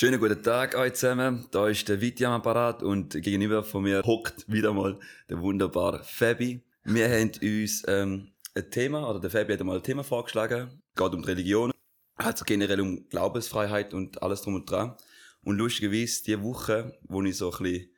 Schönen 0.00 0.20
guten 0.20 0.40
Tag 0.44 0.76
euch 0.76 0.94
zusammen. 0.94 1.48
Da 1.50 1.66
ist 1.66 1.88
der 1.88 2.00
Viti 2.00 2.24
am 2.24 2.34
Apparat 2.34 2.84
und 2.84 3.20
gegenüber 3.20 3.64
von 3.64 3.82
mir 3.82 4.04
hockt 4.04 4.44
wieder 4.46 4.72
mal 4.72 4.96
der 5.28 5.40
wunderbare 5.40 6.04
Fabi. 6.04 6.62
Wir 6.84 7.08
haben 7.08 7.32
uns 7.42 7.82
ähm, 7.88 8.30
ein 8.54 8.70
Thema, 8.70 9.10
oder 9.10 9.18
der 9.18 9.30
Fabi 9.30 9.54
hat 9.54 9.60
einmal 9.60 9.78
ein 9.78 9.82
Thema 9.82 10.04
vorgeschlagen. 10.04 10.68
Es 10.94 11.02
geht 11.02 11.14
um 11.14 11.22
die 11.22 11.28
Religion, 11.28 11.72
also 12.14 12.44
generell 12.44 12.80
um 12.80 13.08
Glaubensfreiheit 13.08 13.92
und 13.92 14.22
alles 14.22 14.42
drum 14.42 14.54
und 14.54 14.70
dran. 14.70 14.94
Und 15.42 15.56
lustigerweise, 15.56 16.22
die 16.22 16.40
Woche, 16.44 16.96
wo 17.08 17.20
ich 17.24 17.36
so 17.36 17.50
ein 17.50 17.58
bisschen 17.64 17.90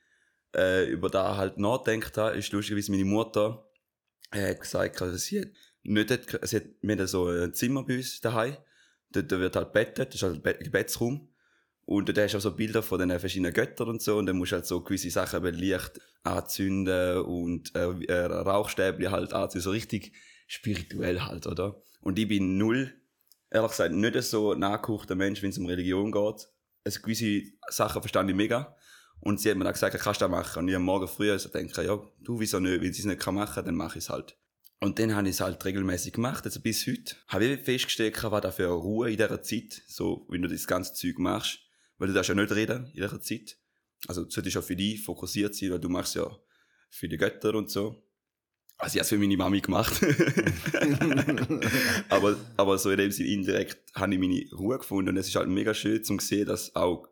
äh, 0.56 0.86
über 0.86 1.10
da 1.10 1.36
halt 1.36 1.58
nachgedacht 1.58 2.16
habe, 2.16 2.38
ist 2.38 2.50
lustigerweise 2.50 2.92
meine 2.92 3.04
Mutter 3.04 3.68
äh, 4.30 4.48
hat 4.48 4.60
gesagt, 4.60 5.02
dass 5.02 5.24
sie 5.24 5.42
hat 5.42 5.48
nicht 5.82 6.10
hat, 6.10 6.48
sie 6.48 6.56
hat, 6.56 6.64
wir 6.80 6.96
haben 6.96 7.06
so 7.06 7.26
ein 7.26 7.52
Zimmer 7.52 7.84
bei 7.84 7.98
uns 7.98 8.22
daheim. 8.22 8.56
Dort 9.10 9.30
wird 9.30 9.54
halt 9.54 9.74
bettet, 9.74 10.08
das 10.08 10.14
ist 10.14 10.22
halt 10.22 10.46
ein 10.46 10.64
Gebetsraum. 10.64 11.29
Und 11.90 12.16
da 12.16 12.22
hast 12.22 12.34
du 12.34 12.38
auch 12.38 12.42
so 12.42 12.54
Bilder 12.54 12.84
von 12.84 13.00
den 13.00 13.18
verschiedenen 13.18 13.52
Göttern 13.52 13.88
und 13.88 14.00
so. 14.00 14.16
Und 14.16 14.26
dann 14.26 14.36
musst 14.36 14.52
du 14.52 14.56
halt 14.56 14.64
so 14.64 14.80
gewisse 14.80 15.10
Sachen 15.10 15.44
eben 15.44 15.56
Licht 15.56 16.00
anzünden 16.22 17.22
und 17.22 17.74
äh, 17.74 17.88
äh, 18.04 18.26
Rauchstäbchen 18.26 19.10
halt 19.10 19.32
anzünden. 19.32 19.64
So 19.64 19.70
richtig 19.72 20.12
spirituell 20.46 21.20
halt, 21.22 21.48
oder? 21.48 21.82
Und 22.00 22.16
ich 22.16 22.28
bin 22.28 22.56
null, 22.58 22.94
ehrlich 23.50 23.72
gesagt, 23.72 23.92
nicht 23.92 24.22
so 24.22 24.54
nachgekochter 24.54 25.16
Mensch, 25.16 25.42
wenn 25.42 25.50
es 25.50 25.58
um 25.58 25.66
Religion 25.66 26.12
geht. 26.12 26.46
Also 26.84 27.00
gewisse 27.02 27.42
Sachen 27.70 28.00
verstand 28.02 28.30
ich 28.30 28.36
mega. 28.36 28.76
Und 29.18 29.40
sie 29.40 29.50
hat 29.50 29.58
mir 29.58 29.64
dann 29.64 29.72
gesagt, 29.72 29.98
kannst 29.98 30.20
du 30.20 30.26
das 30.26 30.30
machen? 30.30 30.60
Und 30.60 30.68
ich 30.68 30.76
am 30.76 30.84
Morgen 30.84 31.08
früh 31.08 31.32
also 31.32 31.48
denke, 31.48 31.84
ja, 31.84 31.98
du, 32.20 32.38
wieso 32.38 32.60
nicht? 32.60 32.82
Wenn 32.82 32.92
sie 32.92 33.00
es 33.00 33.06
nicht 33.06 33.26
machen 33.26 33.52
kann, 33.52 33.64
dann 33.64 33.74
mache 33.74 33.98
ich 33.98 34.04
es 34.04 34.10
halt. 34.10 34.36
Und 34.78 35.00
dann 35.00 35.16
habe 35.16 35.28
ich 35.28 35.34
es 35.34 35.40
halt 35.40 35.64
regelmäßig 35.64 36.12
gemacht, 36.12 36.44
also 36.44 36.60
bis 36.60 36.86
heute. 36.86 37.16
Habe 37.26 37.46
ich 37.46 37.60
festgestellt, 37.62 38.22
was 38.22 38.42
da 38.42 38.52
für 38.52 38.66
eine 38.66 38.74
Ruhe 38.74 39.10
in 39.10 39.16
dieser 39.16 39.42
Zeit, 39.42 39.82
so, 39.88 40.24
wenn 40.28 40.42
du 40.42 40.48
das 40.48 40.68
ganze 40.68 40.94
Zeug 40.94 41.18
machst. 41.18 41.58
Weil 42.00 42.08
du 42.08 42.14
darfst 42.14 42.30
ja 42.30 42.34
nicht 42.34 42.50
reden 42.50 42.86
in 42.86 42.94
dieser 42.94 43.20
Zeit. 43.20 43.56
Also, 44.08 44.24
du 44.24 44.30
solltest 44.30 44.56
ja 44.56 44.62
für 44.62 44.74
dich 44.74 45.00
fokussiert 45.00 45.54
sein, 45.54 45.70
weil 45.70 45.78
du 45.78 45.88
machst 45.88 46.16
ja 46.16 46.28
für 46.90 47.08
die 47.08 47.16
Götter 47.16 47.54
und 47.54 47.70
so. 47.70 48.02
Also, 48.76 48.94
ich 48.94 48.98
habe 48.98 49.02
es 49.02 49.08
für 49.10 49.18
meine 49.18 49.36
Mami 49.36 49.60
gemacht. 49.60 50.02
aber, 52.08 52.36
aber 52.56 52.78
so 52.78 52.90
in 52.90 52.96
dem 52.98 53.12
Sinne 53.12 53.28
indirekt 53.28 53.78
habe 53.94 54.12
ich 54.12 54.18
meine 54.18 54.44
Ruhe 54.52 54.78
gefunden. 54.78 55.10
Und 55.10 55.18
es 55.18 55.28
ist 55.28 55.36
halt 55.36 55.48
mega 55.48 55.74
schön 55.74 56.02
zu 56.02 56.18
sehen, 56.18 56.46
dass 56.46 56.74
auch 56.74 57.06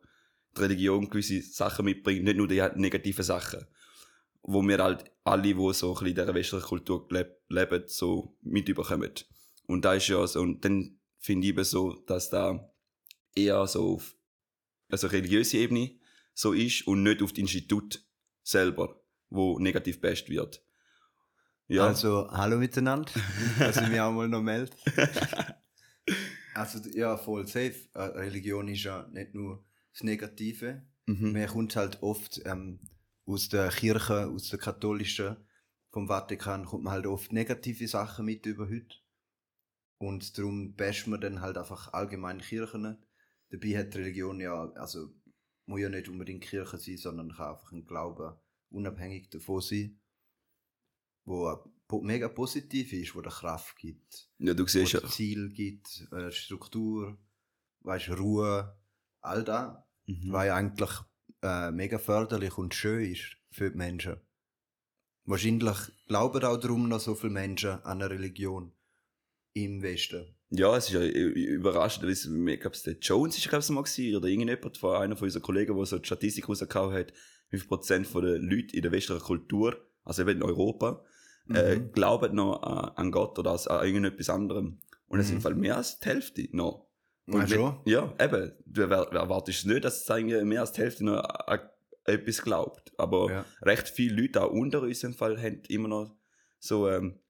die 0.56 0.62
Religion 0.62 1.08
gewisse 1.08 1.42
Sachen 1.42 1.84
mitbringt, 1.84 2.24
nicht 2.24 2.36
nur 2.36 2.48
die 2.48 2.66
negativen 2.74 3.22
Sachen 3.22 3.64
wo 4.48 4.62
wir 4.62 4.78
halt 4.78 5.04
alle, 5.24 5.42
die 5.42 5.52
so 5.52 5.68
ein 5.68 5.72
bisschen 5.74 6.06
in 6.06 6.14
dieser 6.14 6.34
westlichen 6.34 6.66
Kultur 6.66 7.06
leben, 7.50 7.82
so 7.86 8.34
mitbekommen. 8.40 9.12
Und 9.66 9.84
da 9.84 9.92
ist 9.92 10.08
ja 10.08 10.26
so, 10.26 10.40
und 10.40 10.64
dann 10.64 10.98
finde 11.18 11.46
ich 11.46 11.52
eben 11.52 11.64
so, 11.64 12.02
dass 12.06 12.30
da 12.30 12.72
eher 13.34 13.66
so 13.66 13.96
auf 13.96 14.16
also 14.88 15.06
religiöse 15.06 15.58
Ebene 15.58 15.98
so 16.34 16.52
ist 16.52 16.86
und 16.86 17.02
nicht 17.02 17.22
auf 17.22 17.30
das 17.30 17.38
Institut 17.38 18.04
selber, 18.42 19.00
wo 19.28 19.58
negativ 19.58 20.00
best 20.00 20.28
wird. 20.28 20.62
Ja. 21.66 21.86
Also, 21.86 22.30
hallo 22.30 22.56
miteinander, 22.56 23.12
dass 23.58 23.76
ich 23.76 23.88
mich 23.88 24.00
auch 24.00 24.12
mal 24.12 24.28
noch 24.28 24.40
melde. 24.40 24.72
also, 26.54 26.78
ja, 26.90 27.18
voll 27.18 27.46
safe. 27.46 27.74
Äh, 27.92 28.00
Religion 28.00 28.68
ist 28.68 28.84
ja 28.84 29.06
nicht 29.12 29.34
nur 29.34 29.64
das 29.92 30.02
Negative. 30.02 30.82
Mhm. 31.06 31.32
Man 31.32 31.46
kommt 31.46 31.76
halt 31.76 32.02
oft 32.02 32.40
ähm, 32.46 32.80
aus 33.26 33.50
der 33.50 33.68
Kirche, 33.68 34.28
aus 34.28 34.48
der 34.48 34.58
katholischen, 34.58 35.36
vom 35.90 36.08
Vatikan, 36.08 36.64
kommt 36.64 36.84
man 36.84 36.94
halt 36.94 37.06
oft 37.06 37.32
negative 37.32 37.86
Sachen 37.86 38.24
mit 38.24 38.46
über 38.46 38.68
heute. 38.68 38.96
Und 39.98 40.38
darum 40.38 40.74
basht 40.74 41.06
man 41.06 41.20
dann 41.20 41.40
halt 41.40 41.58
einfach 41.58 41.92
allgemein 41.92 42.40
Kirchen. 42.40 42.96
Dabei 43.50 43.78
hat 43.78 43.94
die 43.94 43.98
Religion 43.98 44.40
ja, 44.40 44.70
also, 44.72 45.14
muss 45.66 45.80
ja 45.80 45.88
nicht 45.88 46.08
unbedingt 46.08 46.44
Kirche 46.44 46.78
sein, 46.78 46.96
sondern 46.96 47.32
kann 47.32 47.54
einfach 47.54 47.72
ein 47.72 47.84
Glauben 47.84 48.36
unabhängig 48.70 49.30
davon 49.30 49.60
sein, 49.60 50.00
wo 51.24 51.58
mega 52.02 52.28
positiv 52.28 52.92
ist, 52.92 53.14
wo 53.14 53.22
der 53.22 53.32
Kraft 53.32 53.76
gibt. 53.76 54.30
Ja, 54.38 54.54
du 54.54 54.66
siehst 54.66 54.92
ja. 54.92 55.06
Ziel 55.06 55.50
gibt, 55.50 56.06
äh, 56.12 56.30
Struktur, 56.30 57.18
weißt, 57.80 58.10
Ruhe, 58.10 58.78
all 59.20 59.44
das, 59.44 59.76
mhm. 60.06 60.32
was 60.32 60.46
ja 60.46 60.56
eigentlich 60.56 60.90
äh, 61.42 61.70
mega 61.70 61.98
förderlich 61.98 62.56
und 62.58 62.74
schön 62.74 63.10
ist 63.10 63.36
für 63.50 63.70
die 63.70 63.76
Menschen. 63.76 64.20
Wahrscheinlich 65.24 65.76
glauben 66.06 66.44
auch 66.44 66.56
darum 66.58 66.88
noch 66.88 67.00
so 67.00 67.14
viele 67.14 67.32
Menschen 67.32 67.70
an 67.70 68.02
eine 68.02 68.10
Religion 68.10 68.72
im 69.64 69.82
Westen. 69.82 70.34
Ja, 70.50 70.76
es 70.76 70.86
ist 70.86 70.94
ja 70.94 71.02
überraschend. 71.02 72.08
Ich 72.08 72.60
glaube, 72.60 72.76
der 72.84 72.96
Jones 73.00 73.36
ist 73.36 73.48
glaube 73.48 73.62
ich 73.62 73.70
mal 73.70 73.82
gewesen, 73.82 74.16
oder 74.16 74.28
irgendjemand 74.28 74.78
von 74.78 74.96
einer 74.96 75.16
von 75.16 75.26
unseren 75.26 75.42
Kollegen, 75.42 75.76
der 75.76 75.86
so 75.86 75.98
die 75.98 76.06
Statistik 76.06 76.48
rausgehauen 76.48 76.94
hat, 76.94 77.12
wie 77.50 77.58
viel 77.58 77.68
Prozent 77.68 78.06
von 78.06 78.24
den 78.24 78.42
Leuten 78.42 78.74
in 78.74 78.82
der 78.82 78.92
westlichen 78.92 79.22
Kultur, 79.22 79.76
also 80.04 80.22
eben 80.22 80.38
in 80.38 80.42
Europa, 80.42 81.04
äh, 81.50 81.76
mhm. 81.76 81.86
äh, 81.86 81.88
glauben 81.92 82.34
noch 82.34 82.62
an, 82.62 82.92
an 82.96 83.10
Gott 83.10 83.38
oder 83.38 83.52
an 83.52 83.86
irgendetwas 83.86 84.30
anderem. 84.30 84.80
Und 85.06 85.20
es 85.20 85.32
mhm. 85.32 85.40
sind 85.40 85.56
mehr 85.58 85.76
als 85.76 85.98
die 85.98 86.08
Hälfte 86.08 86.48
noch. 86.52 86.88
Und 87.26 87.50
schon? 87.50 87.80
Ja, 87.84 88.14
eben. 88.20 88.52
Du 88.64 88.82
erwartest 88.82 89.66
nicht, 89.66 89.84
dass 89.84 90.08
es 90.08 90.24
mehr 90.44 90.60
als 90.60 90.72
die 90.72 90.80
Hälfte 90.80 91.04
noch 91.04 91.22
an 91.22 91.60
etwas 92.04 92.42
glaubt. 92.42 92.92
Aber 92.96 93.30
ja. 93.30 93.44
recht 93.62 93.88
viele 93.88 94.22
Leute, 94.22 94.42
auch 94.42 94.50
unter 94.50 94.82
uns 94.82 95.04
im 95.04 95.14
Fall, 95.14 95.40
haben 95.40 95.62
immer 95.68 95.88
noch 95.88 96.16
so, 96.58 96.88
ähm, 96.88 97.20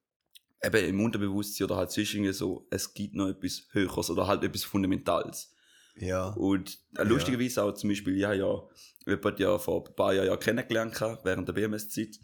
eben 0.63 0.89
im 0.89 1.01
Unterbewusstsein 1.01 1.67
oder 1.67 1.77
halt 1.77 1.91
zwischen 1.91 2.31
so, 2.33 2.67
es 2.71 2.93
gibt 2.95 3.15
noch 3.15 3.29
etwas 3.29 3.67
Höheres 3.71 4.11
oder 4.11 4.27
halt 4.27 4.43
etwas 4.43 4.65
Fundamentales. 4.65 5.55
Ja. 5.97 6.31
Und 6.31 6.79
äh, 6.97 7.05
lustigerweise 7.05 7.63
auch 7.63 7.73
zum 7.75 7.91
Beispiel, 7.91 8.17
ja, 8.17 8.33
ja, 8.33 8.63
jemand 9.07 9.41
ja 9.41 9.59
vor 9.59 9.87
ein 9.87 9.95
paar 9.95 10.15
Jahren 10.15 10.27
ja 10.27 10.37
kennengelernt 10.37 11.01
während 11.25 11.49
der 11.49 11.53
BMS-Zeit. 11.53 12.19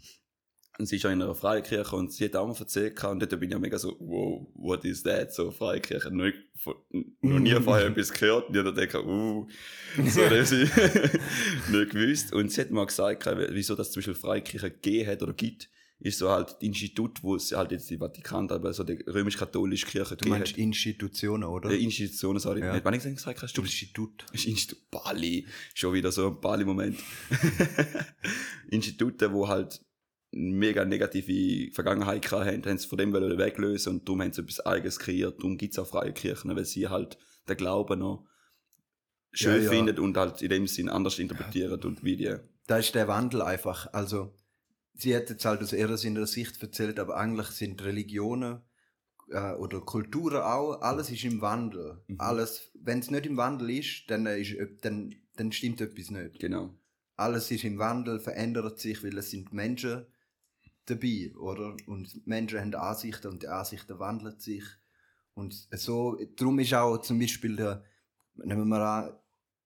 Und 0.77 0.87
sie 0.87 0.97
ist 0.97 1.03
ja 1.03 1.09
in 1.09 1.21
einer 1.21 1.35
Freikirche 1.35 1.95
und 1.95 2.11
sie 2.11 2.25
hat 2.25 2.35
auch 2.35 2.47
mal 2.47 2.55
erzählt 2.59 3.01
und 3.05 3.21
dort 3.21 3.29
bin 3.39 3.43
ich 3.43 3.53
ja 3.53 3.59
mega 3.59 3.77
so, 3.77 3.95
wow, 3.97 4.45
what 4.55 4.83
is 4.83 5.03
that? 5.03 5.33
So 5.33 5.49
Freikirche, 5.51 6.11
noch, 6.11 6.33
noch 7.21 7.39
nie 7.39 7.53
vorher 7.61 7.87
etwas 7.87 8.11
gehört. 8.11 8.49
Und 8.49 8.57
ich 8.57 8.63
dann 8.63 8.75
denke, 8.75 9.05
uh, 9.05 9.47
so 10.05 10.29
das 10.29 10.51
ich 10.51 10.69
nicht 11.71 11.91
gewusst. 11.91 12.33
Und 12.33 12.51
sie 12.51 12.59
hat 12.59 12.71
mal 12.71 12.85
gesagt, 12.85 13.25
wieso 13.51 13.75
das 13.75 13.91
zum 13.91 14.01
Beispiel 14.01 14.15
Freikirche 14.15 14.69
gegeben 14.69 15.09
hat 15.09 15.23
oder 15.23 15.33
gibt, 15.33 15.69
ist 15.99 16.19
so 16.19 16.29
halt 16.29 16.49
das 16.49 16.57
Institut, 16.61 17.23
wo 17.23 17.35
es 17.35 17.51
halt 17.51 17.71
jetzt 17.71 17.89
die 17.89 17.97
Vatikan, 17.97 18.49
aber 18.49 18.73
so 18.73 18.83
die 18.83 19.01
römisch-katholische 19.07 19.85
Kirche 19.85 20.17
Du 20.17 20.29
meinst 20.29 20.53
hat. 20.53 20.57
Institutionen, 20.57 21.45
oder? 21.45 21.71
Ja, 21.71 21.77
Institutionen, 21.77 22.39
sorry. 22.39 22.59
Ja. 22.59 22.73
Nicht, 22.73 22.85
wann 22.85 22.93
ich 22.93 23.03
gesagt 23.03 23.41
hast, 23.41 23.57
du 23.57 23.61
Institut. 23.61 24.25
Institut, 24.33 24.89
Bali. 24.91 25.47
Schon 25.73 25.93
wieder 25.93 26.11
so 26.11 26.27
ein 26.27 26.41
Bali-Moment. 26.41 26.99
Institute, 28.69 29.31
wo 29.31 29.47
halt 29.47 29.81
mega 30.31 30.83
negative 30.83 31.73
Vergangenheit 31.73 32.29
haben, 32.29 32.65
haben 32.65 32.77
sie 32.77 32.87
von 32.87 32.97
dem 32.97 33.13
weglösen 33.13 33.93
und 33.93 34.07
darum 34.07 34.21
haben 34.21 34.33
sie 34.33 34.41
etwas 34.41 34.59
Eigenes 34.65 34.99
kreiert. 34.99 35.39
Darum 35.39 35.57
gibt 35.57 35.73
es 35.73 35.79
auch 35.79 35.87
freie 35.87 36.11
Kirchen, 36.11 36.53
weil 36.55 36.65
sie 36.65 36.89
halt 36.89 37.17
den 37.47 37.55
Glauben 37.55 37.99
noch 37.99 38.27
schön 39.31 39.57
ja, 39.57 39.63
ja. 39.63 39.69
finden 39.69 39.99
und 39.99 40.17
halt 40.17 40.41
in 40.41 40.49
dem 40.49 40.67
Sinn 40.67 40.89
anders 40.89 41.19
interpretieren 41.19 41.81
und 41.83 42.03
wie 42.03 42.17
die. 42.17 42.35
Da 42.67 42.77
ist 42.77 42.95
der 42.95 43.07
Wandel 43.07 43.41
einfach. 43.41 43.93
Also, 43.93 44.33
sie 44.95 45.15
hat 45.15 45.29
jetzt 45.29 45.45
halt 45.45 45.61
aus 45.61 45.73
ihrer 45.73 45.97
Sicht 45.97 46.61
erzählt, 46.61 46.99
aber 46.99 47.17
eigentlich 47.17 47.47
sind 47.47 47.83
Religionen 47.83 48.61
äh, 49.29 49.53
oder 49.53 49.81
Kulturen 49.81 50.41
auch, 50.41 50.81
alles 50.81 51.09
ist 51.09 51.23
im 51.23 51.41
Wandel. 51.41 52.03
Mhm. 52.07 52.19
Alles, 52.19 52.71
wenn 52.73 52.99
es 52.99 53.11
nicht 53.11 53.25
im 53.25 53.37
Wandel 53.37 53.69
ist, 53.71 54.05
dann, 54.07 54.25
ist, 54.25 54.55
dann, 54.81 55.15
dann 55.35 55.51
stimmt 55.51 55.81
etwas 55.81 56.09
nicht. 56.09 56.39
Genau. 56.39 56.73
Alles 57.15 57.51
ist 57.51 57.63
im 57.63 57.77
Wandel, 57.77 58.19
verändert 58.19 58.79
sich, 58.79 59.03
weil 59.03 59.17
es 59.17 59.31
sind 59.31 59.53
Menschen 59.53 60.05
dabei, 60.85 61.33
oder? 61.37 61.75
Und 61.87 62.25
Menschen 62.27 62.59
haben 62.59 62.75
Ansichten 62.75 63.27
und 63.27 63.43
die 63.43 63.47
Ansichten 63.47 63.99
wandeln 63.99 64.39
sich. 64.39 64.63
Und 65.33 65.67
so, 65.71 66.17
darum 66.35 66.59
ist 66.59 66.73
auch 66.73 66.97
zum 66.99 67.19
Beispiel 67.19 67.55
der, 67.55 67.83
nehmen 68.35 68.67
wir 68.67 68.81
an, 68.81 69.13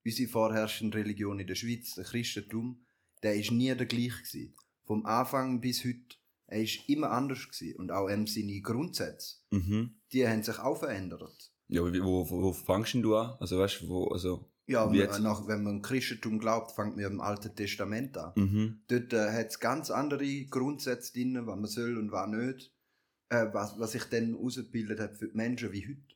unsere 0.06 0.30
vorherrschende 0.30 0.98
Religion 0.98 1.40
in 1.40 1.48
der 1.48 1.56
Schweiz, 1.56 1.94
der 1.96 2.06
Christentum, 2.06 2.84
der 3.22 3.36
ist 3.36 3.52
nie 3.52 3.74
der 3.76 3.86
gleiche 3.86 4.24
gewesen. 4.24 4.56
Vom 4.90 5.06
Anfang 5.06 5.62
bis 5.62 5.86
heute, 5.86 6.18
er 6.48 6.64
ist 6.64 6.90
immer 6.90 7.12
anders 7.12 7.48
gewesen. 7.48 7.78
Und 7.78 7.92
auch 7.92 8.10
ähm, 8.10 8.26
seine 8.26 8.60
Grundsätze, 8.60 9.36
mhm. 9.52 10.02
die 10.12 10.28
haben 10.28 10.42
sich 10.42 10.58
auch 10.58 10.80
verändert. 10.80 11.54
Ja, 11.68 11.84
wo, 11.84 12.28
wo, 12.28 12.42
wo 12.42 12.54
fangst 12.54 12.96
du 12.96 13.16
an? 13.16 13.38
Also 13.40 13.60
weißt 13.60 13.82
du, 13.82 13.90
wo, 13.90 14.08
also 14.08 14.52
ja, 14.66 14.88
nach, 15.20 15.48
wenn 15.48 15.62
man 15.62 15.84
Christentum 15.84 16.40
glaubt, 16.40 16.72
fängt 16.72 16.96
man 16.96 17.06
im 17.06 17.22
Alten 17.22 17.56
Testament 17.56 18.18
an. 18.18 18.34
Mhm. 18.36 18.82
Dort 18.88 19.14
äh, 19.14 19.32
hat 19.32 19.50
es 19.50 19.60
ganz 19.60 19.92
andere 19.92 20.46
Grundsätze 20.46 21.14
drin, 21.14 21.46
was 21.46 21.56
man 21.56 21.68
soll 21.68 21.96
und 21.96 22.12
was 22.12 22.28
nicht. 22.28 22.74
Äh, 23.30 23.46
was, 23.54 23.80
was 23.80 23.92
sich 23.92 24.06
dann 24.06 24.36
ausgebildet 24.36 25.00
hat 25.00 25.18
für 25.18 25.28
die 25.28 25.38
Menschen 25.38 25.72
wie 25.72 25.88
heute. 25.88 26.16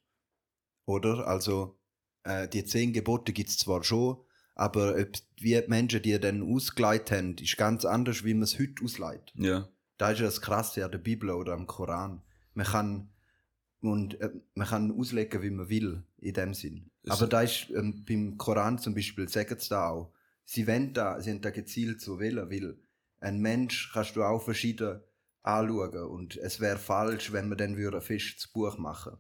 Oder? 0.88 1.28
Also, 1.28 1.80
äh, 2.24 2.48
die 2.48 2.66
zehn 2.66 2.92
Gebote 2.92 3.34
gibt 3.34 3.50
es 3.50 3.58
zwar 3.60 3.84
schon, 3.84 4.18
aber 4.56 4.96
ob, 4.98 5.10
wie 5.40 5.60
die 5.60 5.68
Menschen 5.68 6.02
die 6.02 6.20
dann 6.20 6.44
ausgeleitet 6.44 7.12
haben, 7.12 7.36
ist 7.38 7.58
ganz 7.58 7.86
anders, 7.86 8.24
wie 8.24 8.34
man 8.34 8.44
es 8.44 8.60
heute 8.60 8.84
ausleitet. 8.84 9.34
Ja. 9.36 9.68
Da 9.98 10.12
ist 10.12 10.20
ja 10.20 10.26
das 10.26 10.42
Krasse 10.42 10.86
an 10.86 10.92
der 10.92 11.00
Bibel 11.00 11.30
oder 11.32 11.54
am 11.54 11.68
Koran. 11.68 12.22
Man 12.54 12.66
kann 12.66 13.10
und 13.82 14.20
äh, 14.22 14.32
man 14.56 14.68
kann 14.68 14.98
auslegen, 14.98 15.42
wie 15.42 15.50
man 15.50 15.70
will, 15.70 16.04
in 16.18 16.34
dem 16.34 16.54
Sinn. 16.54 16.90
Aber 17.08 17.28
da 17.28 17.42
ist 17.42 17.70
ähm, 17.76 18.06
beim 18.08 18.38
Koran 18.38 18.80
zum 18.80 18.96
Beispiel, 18.96 19.28
sagen 19.28 19.60
sie 19.60 19.70
da 19.70 19.90
auch, 19.90 20.14
sie 20.46 20.68
wollen 20.68 20.94
da, 20.94 21.20
sie 21.20 21.32
haben 21.32 21.42
da 21.42 21.50
gezielt 21.50 22.00
so 22.00 22.20
wählen, 22.20 22.50
weil 22.50 22.78
ein 23.20 23.42
Mensch 23.42 23.92
kannst 23.94 24.16
du 24.16 24.24
auch 24.24 24.42
verschieden 24.42 25.02
anschauen 25.42 26.06
und 26.06 26.38
es 26.38 26.62
wäre 26.62 26.78
falsch, 26.78 27.34
wenn 27.34 27.50
man 27.50 27.58
dann 27.58 27.76
würde 27.76 28.00
fest 28.00 28.36
das 28.38 28.48
Buch 28.48 28.78
machen. 28.78 29.18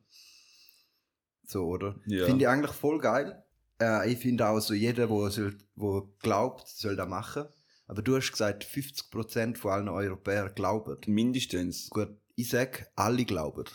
So, 1.46 1.66
oder? 1.66 2.00
Ja. 2.06 2.26
Finde 2.26 2.46
ich 2.46 2.48
eigentlich 2.48 2.72
voll 2.72 3.00
geil. 3.00 3.43
Äh, 3.82 4.12
ich 4.12 4.20
finde 4.20 4.48
auch 4.48 4.60
so, 4.60 4.74
jeder, 4.74 5.10
wo, 5.10 5.28
soll, 5.30 5.58
wo 5.76 6.14
glaubt, 6.20 6.68
soll 6.68 6.96
das 6.96 7.08
machen. 7.08 7.46
Aber 7.88 8.02
du 8.02 8.16
hast 8.16 8.32
gesagt, 8.32 8.64
50% 8.66 9.58
von 9.58 9.72
allen 9.72 9.90
Europäern 9.90 10.54
glauben. 10.56 10.98
Mindestens. 11.08 11.90
Gut, 11.90 12.10
ich 12.36 12.50
sag, 12.50 12.90
alle 12.96 13.26
glauben. 13.26 13.66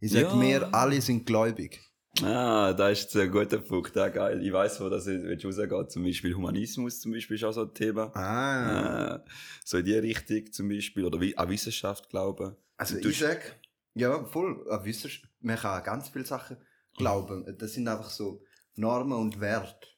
Ich 0.00 0.12
sag 0.12 0.22
Ja. 0.22 0.34
mir, 0.36 0.74
alle 0.74 1.00
sind 1.00 1.26
gläubig. 1.26 1.80
Ah, 2.22 2.72
da 2.72 2.88
ist 2.88 3.14
ein 3.14 3.30
guter 3.30 3.58
Punkt, 3.58 3.94
ja, 3.94 4.08
geil. 4.08 4.42
Ich 4.42 4.50
weiß, 4.52 4.80
wo 4.80 4.88
das 4.88 5.06
rausgeht. 5.06 5.90
Zum 5.92 6.02
Beispiel 6.02 6.34
Humanismus 6.34 7.00
zum 7.00 7.12
Beispiel 7.12 7.36
ist 7.36 7.44
auch 7.44 7.52
so 7.52 7.62
ein 7.62 7.74
Thema. 7.74 8.10
Ah. 8.14 9.16
Äh, 9.16 9.20
so 9.64 9.76
in 9.78 9.84
die 9.84 9.94
Richtung 9.94 10.50
zum 10.50 10.68
Beispiel. 10.68 11.04
Oder 11.04 11.20
wie, 11.20 11.36
an 11.36 11.48
Wissenschaft 11.50 12.08
glauben. 12.08 12.56
Also 12.78 12.98
Du- 13.00 13.10
ich 13.10 13.18
sag, 13.18 13.56
ja, 13.94 14.24
voll, 14.24 14.66
an 14.70 14.84
Wissenschaft, 14.84 15.28
man 15.40 15.56
kann 15.56 15.78
an 15.78 15.84
ganz 15.84 16.08
viele 16.08 16.24
Sachen 16.24 16.56
glauben. 16.96 17.54
Das 17.58 17.74
sind 17.74 17.86
einfach 17.86 18.08
so 18.10 18.42
Normen 18.76 19.18
und 19.18 19.40
Werte. 19.40 19.88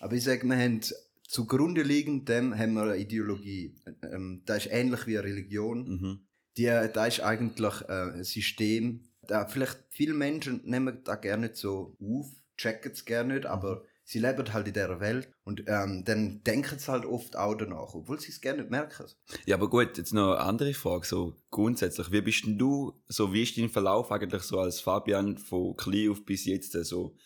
Aber 0.00 0.14
ich 0.14 0.24
sag, 0.24 0.44
wir 0.44 0.56
haben 0.56 0.80
zugrunde 1.28 1.82
liegend 1.82 2.28
dem 2.28 2.56
haben 2.56 2.74
wir 2.74 2.82
eine 2.82 2.96
Ideologie. 2.96 3.74
Ähm, 4.02 4.42
das 4.46 4.66
ist 4.66 4.72
ähnlich 4.72 5.06
wie 5.06 5.18
eine 5.18 5.26
Religion. 5.26 5.88
Mhm. 5.88 6.26
Die, 6.56 6.64
da 6.64 7.06
ist 7.06 7.20
eigentlich 7.20 7.82
äh, 7.88 8.12
ein 8.12 8.24
System. 8.24 9.08
Da, 9.26 9.46
vielleicht 9.46 9.78
viele 9.90 10.14
Menschen 10.14 10.62
nehmen 10.64 11.00
da 11.04 11.16
gerne 11.16 11.48
nicht 11.48 11.56
so 11.56 11.96
auf, 12.00 12.26
checken 12.56 12.92
es 12.92 13.04
gerne 13.04 13.34
nicht, 13.34 13.46
aber 13.46 13.82
sie 14.04 14.20
leben 14.20 14.52
halt 14.54 14.68
in 14.68 14.72
dieser 14.72 15.00
Welt 15.00 15.28
und 15.44 15.64
ähm, 15.66 16.04
dann 16.04 16.42
denken 16.44 16.78
sie 16.78 16.90
halt 16.90 17.04
oft 17.04 17.36
auch 17.36 17.56
danach, 17.56 17.92
obwohl 17.92 18.20
sie 18.20 18.30
es 18.30 18.40
gerne 18.40 18.62
nicht 18.62 18.70
merken. 18.70 19.06
Ja, 19.46 19.56
aber 19.56 19.68
gut, 19.68 19.98
jetzt 19.98 20.14
noch 20.14 20.34
eine 20.34 20.40
andere 20.40 20.74
Frage, 20.74 21.04
so 21.04 21.34
grundsätzlich. 21.50 22.12
Wie 22.12 22.20
bist 22.20 22.46
denn 22.46 22.56
du, 22.56 23.02
so 23.08 23.32
wie 23.32 23.42
ist 23.42 23.58
dein 23.58 23.68
Verlauf 23.68 24.12
eigentlich 24.12 24.42
so 24.42 24.60
als 24.60 24.80
Fabian 24.80 25.36
von 25.36 25.76
klein 25.76 26.10
auf 26.10 26.24
bis 26.24 26.44
jetzt 26.44 26.72
so? 26.72 27.16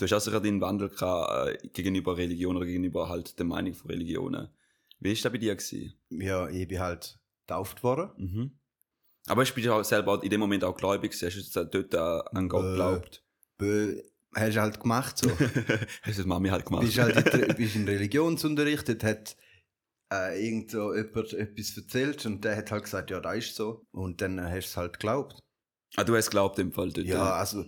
Du 0.00 0.06
hast 0.06 0.14
auch 0.14 0.20
sicher 0.20 0.40
den 0.40 0.62
Wandel 0.62 0.88
gehabt, 0.88 1.62
äh, 1.62 1.68
gegenüber 1.68 2.16
Religion 2.16 2.56
oder 2.56 2.64
gegenüber 2.64 3.10
halt 3.10 3.38
der 3.38 3.44
Meinung 3.44 3.74
von 3.74 3.90
Religionen. 3.90 4.48
Wie 4.98 5.12
ist 5.12 5.22
das 5.22 5.30
bei 5.30 5.36
dir 5.36 5.54
gewesen? 5.54 5.92
Ja, 6.08 6.48
ich 6.48 6.66
bin 6.66 6.80
halt 6.80 7.18
getauft 7.46 7.82
worden. 7.82 8.10
Mhm. 8.16 8.50
Aber 9.26 9.42
ich 9.42 9.52
bin 9.52 9.62
ja 9.62 9.74
auch 9.74 9.84
selber 9.84 10.22
in 10.22 10.30
dem 10.30 10.40
Moment 10.40 10.64
auch 10.64 10.74
gläubig, 10.74 11.12
hast 11.12 11.54
du 11.54 11.64
dort 11.66 11.92
äh, 11.92 11.98
an 12.34 12.48
Gott 12.48 12.62
geglaubt? 12.62 13.22
Bö, 13.58 14.00
hast 14.34 14.56
du 14.56 14.60
halt 14.62 14.80
gemacht 14.80 15.18
so. 15.18 15.30
hast 15.38 16.16
du 16.16 16.22
das 16.22 16.24
Mami 16.24 16.48
halt 16.48 16.64
gemacht? 16.64 16.82
bist 16.82 16.98
halt 16.98 17.34
in, 17.34 17.54
bist 17.56 17.76
in 17.76 17.86
Religionsunterricht, 17.86 18.88
dort 18.88 19.04
hat 19.04 19.36
äh, 20.10 20.42
irgend 20.42 20.70
so 20.70 20.94
jemand 20.94 21.34
etwas 21.34 21.76
erzählt 21.76 22.24
und 22.24 22.42
der 22.42 22.56
hat 22.56 22.70
halt 22.70 22.84
gesagt, 22.84 23.10
ja, 23.10 23.20
da 23.20 23.34
ist 23.34 23.54
so. 23.54 23.84
Und 23.90 24.22
dann 24.22 24.40
hast 24.40 24.52
du 24.52 24.58
es 24.70 24.76
halt 24.78 24.94
geglaubt. 24.94 25.42
ah, 25.96 26.04
du 26.04 26.16
hast 26.16 26.30
geglaubt 26.30 26.58
im 26.58 26.72
Fall 26.72 26.90
dort? 26.90 27.06
Ja, 27.06 27.34
also 27.34 27.66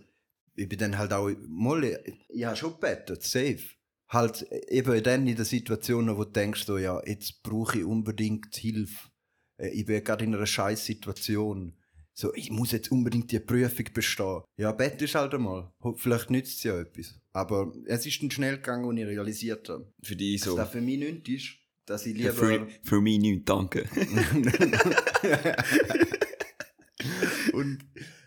ich 0.55 0.69
bin 0.69 0.79
dann 0.79 0.99
halt 0.99 1.13
auch, 1.13 1.31
mal, 1.47 1.85
ich 2.29 2.45
habe 2.45 2.57
schon 2.57 2.75
gebetet, 2.75 3.23
safe. 3.23 3.61
Halt 4.09 4.43
eben 4.69 5.03
dann 5.03 5.27
in 5.27 5.37
der 5.37 5.47
Situation, 5.47 6.15
wo 6.17 6.25
du 6.25 6.31
denkst, 6.31 6.67
so, 6.67 6.77
ja, 6.77 7.01
jetzt 7.07 7.43
brauche 7.43 7.79
ich 7.79 7.85
unbedingt 7.85 8.55
Hilfe. 8.55 9.09
Äh, 9.57 9.71
Ich 9.71 9.87
bin 9.87 10.05
gerade 10.05 10.25
in 10.25 10.35
einer 10.35 10.47
scheiß 10.47 10.85
Situation. 10.85 11.75
So, 12.15 12.35
ich 12.35 12.51
muss 12.51 12.73
jetzt 12.73 12.93
unbedingt 12.93 13.33
die 13.33 13.41
Prüfung 13.41 13.87
bestehen. 13.95 14.43
Ja, 14.59 14.73
Bett 14.73 15.01
ist 15.01 15.15
halt 15.15 15.33
einmal. 15.33 15.73
Vielleicht 15.97 16.31
nützt 16.31 16.59
es 16.59 16.65
ja 16.65 16.79
etwas. 16.79 17.19
Aber 17.33 17.73
es 17.87 18.05
ist 18.05 18.21
dann 18.23 18.31
schnell 18.31 18.57
gegangen, 18.57 18.85
und 18.85 18.99
ich 18.99 19.07
realisiert 19.07 19.67
habe. 19.71 19.91
Für 20.03 20.15
dich 20.15 20.43
Dass 20.43 20.51
so. 20.51 20.57
das 20.57 20.71
für 20.71 20.83
mich 20.83 20.99
nichts 20.99 21.29
ist, 21.31 21.55
dass 21.87 22.05
ich 22.05 22.15
lieber... 22.15 22.35
Für, 22.35 22.69
für 22.83 23.01
mich 23.01 23.19
nicht, 23.19 23.49
danke. 23.49 23.89
und, 27.55 27.79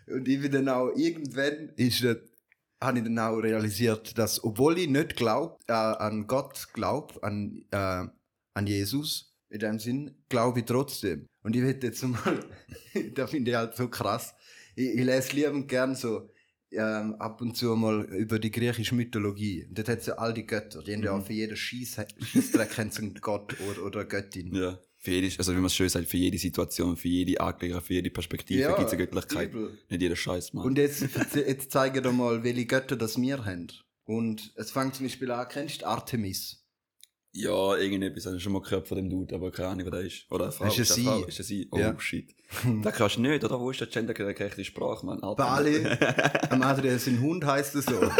und 0.08 0.28
ich 0.28 0.40
bin 0.40 0.52
dann 0.52 0.68
auch, 0.68 0.90
irgendwann 0.96 1.70
ist 1.76 2.02
das, 2.04 2.16
habe 2.82 2.98
ich 2.98 3.04
dann 3.04 3.18
auch 3.18 3.36
realisiert, 3.38 4.16
dass, 4.18 4.42
obwohl 4.44 4.78
ich 4.78 4.88
nicht 4.88 5.16
glaub, 5.16 5.60
äh, 5.68 5.72
an 5.72 6.26
Gott 6.26 6.68
glaube, 6.72 7.22
an, 7.22 7.64
äh, 7.70 8.06
an 8.54 8.66
Jesus, 8.66 9.34
in 9.48 9.58
dem 9.60 9.78
Sinn, 9.78 10.14
glaube 10.28 10.60
ich 10.60 10.66
trotzdem. 10.66 11.26
Und 11.42 11.56
ich 11.56 11.62
will 11.62 11.78
jetzt 11.82 12.02
mal, 12.02 12.40
da 13.14 13.26
finde 13.26 13.50
ich 13.50 13.56
halt 13.56 13.74
so 13.76 13.88
krass, 13.88 14.34
ich, 14.74 14.88
ich 14.90 15.04
lese 15.04 15.34
liebend 15.36 15.68
gern 15.68 15.94
so, 15.94 16.28
ähm, 16.72 17.14
ab 17.14 17.40
und 17.40 17.56
zu 17.56 17.74
mal 17.76 18.04
über 18.06 18.38
die 18.38 18.50
griechische 18.50 18.94
Mythologie. 18.94 19.64
Und 19.68 19.78
dort 19.78 19.88
hat 19.88 20.00
es 20.00 20.06
ja 20.06 20.14
all 20.14 20.34
die 20.34 20.46
Götter. 20.46 20.82
Die 20.82 20.92
haben 20.94 21.02
ja 21.02 21.14
Mhm. 21.14 21.20
auch 21.20 21.26
für 21.26 21.32
jeden 21.32 21.56
sie 22.92 23.02
einen 23.02 23.14
Gott 23.14 23.54
oder, 23.60 23.84
oder 23.84 24.00
eine 24.00 24.08
Göttin. 24.08 24.54
Ja. 24.54 24.78
Für 25.06 25.12
jede, 25.12 25.38
also 25.38 25.52
wie 25.52 25.56
man 25.58 25.66
es 25.66 25.74
schön 25.76 25.88
sagt, 25.88 26.08
für 26.08 26.16
jede 26.16 26.36
Situation, 26.36 26.96
für 26.96 27.06
jede 27.06 27.40
Angelegenheit, 27.40 27.84
für 27.84 27.94
jede 27.94 28.10
Perspektive 28.10 28.66
gibt 28.76 28.88
es 28.88 28.92
eine 28.92 29.06
Göttlichkeit. 29.06 29.50
übel. 29.50 29.78
Nicht 29.88 30.02
jeder 30.02 30.16
Scheiß, 30.16 30.52
Mann. 30.52 30.66
Und 30.66 30.78
jetzt, 30.78 31.06
jetzt 31.36 31.70
zeigen 31.70 32.02
wir 32.02 32.10
mal, 32.10 32.42
welche 32.42 32.66
Götter 32.66 32.96
das 32.96 33.16
wir 33.16 33.44
haben. 33.44 33.68
Und 34.04 34.52
es 34.56 34.72
fängt 34.72 34.96
zum 34.96 35.06
Beispiel 35.06 35.30
an, 35.30 35.46
kennst 35.48 35.82
du 35.82 35.86
Artemis? 35.86 36.64
ja, 37.30 37.76
irgendetwas 37.76 38.26
habe 38.26 38.36
ich 38.38 38.42
schon 38.42 38.52
mal 38.52 38.62
gehört 38.62 38.88
von 38.88 38.96
dem 38.96 39.08
Dude, 39.08 39.32
aber 39.32 39.52
keine 39.52 39.68
Ahnung, 39.68 39.84
wer 39.84 39.92
der 39.92 40.00
ist. 40.00 40.24
Oder 40.28 40.44
eine 40.46 40.52
Frau. 40.52 40.64
Ist 40.64 40.76
eine 40.76 40.84
sie? 40.86 41.04
Frau? 41.04 41.24
Ist 41.24 41.44
sie? 41.44 41.68
Oh, 41.70 41.78
Ja. 41.78 42.00
shit. 42.00 42.34
da 42.82 42.90
kannst 42.90 43.16
du 43.16 43.20
nicht, 43.20 43.44
oder? 43.44 43.60
Wo 43.60 43.70
ist 43.70 43.78
der 43.80 43.86
gendergerechte 43.86 44.64
Sprache, 44.64 45.06
Mann? 45.06 45.22
Alter. 45.22 45.36
Bali, 45.36 45.86
am 46.50 46.62
Adrian 46.62 46.98
sein 46.98 47.20
Hund 47.20 47.44
heißt 47.44 47.76
es 47.76 47.84
so. 47.84 48.00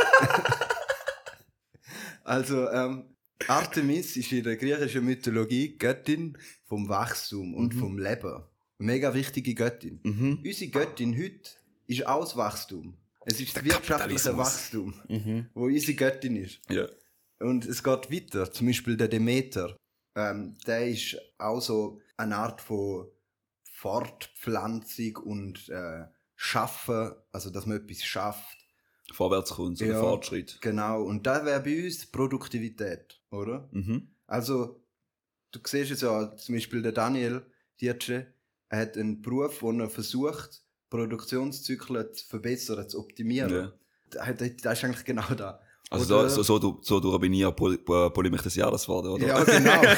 also, 2.24 2.68
ähm, 2.68 3.15
Artemis 3.48 4.16
ist 4.16 4.32
in 4.32 4.42
der 4.44 4.56
griechischen 4.56 5.04
Mythologie 5.04 5.76
Göttin 5.76 6.36
vom 6.64 6.88
Wachstum 6.88 7.54
und 7.54 7.74
Mhm. 7.74 7.78
vom 7.78 7.98
Leben. 7.98 8.42
Mega 8.78 9.12
wichtige 9.14 9.54
Göttin. 9.54 10.00
Mhm. 10.02 10.42
Unsere 10.44 10.70
Göttin 10.70 11.16
heute 11.16 11.50
ist 11.86 12.06
auch 12.06 12.20
das 12.24 12.36
Wachstum. 12.36 12.96
Es 13.24 13.40
ist 13.40 13.56
das 13.56 13.62
Der 13.62 13.72
wirtschaftliche. 13.72 14.36
Wachstum, 14.36 14.94
Mhm. 15.08 15.46
wo 15.54 15.64
unsere 15.64 15.94
Göttin 15.94 16.36
ist. 16.36 16.60
Ja. 16.70 16.86
Und 17.40 17.66
es 17.66 17.82
geht 17.82 18.10
weiter. 18.10 18.50
Zum 18.50 18.66
Beispiel 18.66 18.96
der 18.96 19.08
Demeter. 19.08 19.76
Ähm, 20.14 20.56
der 20.66 20.88
ist 20.88 21.16
auch 21.38 21.60
so 21.60 22.00
eine 22.16 22.36
Art 22.36 22.60
von 22.60 23.06
Fortpflanzung 23.72 25.16
und 25.16 25.68
äh, 25.68 26.04
Schaffen, 26.34 27.12
also 27.32 27.50
dass 27.50 27.66
man 27.66 27.78
etwas 27.78 28.02
schafft. 28.02 28.65
Vorwärts 29.12 29.50
kommt, 29.55 29.79
so 29.79 29.85
ein 29.85 29.91
Ja. 29.91 30.00
Fortschritt. 30.00 30.58
Genau. 30.61 31.03
Und 31.03 31.26
da 31.26 31.44
wäre 31.44 31.61
bei 31.61 31.85
uns 31.85 32.06
Produktivität, 32.06 33.20
oder? 33.31 33.69
Mhm. 33.73 34.08
Also, 34.26 34.81
du 35.53 35.60
siehst 35.65 35.93
es 35.93 36.01
ja, 36.03 36.34
zum 36.36 36.55
Beispiel 36.56 36.82
der 36.82 36.93
Daniel 36.93 37.43
Diertsche, 37.81 38.27
er 38.69 38.81
hat 38.81 38.96
einen 38.96 39.22
Beruf, 39.22 39.63
wo 39.63 39.70
er 39.72 39.89
versucht, 39.89 40.63
Produktionszyklen 40.91 42.13
zu 42.13 42.27
verbessern, 42.27 42.89
zu 42.89 42.98
optimieren. 42.98 43.51
Ja. 43.53 43.72
Da- 44.10 44.32
da- 44.32 44.48
Das 44.63 44.79
ist 44.79 44.84
eigentlich 44.84 45.05
genau 45.05 45.27
da. 45.36 45.60
Also 45.91 46.19
Oder- 46.19 46.29
so, 46.29 46.43
so, 46.43 46.44
so, 46.55 46.58
du- 46.58 46.79
so 46.82 47.01
durch 47.01 47.19
bin 47.20 47.32
ich 47.32 47.41
ja 47.41 47.51
Poly- 47.51 47.79
Polymich 47.79 48.43
des 48.43 48.56
Jahres 48.56 48.82
geworden, 48.82 49.08
oder? 49.08 49.27
Ja, 49.27 49.44
genau. 49.44 49.82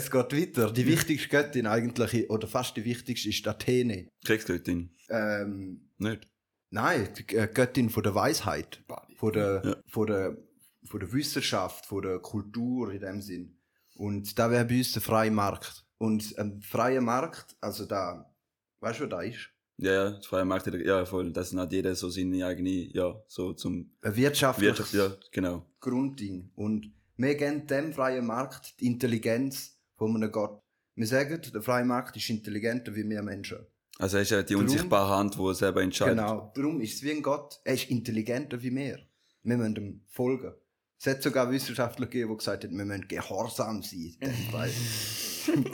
Es 0.00 0.10
geht 0.10 0.32
weiter. 0.32 0.72
Die 0.72 0.86
wichtigste 0.86 1.28
Göttin 1.28 1.66
eigentlich, 1.66 2.30
oder 2.30 2.46
fast 2.48 2.74
die 2.76 2.84
wichtigste, 2.84 3.28
ist 3.28 3.46
Athene. 3.46 4.08
Kriegsgöttin. 4.24 4.90
Ähm, 5.10 5.90
Nicht? 5.98 6.26
nein, 6.70 7.08
die 7.18 7.36
äh, 7.36 7.46
Göttin 7.52 7.90
von 7.90 8.02
der 8.02 8.14
Weisheit, 8.14 8.82
von 9.16 9.32
der, 9.32 9.62
Ja. 9.64 9.76
von 9.88 10.06
der, 10.06 10.36
von 10.84 11.00
der 11.00 11.12
Wissenschaft, 11.12 11.84
von 11.86 12.02
der 12.02 12.18
Kultur 12.20 12.92
in 12.92 13.00
dem 13.00 13.20
Sinn. 13.20 13.58
Und 13.94 14.38
da 14.38 14.50
wäre 14.50 14.64
bei 14.64 14.78
uns 14.78 14.92
der 14.92 15.02
freie 15.02 15.30
Markt. 15.30 15.84
Und 15.98 16.38
ein 16.38 16.62
freier 16.62 17.02
Markt, 17.02 17.54
also 17.60 17.84
da, 17.84 18.34
weißt 18.80 19.00
du, 19.00 19.04
was 19.04 19.10
da 19.10 19.20
ist? 19.20 19.50
Ja, 19.76 19.92
ja, 19.92 20.10
das 20.12 20.26
freie 20.26 20.46
Markt, 20.46 20.66
ja, 20.66 21.04
voll. 21.04 21.30
Das 21.32 21.54
hat 21.54 21.72
jeder 21.72 21.94
so 21.94 22.08
seine 22.08 22.46
eigene, 22.46 22.88
ja, 22.94 23.14
so 23.26 23.52
zum 23.52 23.90
Ein 24.00 24.16
wirtschaftliches 24.16 24.94
Wirtschaft, 24.94 25.22
ja, 25.24 25.28
genau. 25.30 25.66
Grundding. 25.80 26.50
Und 26.54 26.90
wir 27.18 27.34
geben 27.34 27.66
dem 27.66 27.92
freien 27.92 28.24
Markt 28.24 28.80
die 28.80 28.86
Intelligenz 28.86 29.76
von 30.00 30.16
einem 30.16 30.32
Gott. 30.32 30.62
Wir 30.94 31.06
sagen, 31.06 31.40
der 31.52 31.62
freie 31.62 31.84
Markt 31.84 32.16
ist 32.16 32.30
intelligenter 32.30 32.94
wie 32.94 33.08
wir 33.08 33.22
Menschen. 33.22 33.58
Also 33.98 34.16
er 34.16 34.22
ist 34.22 34.30
ja 34.30 34.42
die 34.42 34.54
Drum- 34.54 34.62
unsichtbare 34.62 35.14
Hand, 35.14 35.38
die 35.38 35.54
selber 35.54 35.82
entscheidet. 35.82 36.16
Genau. 36.16 36.50
Darum 36.54 36.80
ist 36.80 36.94
es 36.94 37.02
wie 37.02 37.10
ein 37.10 37.22
Gott. 37.22 37.60
Er 37.64 37.74
ist 37.74 37.90
intelligenter 37.90 38.62
wie 38.62 38.74
wir. 38.74 38.98
Wir 39.42 39.56
müssen 39.58 39.76
ihm 39.76 40.00
folgen. 40.08 40.54
Es 40.98 41.06
hat 41.06 41.22
sogar 41.22 41.50
Wissenschaftler 41.50 42.06
gegeben, 42.06 42.30
die 42.32 42.38
gesagt 42.38 42.64
haben, 42.64 42.76
wir 42.78 42.84
müssen 42.86 43.08
gehorsam 43.08 43.82
sein. 43.82 44.16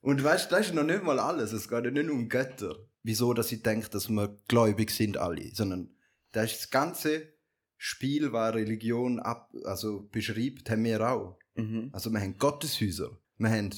Und 0.00 0.24
weißt 0.24 0.50
du, 0.50 0.56
das 0.56 0.66
ist 0.66 0.74
noch 0.74 0.84
nicht 0.84 1.02
mal 1.02 1.18
alles. 1.20 1.52
Es 1.52 1.68
geht 1.68 1.84
ja 1.84 1.90
nicht 1.90 2.10
um 2.10 2.28
Götter. 2.28 2.76
Wieso, 3.04 3.32
dass 3.32 3.52
ich 3.52 3.62
denke, 3.62 3.88
dass 3.90 4.08
wir 4.08 4.36
gläubig 4.48 4.90
sind 4.90 5.16
alle. 5.16 5.54
Sondern 5.54 5.90
das 6.32 6.52
ist 6.52 6.60
das 6.62 6.70
ganze 6.70 7.32
Spiel, 7.76 8.32
was 8.32 8.54
Religion 8.54 9.20
ab, 9.20 9.52
also 9.64 10.08
beschreibt, 10.10 10.68
haben 10.70 10.84
wir 10.84 11.00
auch. 11.08 11.38
Mhm. 11.54 11.90
Also 11.92 12.10
wir 12.10 12.20
haben 12.20 12.38
Gotteshäuser. 12.38 13.16
Wir 13.38 13.50
haben 13.50 13.70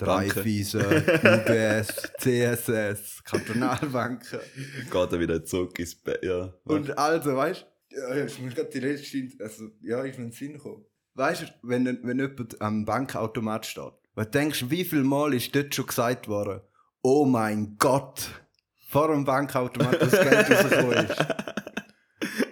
Raiffeisen, 0.00 0.80
UBS, 0.82 2.12
CSS, 2.18 3.22
Kantonalbanken. 3.24 4.40
Geht 4.90 5.12
er 5.12 5.20
wieder 5.20 5.44
zurück 5.44 5.78
ins 5.78 5.94
Bett, 5.94 6.24
ja. 6.24 6.52
Und 6.64 6.96
also, 6.98 7.36
weißt 7.36 7.66
du, 7.90 7.96
ja, 7.96 8.24
ich 8.24 8.38
muss 8.40 8.54
gerade 8.54 8.70
die 8.70 8.80
letzte, 8.80 9.28
also, 9.40 9.68
ja, 9.82 10.02
ich 10.04 10.16
bin 10.16 10.24
in 10.24 10.30
den 10.30 10.32
Sinn 10.32 10.54
gekommen. 10.54 10.84
Weißt 11.14 11.42
du, 11.42 11.46
wenn, 11.62 11.84
wenn 12.02 12.18
jemand 12.18 12.60
am 12.60 12.86
Bankautomat 12.86 13.66
steht, 13.66 13.92
was 14.14 14.30
denkst 14.30 14.60
du, 14.60 14.70
wie 14.70 14.84
viel 14.84 15.04
Mal 15.04 15.34
ist 15.34 15.54
dort 15.54 15.74
schon 15.74 15.86
gesagt 15.86 16.26
worden, 16.26 16.62
oh 17.02 17.26
mein 17.26 17.76
Gott, 17.78 18.30
vor 18.88 19.08
dem 19.08 19.24
Bankautomat 19.24 20.00
das 20.00 20.12
Geld 20.12 20.50
rausgekommen 20.50 21.06
ist. 21.06 21.26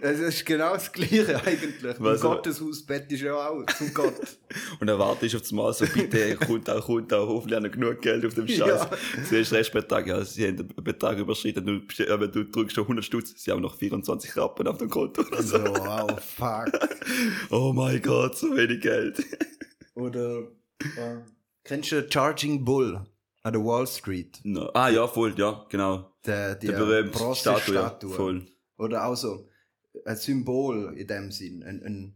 Es 0.00 0.18
ist 0.18 0.46
genau 0.46 0.72
das 0.74 0.90
Gleiche 0.92 1.36
eigentlich. 1.44 1.94
Was, 1.98 2.22
Im 2.22 2.28
Gotteshausbett 2.28 3.10
ist 3.12 3.20
ja 3.22 3.34
auch 3.34 3.64
zum 3.76 3.92
Gott. 3.94 4.14
Und 4.80 4.86
dann 4.86 4.98
wartest 4.98 5.34
du 5.34 5.36
auf 5.36 5.42
das 5.42 5.52
Mal 5.52 5.72
so, 5.72 5.86
bitte, 5.86 6.36
kommt 6.36 6.68
auch, 6.68 6.84
kommt 6.84 7.12
auch, 7.12 7.28
hoffentlich 7.28 7.56
haben 7.56 7.70
genug 7.70 8.00
Geld 8.00 8.24
auf 8.24 8.34
dem 8.34 8.48
Scheiß. 8.48 8.58
Ja. 8.58 8.90
Siehst 9.24 9.52
du, 9.52 9.56
Restbetrag, 9.56 10.06
ja, 10.06 10.24
sie 10.24 10.48
haben 10.48 10.56
den 10.56 10.68
Betrag 10.84 11.18
überschritten, 11.18 11.64
du, 11.66 12.02
äh, 12.02 12.28
du 12.28 12.44
drückst 12.44 12.74
schon 12.74 12.84
100 12.84 13.04
Stutz, 13.04 13.34
sie 13.36 13.50
haben 13.50 13.60
noch 13.62 13.76
24 13.76 14.36
Rappen 14.36 14.66
auf 14.66 14.78
dem 14.78 14.88
Konto 14.88 15.22
oder 15.22 15.42
so. 15.42 15.58
so, 15.58 15.64
wow, 15.64 16.20
fuck. 16.20 16.70
Oh 17.50 17.72
mein 17.72 18.00
Gott, 18.02 18.36
so 18.36 18.56
wenig 18.56 18.80
Geld. 18.80 19.22
Oder, 19.94 20.42
äh, 20.80 21.16
kennst 21.64 21.92
du 21.92 22.06
Charging 22.08 22.64
Bull 22.64 23.00
an 23.42 23.52
der 23.52 23.64
Wall 23.64 23.86
Street? 23.86 24.40
No. 24.44 24.70
Ah, 24.72 24.88
ja, 24.88 25.06
voll, 25.06 25.34
ja, 25.36 25.66
genau. 25.68 26.12
Der, 26.24 26.54
die 26.54 26.68
Der 26.68 26.76
berühmte. 26.76 27.34
Statue, 27.34 27.74
ja, 27.74 27.98
voll. 28.08 28.46
Oder 28.78 29.04
auch 29.04 29.16
so 29.16 29.49
ein 30.04 30.16
Symbol 30.16 30.94
in 30.96 31.06
dem 31.06 31.30
Sinn, 31.32 31.62
ein, 31.62 31.82
ein, 31.82 32.14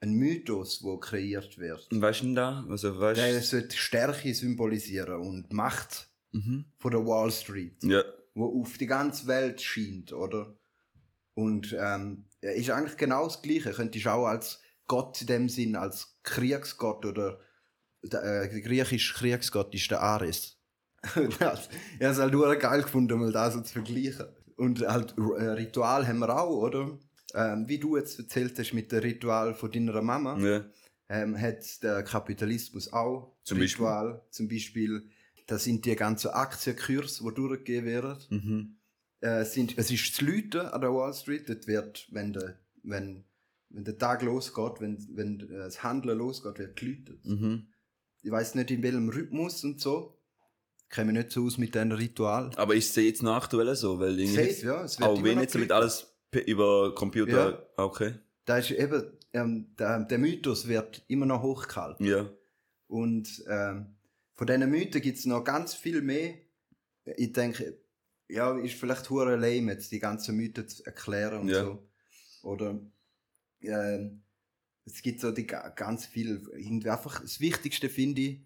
ein 0.00 0.12
Mythos, 0.14 0.82
wo 0.82 0.98
kreiert 0.98 1.58
wird. 1.58 1.88
Und 1.90 2.02
weißt 2.02 2.20
du 2.20 2.24
denn 2.26 2.34
da? 2.34 2.64
Also, 2.68 2.98
weißt 2.98 3.20
Der 3.20 3.40
sollte 3.42 3.76
Stärke 3.76 4.34
symbolisieren 4.34 5.20
und 5.20 5.52
Macht 5.52 6.08
Mhm. 6.32 6.64
von 6.78 6.90
der 6.90 7.06
Wall 7.06 7.30
Street, 7.30 7.82
Ja. 7.84 8.02
wo 8.34 8.60
auf 8.60 8.76
die 8.76 8.86
ganze 8.88 9.28
Welt 9.28 9.60
scheint, 9.62 10.12
oder? 10.12 10.52
Und 11.34 11.74
ähm, 11.78 12.24
er 12.40 12.54
ist 12.56 12.70
eigentlich 12.70 12.96
genau 12.96 13.24
das 13.24 13.40
Gleiche. 13.40 13.70
Könntest 13.70 14.06
auch 14.08 14.26
als 14.26 14.60
Gott 14.88 15.20
in 15.20 15.26
dem 15.28 15.48
Sinn, 15.48 15.76
als 15.76 16.18
Kriegsgott 16.24 17.06
oder 17.06 17.38
der, 18.02 18.22
äh, 18.22 18.48
der 18.50 18.60
griechische 18.60 19.14
Kriegsgott 19.14 19.72
ist 19.74 19.90
der 19.90 20.00
Ares. 20.00 20.58
ich 21.04 21.40
habe 21.40 21.60
es 22.00 22.18
halt 22.18 22.32
nur 22.32 22.54
geil 22.56 22.82
gefunden, 22.82 23.18
mal 23.18 23.32
das 23.32 23.54
so 23.54 23.60
zu 23.60 23.72
vergleichen. 23.72 24.26
Und 24.56 24.80
halt 24.86 25.14
äh, 25.16 25.44
Ritual 25.50 26.06
haben 26.06 26.18
wir 26.18 26.36
auch, 26.36 26.50
oder? 26.62 26.98
Ähm, 27.34 27.68
wie 27.68 27.78
du 27.78 27.96
jetzt 27.96 28.18
erzählt 28.18 28.56
hast 28.58 28.72
mit 28.72 28.92
dem 28.92 29.00
Ritual 29.00 29.54
von 29.54 29.70
deiner 29.70 30.00
Mama, 30.02 30.38
ja. 30.38 30.64
ähm, 31.08 31.38
hat 31.38 31.82
der 31.82 32.04
Kapitalismus 32.04 32.92
auch 32.92 33.36
Zum 33.42 33.58
Beispiel? 33.58 33.84
Ritual. 33.84 34.24
Zum 34.30 34.48
Beispiel, 34.48 35.10
das 35.46 35.64
sind 35.64 35.84
die 35.84 35.96
ganzen 35.96 36.30
Aktienkurse, 36.30 37.24
die 37.24 37.34
durchgegeben 37.34 37.86
werden. 37.86 38.18
Mhm. 38.30 38.76
Äh, 39.20 39.44
sind, 39.44 39.76
es 39.76 39.90
ist 39.90 40.12
das 40.12 40.20
Läuten 40.20 40.60
an 40.60 40.80
der 40.80 40.94
Wall 40.94 41.12
Street. 41.12 41.48
Dort 41.48 41.66
wird, 41.66 42.06
wenn 42.12 42.32
der, 42.32 42.60
wenn, 42.84 43.24
wenn 43.68 43.84
der 43.84 43.98
Tag 43.98 44.22
losgeht, 44.22 44.80
wenn, 44.80 45.04
wenn 45.14 45.38
das 45.38 45.82
Handeln 45.82 46.18
losgeht, 46.18 46.58
wird 46.58 46.76
geläutet. 46.76 47.24
Mhm. 47.24 47.66
Ich 48.22 48.30
weiß 48.30 48.54
nicht 48.54 48.70
in 48.70 48.82
welchem 48.82 49.08
Rhythmus 49.08 49.64
und 49.64 49.80
so. 49.80 50.20
Ich 50.82 50.88
kenne 50.88 51.12
mich 51.12 51.24
nicht 51.24 51.32
so 51.32 51.44
aus 51.44 51.58
mit 51.58 51.74
diesem 51.74 51.90
Ritual. 51.90 52.52
Aber 52.54 52.76
ist 52.76 52.96
es 52.96 53.04
jetzt 53.04 53.22
noch 53.24 53.34
aktuell 53.34 53.74
so? 53.74 53.98
Weil 53.98 54.20
irgendwie, 54.20 54.52
Safe, 54.52 54.66
ja. 54.66 54.84
Es 54.84 55.00
wird 55.00 55.08
auch 55.08 55.22
wenn 55.22 55.40
jetzt 55.40 55.54
mit 55.54 55.68
geläutet. 55.68 55.72
alles 55.72 56.13
über 56.40 56.94
Computer, 56.94 57.50
Ja. 57.78 57.84
okay. 57.84 58.14
Da 58.44 58.58
ist 58.58 58.70
eben, 58.70 59.02
ähm, 59.32 59.74
der, 59.78 60.00
der 60.04 60.18
Mythos 60.18 60.68
wird 60.68 61.04
immer 61.08 61.26
noch 61.26 61.42
hochgehalten. 61.42 62.04
Ja. 62.06 62.30
Und 62.86 63.42
ähm, 63.48 63.96
von 64.36 64.46
diesen 64.46 64.70
Mythen 64.70 65.00
gibt 65.00 65.18
es 65.18 65.24
noch 65.26 65.42
ganz 65.44 65.74
viel 65.74 66.02
mehr. 66.02 66.34
Ich 67.16 67.32
denke, 67.32 67.78
ja, 68.28 68.56
ist 68.58 68.74
vielleicht 68.74 69.08
hure 69.10 69.36
lame, 69.36 69.72
jetzt 69.72 69.92
die 69.92 69.98
ganzen 69.98 70.36
Mythen 70.36 70.68
zu 70.68 70.84
erklären 70.84 71.40
und 71.42 71.48
Ja. 71.48 71.62
so. 71.64 71.88
Oder 72.42 72.80
ähm, 73.62 74.22
es 74.84 75.00
gibt 75.02 75.20
so 75.20 75.30
die 75.30 75.46
ga- 75.46 75.70
ganz 75.70 76.04
viel. 76.06 76.42
Irgendwie 76.54 76.90
einfach 76.90 77.20
das 77.20 77.40
Wichtigste 77.40 77.88
finde 77.88 78.20
ich, 78.20 78.40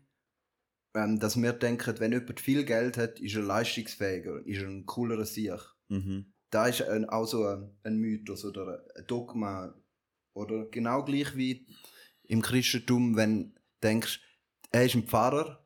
ähm, 0.95 1.18
dass 1.18 1.37
wir 1.40 1.52
denken, 1.52 1.99
wenn 1.99 2.12
jemand 2.12 2.40
viel 2.40 2.64
Geld 2.64 2.97
hat, 2.97 3.18
ist 3.21 3.35
er 3.35 3.42
leistungsfähiger, 3.42 4.47
ist 4.47 4.62
er 4.62 4.68
ein 4.68 4.87
coolerer 4.87 5.25
Sieg. 5.25 5.59
Mhm. 5.88 6.33
Da 6.50 6.66
ist 6.66 6.82
ein, 6.82 7.08
auch 7.08 7.26
so 7.26 7.44
ein, 7.82 7.96
Mythos 7.96 8.44
oder 8.44 8.84
ein 8.96 9.06
Dogma. 9.06 9.74
Oder 10.34 10.66
genau 10.66 11.04
gleich 11.04 11.36
wie 11.36 11.66
im 12.24 12.42
Christentum, 12.42 13.16
wenn 13.16 13.54
du 13.54 13.60
denkst, 13.82 14.20
er 14.70 14.84
ist 14.84 14.94
ein 14.94 15.06
Pfarrer, 15.06 15.64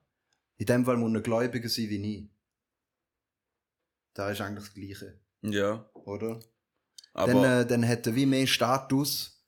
in 0.56 0.66
dem 0.66 0.84
Fall 0.84 0.96
muss 0.96 1.12
er 1.14 1.20
gläubiger 1.20 1.68
sein 1.68 1.88
wie 1.90 2.16
ich. 2.16 2.30
Da 4.14 4.30
ist 4.30 4.40
eigentlich 4.40 4.64
das 4.66 4.74
Gleiche, 4.74 5.20
Ja. 5.42 5.90
oder? 5.94 6.40
Aber, 7.14 7.32
dann, 7.32 7.44
äh, 7.44 7.66
dann 7.66 7.86
hat 7.86 8.06
er 8.06 8.14
wie 8.14 8.26
mehr 8.26 8.46
Status 8.46 9.44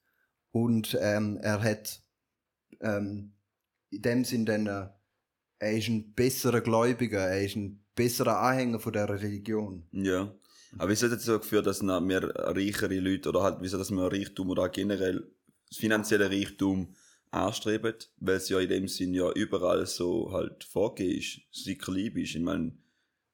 und 0.50 0.96
ähm, 1.00 1.38
er 1.40 1.62
hat 1.62 2.02
ähm, 2.80 3.34
in 3.90 4.02
dem 4.02 4.24
Sinn 4.24 4.44
dann, 4.44 4.66
äh, 4.66 4.88
er 5.58 5.72
ist 5.78 5.88
ein 5.88 6.12
besserer 6.14 6.60
Gläubiger, 6.60 7.20
er 7.20 7.44
ist 7.44 7.56
ein 7.56 7.84
besserer 7.94 8.40
Anhänger 8.40 8.80
von 8.80 8.92
der 8.92 9.08
Religion. 9.08 9.86
ja. 9.92 10.34
Aber 10.78 10.90
wieso 10.90 11.06
hat 11.06 11.12
das 11.12 11.24
so 11.24 11.38
geführt, 11.38 11.66
dass 11.66 11.82
mehr 11.82 12.22
reichere 12.34 12.98
Leute 12.98 13.28
oder 13.28 13.42
halt, 13.42 13.58
wieso, 13.60 13.78
dass 13.78 13.90
man 13.90 14.06
Reichtum 14.06 14.50
oder 14.50 14.68
generell 14.68 15.26
das 15.68 15.78
finanzielle 15.78 16.30
Reichtum 16.30 16.94
anstreben? 17.30 17.94
Weil 18.18 18.36
es 18.36 18.48
ja 18.48 18.60
in 18.60 18.68
dem 18.68 18.88
Sinn 18.88 19.14
ja 19.14 19.30
überall 19.32 19.86
so 19.86 20.32
halt 20.32 20.64
vorgegeben 20.64 21.18
ist, 21.18 21.40
sicher 21.52 21.92
lieb 21.92 22.16
ist. 22.16 22.34
Ich 22.34 22.40
meine, 22.40 22.72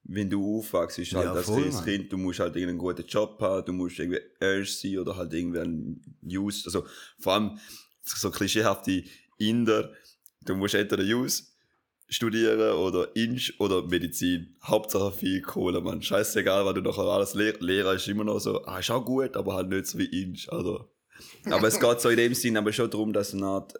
wenn 0.05 0.31
du 0.31 0.59
aufwachst, 0.59 0.99
ist 0.99 1.15
halt 1.15 1.27
Ja, 1.27 1.43
voll, 1.43 1.57
kleines 1.57 1.77
Mann. 1.77 1.85
Kind, 1.85 2.13
du 2.13 2.17
musst 2.17 2.41
halt 2.41 2.57
irgendeinen 2.57 2.79
guten 2.79 3.07
Job 3.07 3.41
haben, 3.41 3.65
du 3.67 3.73
musst 3.73 3.99
irgendwie 3.99 4.21
ernst 4.41 4.81
sein 4.81 4.99
oder 4.99 5.17
halt 5.17 5.33
irgendwie 5.33 5.61
ein 5.61 6.01
News, 6.23 6.65
also 6.67 6.87
vor 7.19 7.35
allem 7.35 7.59
so 8.03 8.31
klischeehafte 8.31 9.05
Inder, 9.39 9.93
du 10.45 10.57
musst 10.57 10.75
entweder 10.75 11.05
News 11.05 11.50
studieren 12.11 12.75
oder 12.75 13.14
Inch 13.17 13.55
oder 13.59 13.83
Medizin. 13.83 14.57
Hauptsache 14.62 15.12
viel 15.12 15.40
Kohle, 15.40 15.81
man. 15.81 16.02
Scheißegal, 16.02 16.64
was 16.67 16.75
du 16.75 16.81
nachher 16.83 17.02
alles 17.05 17.35
lehr 17.35 17.55
Lehrer 17.61 17.95
ist 17.95 18.09
immer 18.09 18.25
noch 18.25 18.40
so, 18.40 18.64
ah, 18.64 18.79
ist 18.81 18.90
auch 18.90 19.05
gut, 19.05 19.37
aber 19.37 19.55
halt 19.55 19.69
nicht 19.69 19.87
so 19.87 19.99
wie 19.99 20.05
Inch, 20.23 20.49
also. 20.50 20.90
Aber 21.47 21.69
es 21.69 21.79
geht 21.81 22.00
so 22.00 22.09
in 22.11 22.17
dem 22.17 22.35
Sinn 22.35 22.57
aber 22.57 22.73
schon 22.73 22.90
darum, 22.90 23.12
dass 23.12 23.31
du 23.31 23.45
halt, 23.45 23.75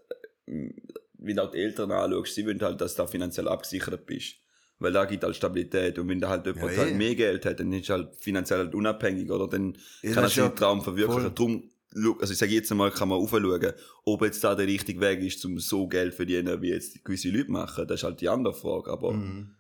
äh, 0.47 0.71
wie 1.19 1.35
du 1.35 1.43
auch 1.43 1.51
die 1.51 1.59
Eltern 1.59 1.91
anschaust, 1.91 2.35
sie 2.35 2.47
wollen 2.47 2.61
halt, 2.63 2.81
dass 2.81 2.95
du 2.95 3.03
da 3.03 3.07
finanziell 3.07 3.49
abgesichert 3.49 4.07
bist. 4.07 4.37
Weil 4.79 4.93
da 4.93 5.05
gibt 5.05 5.23
halt 5.25 5.37
Stabilität. 5.37 5.99
Und 5.99 6.09
wenn 6.09 6.21
da 6.21 6.31
halt 6.31 6.47
jemand 6.47 6.73
Ja, 6.73 6.79
halt 6.79 6.93
eh. 6.93 6.95
mehr 6.95 7.15
Geld 7.15 7.45
hat, 7.45 7.61
dann 7.61 7.71
ist 7.71 7.91
halt 7.91 8.15
finanziell 8.17 8.61
halt 8.61 8.75
unabhängig, 8.75 9.31
oder? 9.31 9.47
Dann 9.47 9.77
Ja, 10.01 10.13
kann 10.15 10.25
er 10.25 10.31
seinen 10.31 10.57
Traum 10.57 10.81
verwirklichen. 10.83 11.23
voll. 11.23 11.33
Schau- 11.37 11.63
also 11.95 12.33
ich 12.33 12.39
sage 12.39 12.53
jetzt 12.53 12.71
einmal, 12.71 12.91
kann 12.91 13.09
man 13.09 13.19
aufschauen, 13.19 13.73
ob 14.05 14.23
jetzt 14.23 14.43
da 14.45 14.55
der 14.55 14.67
richtige 14.67 15.01
Weg 15.01 15.21
ist, 15.21 15.45
um 15.45 15.59
so 15.59 15.89
Geld 15.89 16.13
zu 16.13 16.17
verdienen, 16.19 16.61
wie 16.63 16.71
jetzt 16.71 17.05
gewisse 17.05 17.31
Leute 17.31 17.51
machen. 17.51 17.87
Das 17.87 18.01
ist 18.01 18.05
halt 18.05 18.21
die 18.21 18.29
andere 18.29 18.55
Frage. 18.55 18.91
Aber 18.91 19.13
Mhm. 19.13 19.55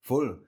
Voll. 0.00 0.46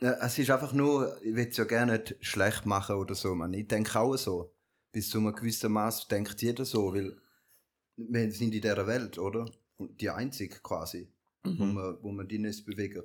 Es 0.00 0.38
ist 0.38 0.50
einfach 0.50 0.72
nur, 0.72 1.16
ich 1.22 1.34
will 1.34 1.48
es 1.48 1.56
ja 1.56 1.64
gerne 1.64 1.92
nicht 1.98 2.16
schlecht 2.20 2.66
machen 2.66 2.96
oder 2.96 3.14
so, 3.14 3.34
man. 3.34 3.52
Ich 3.54 3.68
denke 3.68 3.98
auch 3.98 4.16
so. 4.16 4.54
Bis 4.92 5.10
zu 5.10 5.18
einem 5.18 5.34
gewissen 5.34 5.70
Maß 5.72 6.08
denkt 6.08 6.40
jeder 6.42 6.64
so, 6.64 6.94
weil 6.94 7.16
wir 7.96 8.30
sind 8.32 8.54
in 8.54 8.60
dieser 8.62 8.86
Welt, 8.86 9.18
oder? 9.18 9.50
Und 9.76 10.00
die 10.00 10.10
einzige 10.10 10.56
quasi, 10.60 11.12
wo, 11.44 11.50
Mhm. 11.64 11.74
man, 11.74 11.98
wo 12.02 12.10
man 12.12 12.26
die 12.28 12.38
nicht 12.38 12.64
bewegen. 12.64 13.02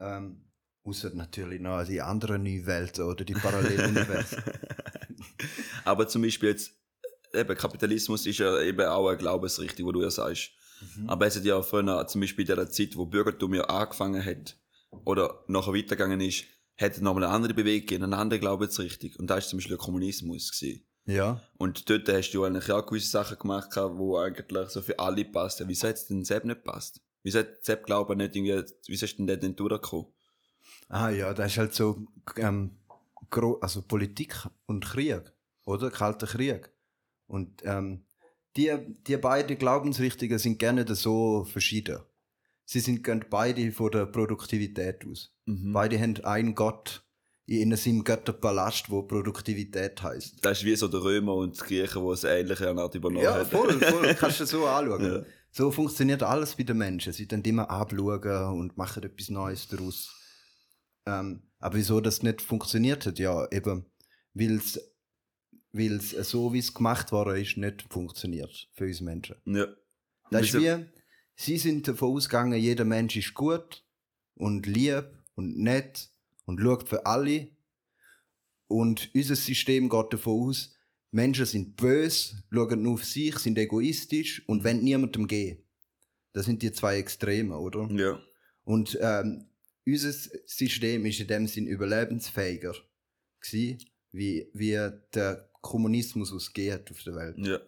Ähm, 0.00 0.44
Außer 0.84 1.10
natürlich 1.14 1.60
noch 1.60 1.84
die 1.84 2.00
anderen 2.00 2.44
neuen 2.44 2.64
Welten 2.64 3.04
oder 3.04 3.22
die 3.24 3.34
Paralleluniversen. 3.34 4.42
Aber 5.84 6.08
zum 6.08 6.22
Beispiel 6.22 6.50
jetzt, 6.50 6.77
eben 7.34 7.56
Kapitalismus 7.56 8.26
ist 8.26 8.38
ja 8.38 8.60
eben 8.60 8.86
auch 8.86 9.08
eine 9.08 9.18
Glaubensrichtung, 9.18 9.86
wo 9.86 9.92
du 9.92 10.02
ja 10.02 10.10
sagst. 10.10 10.50
Mhm. 10.96 11.08
Aber 11.08 11.26
es 11.26 11.36
hat 11.36 11.44
ja 11.44 11.60
früher, 11.62 12.06
zum 12.06 12.20
Beispiel 12.20 12.48
in 12.48 12.56
der 12.56 12.70
Zeit, 12.70 12.96
wo 12.96 13.06
Bürgertum 13.06 13.54
ja 13.54 13.64
angefangen 13.64 14.24
hat, 14.24 14.56
oder 15.04 15.44
nachher 15.48 15.74
weitergegangen 15.74 16.20
ist, 16.20 16.44
hat 16.76 17.00
nochmal 17.00 17.24
eine 17.24 17.32
andere 17.32 17.54
Bewegung 17.54 18.02
eine 18.02 18.16
andere 18.16 18.40
Glaubensrichtung. 18.40 19.10
Und 19.18 19.28
da 19.28 19.34
war 19.34 19.40
zum 19.40 19.58
Beispiel 19.58 19.76
der 19.76 19.84
Kommunismus. 19.84 20.52
Gewesen. 20.52 20.86
ja. 21.06 21.42
Und 21.58 21.90
dort 21.90 22.08
hast 22.08 22.30
du 22.30 22.44
eigentlich 22.44 22.70
auch 22.70 22.86
gewisse 22.86 23.10
Sachen 23.10 23.38
gemacht, 23.38 23.70
die 23.74 23.80
eigentlich 23.80 24.68
so 24.68 24.80
für 24.80 24.98
alle 24.98 25.24
passen. 25.24 25.68
Wieso 25.68 25.88
hat 25.88 25.96
es 25.96 26.06
denn 26.06 26.24
Sepp 26.24 26.44
nicht 26.44 26.64
passt? 26.64 27.00
Wieso 27.22 27.40
hat 27.40 27.64
Sepp 27.64 27.84
Glauben 27.84 28.18
nicht 28.18 28.36
irgendwie, 28.36 28.62
wieso 28.86 29.04
ist 29.06 29.18
denn 29.18 29.26
der 29.26 29.36
denn 29.36 29.56
durchgekommen? 29.56 30.06
Ah 30.88 31.10
ja, 31.10 31.34
das 31.34 31.52
ist 31.52 31.58
halt 31.58 31.74
so 31.74 32.06
ähm, 32.36 32.78
also 33.60 33.82
Politik 33.82 34.34
und 34.66 34.84
Krieg, 34.84 35.32
oder? 35.64 35.90
Kalter 35.90 36.26
Krieg. 36.26 36.70
Und 37.28 37.62
ähm, 37.64 38.04
die, 38.56 38.72
die 39.06 39.16
beiden 39.16 39.56
Glaubensrichtungen 39.56 40.38
sind 40.38 40.58
gerne 40.58 40.84
so 40.94 41.44
verschieden. 41.44 42.00
Sie 42.64 42.80
sind 42.80 43.04
gehen 43.04 43.24
beide 43.30 43.70
von 43.72 43.90
der 43.90 44.06
Produktivität 44.06 45.06
aus. 45.06 45.32
Mhm. 45.46 45.72
Beide 45.72 46.00
haben 46.00 46.16
einen 46.24 46.54
Gott 46.54 47.04
in 47.46 47.74
seinem 47.76 48.04
Götterpalast, 48.04 48.90
wo 48.90 49.02
Produktivität 49.02 50.02
heißt. 50.02 50.44
Das 50.44 50.58
ist 50.58 50.64
wie 50.64 50.76
so 50.76 50.86
der 50.88 51.02
Römer 51.02 51.34
und 51.34 51.56
die 51.56 51.64
Griechen, 51.64 52.04
die 52.04 52.12
es 52.12 52.24
ähnliche 52.24 52.68
Art 52.76 52.94
übernommen 52.94 53.24
Ja, 53.24 53.42
voll, 53.44 53.80
voll. 53.80 54.14
Kannst 54.14 54.40
du 54.40 54.44
so 54.44 54.66
anschauen. 54.66 55.02
Ja. 55.02 55.22
So 55.50 55.70
funktioniert 55.70 56.22
alles 56.22 56.56
bei 56.56 56.64
den 56.64 56.76
Menschen. 56.76 57.14
Sie 57.14 57.26
dann 57.26 57.42
immer 57.42 57.70
abschauen 57.70 58.58
und 58.58 58.76
machen 58.76 59.02
etwas 59.02 59.30
Neues 59.30 59.66
daraus. 59.68 60.14
Ähm, 61.06 61.42
aber 61.58 61.76
wieso 61.76 62.00
das 62.02 62.22
nicht 62.22 62.42
funktioniert 62.42 63.06
hat? 63.06 63.18
Ja, 63.18 63.50
eben, 63.50 63.86
weil 64.34 64.56
es 64.56 64.78
so, 65.72 66.52
wie 66.52 66.58
es 66.58 66.74
gemacht 66.74 67.12
worden 67.12 67.40
ist, 67.40 67.56
nicht 67.56 67.86
funktioniert 67.90 68.68
für 68.72 68.84
uns 68.84 69.00
Menschen. 69.00 69.36
Ja. 69.44 69.66
Das 70.30 70.42
ist 70.42 70.54
wie, 70.54 70.84
sie 71.36 71.58
sind 71.58 71.88
davon 71.88 72.14
ausgegangen, 72.14 72.58
jeder 72.60 72.84
Mensch 72.84 73.16
ist 73.16 73.34
gut 73.34 73.84
und 74.34 74.66
lieb 74.66 75.10
und 75.34 75.58
nett 75.58 76.10
und 76.44 76.60
schaut 76.60 76.88
für 76.88 77.06
alle. 77.06 77.48
Und 78.66 79.10
unser 79.14 79.36
System 79.36 79.88
geht 79.88 80.12
davon 80.12 80.48
aus, 80.48 80.74
Menschen 81.10 81.46
sind 81.46 81.76
böse, 81.76 82.42
schauen 82.52 82.82
nur 82.82 82.94
auf 82.94 83.04
sich, 83.04 83.38
sind 83.38 83.58
egoistisch 83.58 84.46
und 84.46 84.64
wollen 84.64 84.84
niemandem 84.84 85.26
gehen. 85.26 85.62
Das 86.32 86.44
sind 86.44 86.62
die 86.62 86.72
zwei 86.72 86.98
Extreme, 86.98 87.58
oder? 87.58 87.88
Ja. 87.92 88.20
Und 88.64 88.98
ähm, 89.00 89.46
unser 89.86 90.12
System 90.44 91.06
ist 91.06 91.20
in 91.20 91.26
dem 91.26 91.46
Sinn 91.46 91.66
überlebensfähiger 91.66 92.74
gewesen, 93.40 93.78
wie, 94.12 94.50
wie 94.52 94.72
der 95.14 95.50
Kommunismus 95.70 96.32
ausgegeben 96.32 96.74
hat 96.74 96.90
auf 96.90 97.02
der 97.02 97.14
Welt. 97.14 97.36
Ja. 97.38 97.58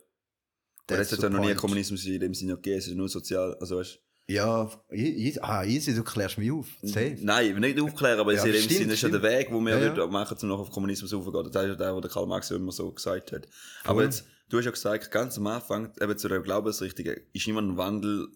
Aber 0.90 0.98
es 1.00 1.12
hat 1.12 1.22
ja 1.22 1.28
noch 1.30 1.44
nie. 1.44 1.54
Kommunismus 1.54 2.04
in 2.06 2.18
dem 2.20 2.34
Sinne 2.34 2.56
gegeben, 2.56 2.78
es 2.78 2.86
ist 2.88 2.94
nur 2.96 3.08
sozial, 3.08 3.54
also 3.60 3.76
weißt 3.78 4.00
Ja, 4.28 4.70
i- 4.92 5.38
ah, 5.40 5.64
easy, 5.64 5.94
du 5.94 6.02
klärst 6.02 6.38
mich 6.38 6.50
auf. 6.50 6.66
Safe. 6.82 7.16
Nein, 7.20 7.58
nicht 7.60 7.80
aufklären, 7.80 8.18
aber 8.20 8.32
Ja, 8.32 8.44
in 8.44 8.52
dem 8.52 8.62
stimmt, 8.62 8.78
Sinne 8.78 8.92
ist 8.94 9.02
ja 9.02 9.08
der. 9.08 9.22
Weg, 9.22 9.48
wo 9.52 9.60
wir 9.60 9.78
Ja, 9.78 9.94
ja. 9.96 10.06
machen, 10.06 10.36
um 10.42 10.48
noch 10.48 10.60
auf 10.60 10.70
Kommunismus 10.70 11.12
aufzugehen. 11.12 11.50
Das 11.52 11.62
ist 11.64 11.68
ja 11.68 11.74
der, 11.74 11.94
was 11.94 12.00
der 12.02 12.10
Karl 12.10 12.26
Marx 12.26 12.50
immer 12.50 12.72
so 12.72 12.90
gesagt 12.92 13.32
hat. 13.32 13.46
Aber 13.84 14.02
jetzt, 14.04 14.24
du 14.48 14.58
hast 14.58 14.64
ja 14.64 14.70
gesagt, 14.70 15.10
ganz 15.10 15.36
am 15.38 15.46
Anfang, 15.48 15.92
eben 16.00 16.16
zu 16.18 16.28
der 16.28 16.40
Glaubensrichtung, 16.40 17.06
ist 17.32 17.46
immer 17.48 17.60
ein 17.62 17.76
Wandel, 17.76 18.28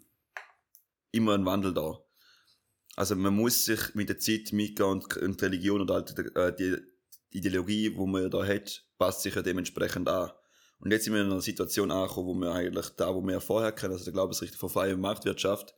immer 1.12 1.34
ein 1.34 1.44
Wandel 1.46 1.72
da. 1.74 1.98
Also 2.96 3.16
man 3.16 3.34
muss 3.34 3.64
sich 3.64 3.94
mit 3.94 4.08
der 4.08 4.18
Zeit 4.18 4.52
mitgehen 4.52 4.88
und, 4.88 5.16
und 5.16 5.40
die 5.40 5.44
Religion 5.44 5.80
und 5.80 5.90
halt 5.90 6.16
die, 6.16 6.22
äh, 6.38 6.80
die 7.34 7.38
Ideologie, 7.38 7.90
die 7.90 8.06
man 8.06 8.30
da 8.30 8.44
hat, 8.46 8.84
passt 8.98 9.22
sich 9.22 9.34
ja 9.34 9.42
dementsprechend 9.42 10.08
an. 10.08 10.30
Und 10.80 10.90
jetzt 10.90 11.04
sind 11.04 11.14
wir 11.14 11.22
in 11.22 11.30
einer 11.30 11.40
Situation 11.40 11.90
angekommen, 11.90 12.28
wo 12.28 12.34
wir 12.34 12.52
eigentlich 12.52 12.88
da, 12.90 13.14
wo 13.14 13.22
wir 13.22 13.40
vorher 13.40 13.72
kennen, 13.72 13.92
also 13.94 14.04
der 14.04 14.12
Glaubensrichtung 14.12 14.58
von 14.58 14.68
freier 14.68 14.96
Marktwirtschaft, 14.96 15.74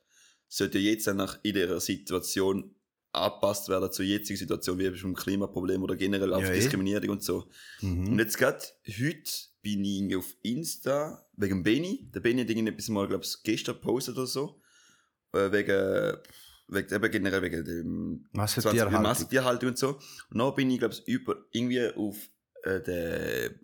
sollte 0.48 0.78
jetzt 0.78 1.06
nach 1.08 1.38
in 1.42 1.54
dieser 1.54 1.80
Situation 1.80 2.74
angepasst 3.12 3.68
werden 3.68 3.90
zur 3.92 4.04
jetzigen 4.04 4.38
Situation, 4.38 4.78
wie 4.78 4.90
beim 4.90 5.14
Klimaproblem 5.14 5.82
oder 5.82 5.96
generell 5.96 6.34
auf 6.34 6.42
Ja, 6.42 6.50
eh. 6.50 6.54
Diskriminierung 6.54 7.10
und 7.10 7.22
so. 7.22 7.48
Und 7.82 8.10
Mhm. 8.12 8.18
jetzt 8.18 8.36
gerade 8.36 8.58
heute 8.86 9.30
bin 9.62 9.84
ich 9.84 10.16
auf 10.16 10.34
Insta 10.42 11.26
wegen 11.36 11.62
Benny. 11.62 12.10
Der 12.14 12.20
Benny 12.20 12.42
hat 12.42 12.50
irgendetwas 12.50 12.88
mal, 12.88 13.08
glaube 13.08 13.24
ich, 13.24 13.42
gestern 13.42 13.76
gepostet 13.76 14.16
oder 14.16 14.26
so. 14.26 14.60
Äh, 15.32 15.50
wegen, 15.52 16.18
wegen, 16.68 16.94
eben 16.94 17.10
generell 17.10 17.42
wegen 17.42 17.64
dem 17.64 18.26
Massentierhaltung. 18.32 19.02
Massentierhaltung 19.02 19.68
und 19.70 19.78
so. 19.78 19.98
Und 20.30 20.38
dann 20.38 20.54
bin 20.54 20.70
ich, 20.70 20.78
glaube 20.78 20.94
ich, 20.94 21.06
über, 21.06 21.36
irgendwie 21.52 21.88
auf 21.94 22.16
äh, 22.62 22.80
den 22.80 23.60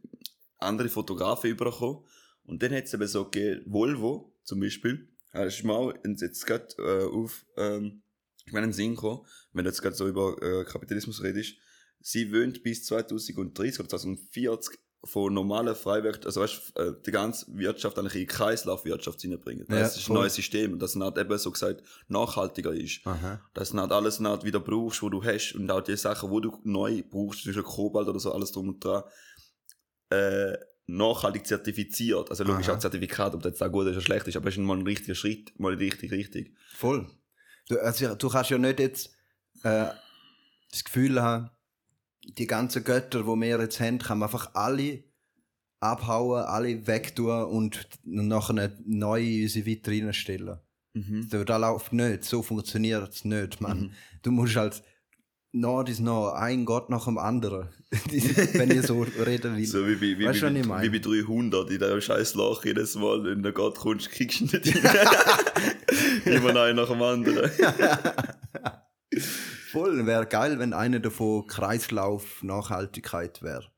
andere 0.58 0.88
Fotografen 0.88 1.50
übergekommen. 1.50 2.04
Und 2.44 2.62
dann 2.62 2.74
hat 2.74 2.84
es 2.84 2.94
eben 2.94 3.06
so 3.06 3.24
gegeben, 3.24 3.64
Volvo 3.66 4.34
zum 4.44 4.60
Beispiel, 4.60 5.08
hast 5.32 5.62
du 5.62 5.66
mal 5.66 5.98
jetzt 6.04 6.46
gerade 6.46 6.66
äh, 6.78 7.04
auf, 7.04 7.44
ähm, 7.56 8.02
ich 8.44 8.52
meine, 8.52 8.64
in 8.64 8.70
den 8.70 8.76
Sinn 8.76 8.94
gekommen, 8.94 9.26
wenn 9.52 9.64
du 9.64 9.70
jetzt 9.70 9.82
gerade 9.82 9.94
so 9.94 10.08
über 10.08 10.36
äh, 10.42 10.64
Kapitalismus 10.64 11.22
redest, 11.22 11.56
sie 12.00 12.32
wollen 12.32 12.52
bis 12.62 12.84
2030 12.84 13.80
oder 13.80 13.88
2040 13.88 14.78
von 15.04 15.34
normalen 15.34 15.74
Freiwirtschaft, 15.74 16.26
also 16.26 16.40
weißt, 16.42 16.78
äh, 16.78 16.92
die 17.04 17.10
ganze 17.10 17.46
Wirtschaft 17.56 17.98
eigentlich 17.98 18.14
in 18.14 18.20
die 18.20 18.26
Kreislaufwirtschaft 18.26 19.20
hineinbringen. 19.20 19.66
Ja, 19.68 19.80
Das 19.80 19.96
ist 19.96 20.08
ein 20.08 20.14
neues 20.14 20.34
System, 20.34 20.78
das 20.78 20.94
nicht 20.94 21.18
eben 21.18 21.38
so 21.38 21.50
gesagt 21.50 21.82
nachhaltiger 22.08 22.72
ist 22.72 23.00
Aha. 23.04 23.40
dass 23.54 23.70
du 23.70 23.76
nicht 23.78 23.90
alles 23.90 24.20
nicht 24.20 24.44
wieder 24.44 24.60
brauchst, 24.60 25.02
wo 25.02 25.08
du 25.08 25.22
hast 25.24 25.54
und 25.54 25.68
auch 25.70 25.80
die 25.80 25.96
Sachen, 25.96 26.30
wo 26.30 26.38
du 26.38 26.56
neu 26.62 27.02
brauchst, 27.02 27.42
zwischen 27.42 27.64
Kobalt 27.64 28.06
oder 28.06 28.20
so, 28.20 28.32
alles 28.32 28.52
drum 28.52 28.68
und 28.68 28.84
dran, 28.84 29.02
äh, 30.10 30.56
nachhaltig 30.86 31.46
zertifiziert. 31.46 32.30
Also 32.30 32.44
logisch 32.44 32.68
Aha. 32.68 32.76
auch 32.76 32.80
Zertifikat, 32.80 33.34
ob 33.34 33.42
das 33.42 33.60
auch 33.60 33.72
gut 33.72 33.86
ist 33.86 33.92
oder 33.92 34.02
schlecht 34.02 34.28
ist, 34.28 34.36
aber 34.36 34.48
es 34.48 34.56
ist 34.56 34.60
mal 34.60 34.76
ein 34.76 34.86
richtiger 34.86 35.14
Schritt, 35.16 35.58
mal 35.58 35.74
richtig, 35.74 36.12
richtig. 36.12 36.54
Voll. 36.74 37.08
Du, 37.68 37.78
also, 37.78 38.14
du 38.14 38.28
kannst 38.28 38.50
ja 38.50 38.58
nicht 38.58 38.78
jetzt 38.78 39.14
äh, 39.64 39.86
das 40.70 40.84
Gefühl 40.84 41.20
haben, 41.20 41.50
die 42.24 42.46
ganzen 42.46 42.84
Götter, 42.84 43.20
die 43.20 43.26
wir 43.26 43.60
jetzt 43.60 43.80
haben, 43.80 43.98
kann 43.98 44.18
man 44.18 44.28
einfach 44.28 44.54
alle 44.54 45.04
abhauen, 45.80 46.44
alle 46.44 46.86
wegtun 46.86 47.44
und 47.44 47.88
nachher 48.04 48.72
neu 48.84 49.22
in 49.22 49.42
unsere 49.42 49.66
Vitrine 49.66 50.12
stellen. 50.12 50.58
Mhm. 50.94 51.28
Das 51.28 51.48
läuft 51.60 51.92
nicht, 51.92 52.24
so 52.24 52.42
funktioniert 52.42 53.12
es 53.12 53.24
nicht, 53.24 53.60
Mann. 53.60 53.80
Mhm. 53.80 53.90
Du 54.22 54.30
musst 54.30 54.56
halt 54.56 54.82
nach 55.52 55.84
dies 55.84 56.00
nach, 56.00 56.34
ein 56.34 56.64
Gott 56.64 56.88
nach 56.88 57.04
dem 57.04 57.18
anderen, 57.18 57.68
wenn 57.90 58.70
ich 58.70 58.86
so 58.86 59.02
reden 59.02 59.56
will. 59.56 59.66
So 59.66 59.86
wie 59.86 59.96
bei, 59.96 60.18
wie, 60.18 60.24
Weißt 60.24 60.42
du, 60.42 60.46
was 60.46 60.54
wie, 60.54 60.58
ich 60.58 60.64
wie, 60.64 60.68
meine? 60.68 60.92
wie 60.92 60.98
bei 60.98 61.24
300, 61.24 61.70
in 61.70 61.78
diesem 61.78 62.00
scheiß 62.00 62.34
Loch 62.34 62.64
jedes 62.64 62.94
Mal, 62.94 63.24
wenn 63.24 63.42
du 63.42 63.52
Gott 63.52 63.76
kommst, 63.78 64.10
kriegst 64.10 64.40
du 64.40 64.44
nicht. 64.44 64.66
Immer 66.24 66.56
einen 66.62 66.76
nach 66.76 66.88
dem 66.88 67.02
anderen. 67.02 67.50
Voll, 69.72 70.06
wäre 70.06 70.26
geil, 70.26 70.58
wenn 70.58 70.72
eine 70.72 71.00
davon 71.00 71.46
Kreislauf 71.46 72.42
Nachhaltigkeit 72.42 73.42
wäre. 73.42 73.70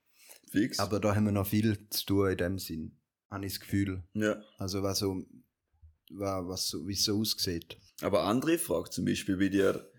Fix. 0.50 0.78
Aber 0.78 1.00
da 1.00 1.14
haben 1.14 1.24
wir 1.24 1.32
noch 1.32 1.46
viel 1.46 1.88
zu 1.90 2.04
tun 2.06 2.30
in 2.30 2.36
dem 2.36 2.58
Sinn, 2.58 2.96
habe 3.30 3.46
ich 3.46 3.52
das 3.54 3.60
Gefühl. 3.60 4.02
ja. 4.14 4.42
Also 4.58 4.82
was 4.82 4.98
so, 4.98 5.24
wa- 6.10 6.46
was 6.46 6.68
so, 6.68 6.86
wie 6.86 6.92
es 6.92 7.04
so 7.04 7.18
aussieht. 7.18 7.76
Aber 8.02 8.24
andere 8.24 8.58
Frage 8.58 8.90
zum 8.90 9.04
Beispiel 9.04 9.36
bei 9.36 9.48
dir, 9.48 9.90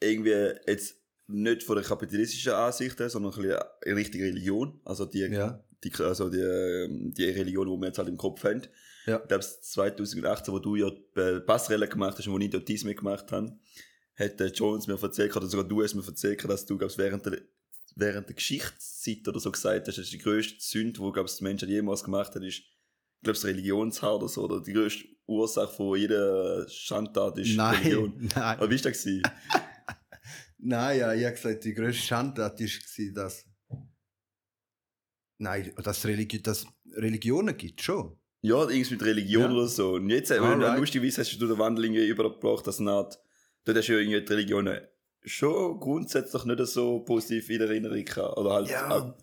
irgendwie 0.00 0.52
jetzt 0.66 0.96
nicht 1.26 1.62
von 1.62 1.76
der 1.76 1.84
kapitalistischen 1.84 2.52
Ansicht 2.52 2.98
her, 3.00 3.08
sondern 3.08 3.32
ein 3.34 3.40
bisschen 3.42 3.60
in 3.84 3.94
Richtung 3.94 4.20
Religion, 4.20 4.80
also 4.84 5.06
die, 5.06 5.20
Ja. 5.20 5.64
die, 5.82 5.92
also 6.00 6.28
die, 6.28 7.12
die 7.12 7.24
Religion, 7.30 7.66
die 7.68 7.80
wir 7.80 7.86
jetzt 7.86 7.98
halt 7.98 8.08
im 8.08 8.16
Kopf 8.16 8.44
haben. 8.44 8.62
Ja. 9.06 9.20
Ich 9.22 9.28
glaube, 9.28 9.44
2018, 9.44 10.52
wo 10.54 10.58
du 10.58 10.76
ja 10.76 10.90
die 10.90 11.40
Passrelle 11.40 11.88
gemacht 11.88 12.18
hast 12.18 12.26
und 12.26 12.34
wo 12.34 12.38
ich 12.38 12.50
dort 12.50 12.68
dies 12.68 12.84
mitgemacht 12.84 13.30
habe, 13.32 13.56
hat 14.16 14.38
der 14.40 14.48
Jones 14.52 14.86
mir 14.86 15.00
erzählt, 15.02 15.36
oder 15.36 15.46
sogar 15.46 15.66
du 15.66 15.82
hast 15.82 15.94
mir 15.94 16.06
erzählt, 16.06 16.44
dass 16.44 16.66
du, 16.66 16.78
glaubst, 16.78 16.98
während 16.98 17.26
der, 17.26 17.40
während 17.96 18.28
der 18.28 18.34
Geschichtszeit 18.36 19.26
oder 19.28 19.40
so 19.40 19.50
gesagt 19.50 19.88
hast, 19.88 19.98
das 19.98 20.04
ist 20.04 20.12
die 20.12 20.18
grösste 20.18 20.56
Sünde, 20.60 21.00
die, 21.00 21.12
glaubst, 21.12 21.40
der 21.40 21.48
Mensch 21.48 21.62
jemals 21.62 22.04
gemacht 22.04 22.34
hat, 22.34 22.42
ist, 22.42 22.62
das 23.22 23.44
Religionshaar 23.44 24.16
oder 24.16 24.28
so, 24.28 24.44
oder 24.44 24.60
die 24.60 24.72
grösste 24.72 25.04
Ursache 25.26 25.72
von 25.74 25.98
jeder 25.98 26.68
Schandtat 26.68 27.38
ist 27.38 27.58
Religion. 27.58 28.12
Nein, 28.16 28.30
nein. 28.34 28.58
Aber 28.58 28.70
wie 28.70 28.84
war 28.84 28.90
das? 28.90 29.06
Nein, 30.58 30.98
ja, 30.98 31.12
ich 31.12 31.24
habe 31.24 31.34
gesagt, 31.34 31.64
die 31.64 31.74
grösste 31.74 32.02
Schandtat 32.02 32.58
war, 32.60 33.12
dass. 33.14 33.44
Nein, 35.38 35.72
dass, 35.82 36.04
Religi 36.06 36.42
dass 36.42 36.66
Religionen 36.94 37.56
gibt, 37.56 37.82
schon. 37.82 38.16
Ja, 38.40 38.62
irgendwas 38.62 38.90
mit 38.90 39.02
Religion 39.02 39.50
Ja. 39.50 39.56
oder 39.56 39.66
so. 39.68 39.94
Und 39.94 40.10
jetzt, 40.10 40.30
wenn 40.30 40.38
du 40.38 40.44
Alright. 40.44 40.78
lustigerweise 40.78 41.22
hast 41.22 41.32
du 41.40 41.46
den 41.46 41.58
Wandel 41.58 41.86
irgendwie 41.86 42.06
übergebracht, 42.06 42.66
dass 42.66 42.78
nicht, 42.78 43.18
dort 43.64 43.78
hast 43.78 43.88
du 43.88 43.92
ja 43.94 43.98
irgendwie 43.98 44.20
die 44.24 44.32
Religionen 44.32 44.80
schon 45.24 45.80
grundsätzlich 45.80 46.44
nicht 46.44 46.66
so 46.66 47.00
positiv 47.00 47.48
in 47.50 47.60
Erinnerung 47.62 48.04
gehabt. 48.04 48.36
Oder 48.36 48.52
halt, 48.52 48.68
Ja. 48.70 48.90
auch- 48.90 49.14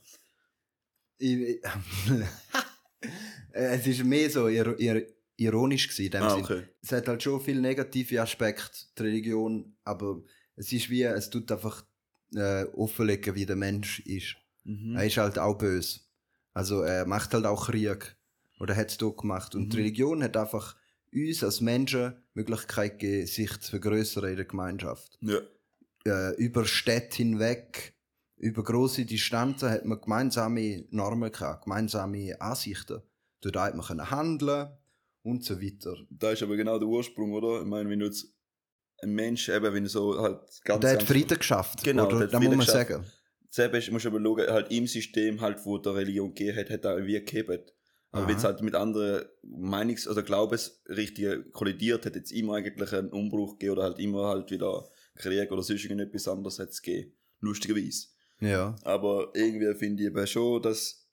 Ich, 1.20 1.60
es 3.52 4.00
war 4.00 4.06
mehr 4.06 4.30
so 4.30 4.48
ir 4.48 4.80
ir 4.80 5.08
ironisch 5.38 5.88
gewesen, 5.88 6.06
in 6.06 6.12
dem 6.12 6.24
ah, 6.24 6.36
okay. 6.36 6.64
Es 6.84 6.92
hat 6.92 7.08
halt 7.08 7.24
schon 7.24 7.42
viele 7.42 7.62
negative 7.62 8.22
Aspekte, 8.22 8.78
die 8.98 9.04
Religion, 9.04 9.76
aber 9.84 10.22
es 10.56 10.72
ist 10.72 10.90
wie, 10.90 11.02
es 11.04 11.30
tut 11.30 11.52
einfach 11.52 11.84
äh, 12.36 12.64
offenlegen, 12.76 13.34
wie 13.36 13.46
der 13.46 13.56
Mensch 13.56 14.00
ist. 14.02 14.36
Mhm. 14.64 14.96
Er 14.96 15.06
ist 15.06 15.18
halt 15.18 15.40
auch 15.40 15.58
böse. 15.58 16.02
Also 16.54 16.82
er 16.82 17.06
macht 17.06 17.34
halt 17.34 17.46
auch 17.46 17.68
Krieg. 17.68 18.16
Oder 18.60 18.76
hat 18.76 18.90
es 18.92 18.98
dort 18.98 19.18
gemacht. 19.18 19.56
Und 19.56 19.66
Mhm. 19.66 19.70
die 19.72 19.78
Religion 19.78 20.24
hat 20.24 20.38
einfach 20.38 20.76
uns 21.14 21.44
als 21.44 21.62
Menschen 21.62 22.14
die 22.36 22.40
Möglichkeit 22.40 23.00
gegeben, 23.00 23.28
sich 23.28 23.60
zu 23.60 23.72
vergrößern 23.72 24.30
in 24.30 24.36
der 24.38 24.46
Gemeinschaft. 24.46 25.18
Ja. 25.22 25.40
Äh, 26.06 26.36
über 26.38 26.66
Städte 26.66 27.18
hinweg, 27.18 27.94
über 28.38 28.64
große 28.64 29.06
Distanzen 29.06 29.70
hat 29.70 29.86
man 29.86 30.02
gemeinsame 30.02 30.86
Normen 30.90 31.32
gehabt, 31.32 31.66
gemeinsame 31.66 32.40
Ansichten. 32.42 33.02
Dort 33.42 33.56
hat 33.58 33.76
man 33.76 33.86
können 33.86 34.10
handeln 34.10 34.70
und 35.24 35.44
so 35.44 35.62
weiter. 35.62 35.96
Da 36.10 36.32
ist 36.32 36.42
aber 36.42 36.56
genau 36.56 36.80
der 36.80 36.88
Ursprung, 36.88 37.34
oder? 37.34 37.62
Ich 37.62 37.68
meine, 37.68 37.90
wenn 37.90 38.00
du 38.00 38.06
jetzt 38.08 38.34
ein 39.04 39.12
Mensch 39.14 39.50
eben, 39.50 39.74
wenn 39.74 39.84
du 39.84 39.90
so 39.90 40.20
halt 40.20 40.40
ganz... 40.64 40.82
Der 40.82 40.94
hat 40.94 41.04
Frieden 41.04 41.38
geschafft. 41.38 41.84
Genau, 41.84 42.06
oder? 42.08 42.18
der 42.18 42.28
hat 42.28 42.34
Da 42.34 42.40
muss 42.40 42.50
man 42.50 42.60
geschafft. 42.60 42.90
sagen. 42.90 43.06
Selber 43.50 43.78
ist- 43.80 43.92
musst 43.92 44.06
du 44.06 44.10
aber 44.10 44.22
schauen, 44.22 44.48
halt 44.48 44.72
im 44.72 44.88
System, 44.88 45.42
halt, 45.42 45.64
wo 45.66 45.78
der 45.78 45.96
Religion 45.96 46.34
gegeben 46.34 46.58
hat, 46.58 46.70
hat 46.70 46.86
er 46.86 47.06
wie 47.06 47.14
gegeben. 47.14 47.60
Aber 48.14 48.28
wenn 48.28 48.36
es 48.36 48.44
halt 48.44 48.62
mit 48.62 48.76
anderen 48.76 49.26
Meinungs- 49.44 50.08
oder 50.08 50.22
Glaubensrichtungen 50.22 51.50
kollidiert, 51.54 52.06
hat 52.06 52.16
jetzt 52.16 52.32
immer 52.32 52.56
eigentlich 52.56 52.92
einen 52.94 53.10
Umbruch 53.10 53.54
gegeben 53.58 53.74
oder 53.74 53.84
halt 53.84 54.00
immer 54.00 54.28
halt 54.28 54.52
wieder 54.52 54.90
Krieg 55.16 55.50
oder 55.52 55.64
sonst 55.64 55.84
irgendetwas 55.86 56.28
anderes 56.28 56.60
hat 56.60 56.70
es 56.70 56.82
gegeben. 56.82 57.14
Lustigerweise. 57.40 58.08
Ja. 58.42 58.76
Aber 58.84 59.32
irgendwie 59.34 59.74
finde 59.76 60.04
ich 60.04 60.10
eben 60.10 60.28
schon, 60.28 60.62
dass 60.62 61.08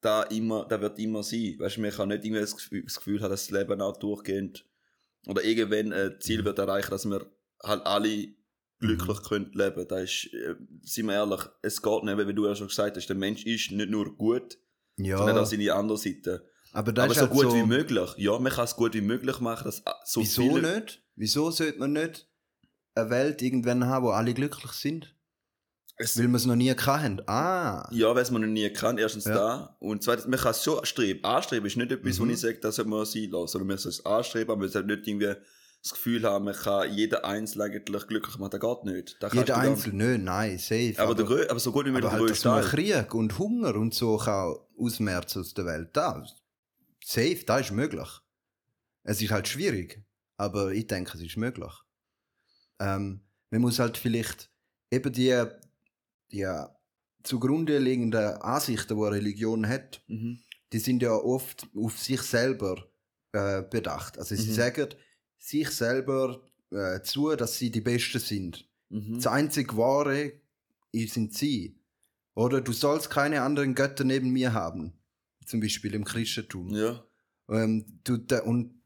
da 0.00 0.24
immer, 0.24 0.66
da 0.68 0.80
wird 0.80 0.98
immer 0.98 1.22
sein. 1.22 1.56
Weißt 1.58 1.76
du, 1.76 1.80
man 1.80 1.90
kann 1.90 2.08
nicht 2.08 2.24
irgendwie 2.24 2.40
das 2.40 2.56
Gefühl, 2.56 2.82
das 2.82 2.96
Gefühl 2.96 3.20
haben, 3.22 3.30
dass 3.30 3.46
das 3.46 3.58
Leben 3.58 3.80
auch 3.80 3.96
durchgehend 3.96 4.66
oder 5.26 5.42
irgendwann 5.44 5.92
ein 5.92 6.20
Ziel 6.20 6.40
Mhm. 6.40 6.44
wird 6.46 6.58
erreichen, 6.58 6.90
dass 6.90 7.04
wir 7.06 7.24
halt 7.62 7.86
alle 7.86 8.28
glücklich 8.80 9.18
Mhm. 9.20 9.22
können 9.22 9.50
leben. 9.52 9.86
Da 9.88 10.00
ist, 10.00 10.28
äh, 10.34 10.56
sind 10.82 11.06
wir 11.06 11.14
ehrlich, 11.14 11.40
es 11.62 11.80
geht 11.80 12.02
nicht, 12.02 12.18
wie 12.28 12.34
du 12.34 12.46
ja 12.46 12.54
schon 12.56 12.66
gesagt 12.66 12.96
hast, 12.96 13.06
der 13.06 13.16
Mensch 13.16 13.46
ist 13.46 13.70
nicht 13.70 13.90
nur 13.90 14.16
gut, 14.16 14.58
Ja. 14.96 15.16
sondern 15.18 15.38
auch 15.38 15.46
seine 15.46 15.72
andere 15.74 15.98
Seite. 15.98 16.46
aber 16.72 16.92
das 16.92 17.04
Aber 17.04 17.12
ist 17.12 17.18
so 17.18 17.22
halt 17.26 17.32
gut 17.32 17.42
so, 17.50 17.54
wie 17.56 17.62
möglich. 17.66 18.10
Ja, 18.16 18.38
man 18.38 18.52
kann 18.52 18.64
es 18.64 18.76
gut 18.76 18.94
wie 18.94 19.00
möglich 19.00 19.40
machen, 19.40 19.64
dass 19.64 19.80
äh, 19.80 19.90
so 20.04 20.20
Wieso 20.20 20.42
viele... 20.54 20.74
nicht? 20.80 21.02
Wieso 21.16 21.50
sollte 21.50 21.78
man 21.78 21.92
nicht 21.92 22.28
eine 22.94 23.10
Welt 23.10 23.42
irgendwann 23.42 23.86
haben, 23.86 24.04
wo 24.06 24.10
alle 24.10 24.34
glücklich 24.34 24.72
sind? 24.72 25.14
Es, 25.98 26.18
Weil 26.18 26.28
wir 26.28 26.36
es 26.36 26.46
noch 26.46 26.56
nie 26.56 26.70
haben. 26.70 27.20
Ah. 27.26 27.86
ja, 27.92 28.14
weil 28.14 28.22
es 28.22 28.30
man 28.30 28.40
noch 28.42 28.48
nie 28.48 28.68
kann, 28.70 28.96
erstens 28.98 29.26
Ja. 29.26 29.34
da. 29.34 29.76
Und 29.78 30.02
zweitens, 30.02 30.26
man 30.26 30.40
kann 30.40 30.50
es 30.52 30.64
schon 30.64 30.84
streben. 30.84 31.22
Anstreben 31.22 31.66
ist 31.66 31.76
nicht 31.76 31.92
etwas, 31.92 32.18
Mhm. 32.18 32.28
wo 32.28 32.32
ich 32.32 32.40
sage, 32.40 32.58
das 32.60 32.76
sollte 32.76 32.90
man 32.90 33.04
sein 33.04 33.28
lassen. 33.30 33.48
Sondern 33.48 33.68
man 33.68 33.78
soll 33.78 33.90
es 33.90 34.04
anstreben, 34.06 34.50
aber 34.50 34.60
man 34.62 34.68
sollte 34.70 34.88
nicht 34.88 35.06
irgendwie 35.06 35.34
das 35.82 35.92
Gefühl 35.92 36.22
haben, 36.24 36.44
man 36.46 36.54
kann 36.54 36.92
jeden 36.94 37.16
Einzelnen 37.24 37.70
eigentlich 37.72 38.06
glücklich 38.06 38.38
machen. 38.38 38.50
Das 38.50 38.60
geht 38.60 38.84
nicht. 38.84 39.16
Da 39.20 39.28
kannst 39.28 39.48
Jeder 39.48 39.58
Einzelne, 39.58 40.18
nein, 40.18 40.58
safe. 40.58 40.94
Aber, 40.96 41.14
der, 41.14 41.26
Grö- 41.26 41.48
aber 41.50 41.60
so 41.60 41.72
gut 41.72 41.84
wie 41.86 41.90
möglich 41.90 42.06
aber 42.10 42.18
der 42.18 42.26
halt, 42.28 42.30
dass 42.30 42.44
man. 42.44 42.64
Krieg 42.64 43.14
und 43.14 43.38
Hunger 43.38 43.74
und 43.74 43.92
so 43.92 44.16
kann 44.16 44.54
ausmerzen 44.82 45.40
aus 45.40 45.54
der 45.54 45.66
Welt. 45.66 45.90
Da, 45.96 46.24
safe, 47.04 47.44
da 47.46 47.58
ist 47.58 47.70
möglich. 47.72 48.08
Es 49.04 49.20
ist 49.22 49.30
halt 49.30 49.48
schwierig, 49.48 50.02
aber 50.36 50.72
ich 50.72 50.86
denke, 50.86 51.16
es 51.16 51.22
ist 51.22 51.36
möglich. 51.36 51.72
Ähm, 52.80 53.20
man 53.50 53.60
muss 53.60 53.78
halt 53.78 53.96
vielleicht 53.96 54.50
eben 54.90 55.12
die, 55.12 55.44
die 56.32 56.46
zugrunde 57.22 57.78
liegenden 57.78 58.36
Ansichten, 58.42 58.96
die 58.96 59.02
eine 59.02 59.12
Religion 59.16 59.66
hat, 59.68 60.02
Mhm. 60.08 60.40
die 60.72 60.78
sind 60.78 61.02
ja 61.02 61.12
oft 61.12 61.66
auf 61.76 61.98
sich 61.98 62.22
selber 62.22 62.88
äh, 63.32 63.62
bedacht. 63.62 64.18
Also 64.18 64.34
sie 64.34 64.50
Mhm. 64.50 64.54
sagen 64.54 64.88
sich 65.38 65.68
selber 65.70 66.42
äh, 66.70 67.00
zu, 67.02 67.34
dass 67.36 67.58
sie 67.58 67.70
die 67.70 67.80
Besten 67.80 68.18
sind. 68.18 68.68
Mhm. 68.88 69.14
Das 69.16 69.26
einzig 69.26 69.76
Wahre 69.76 70.32
sind 70.94 71.34
sie. 71.34 71.78
Oder 72.34 72.60
du 72.60 72.72
sollst 72.72 73.10
keine 73.10 73.42
anderen 73.42 73.74
Götter 73.74 74.04
neben 74.04 74.30
mir 74.30 74.52
haben. 74.52 74.94
Zum 75.46 75.60
Beispiel 75.60 75.94
im 75.94 76.04
Christentum. 76.04 76.70
Ja. 76.70 77.04
Ähm, 77.48 78.00
du, 78.04 78.16
da, 78.16 78.42
und 78.42 78.80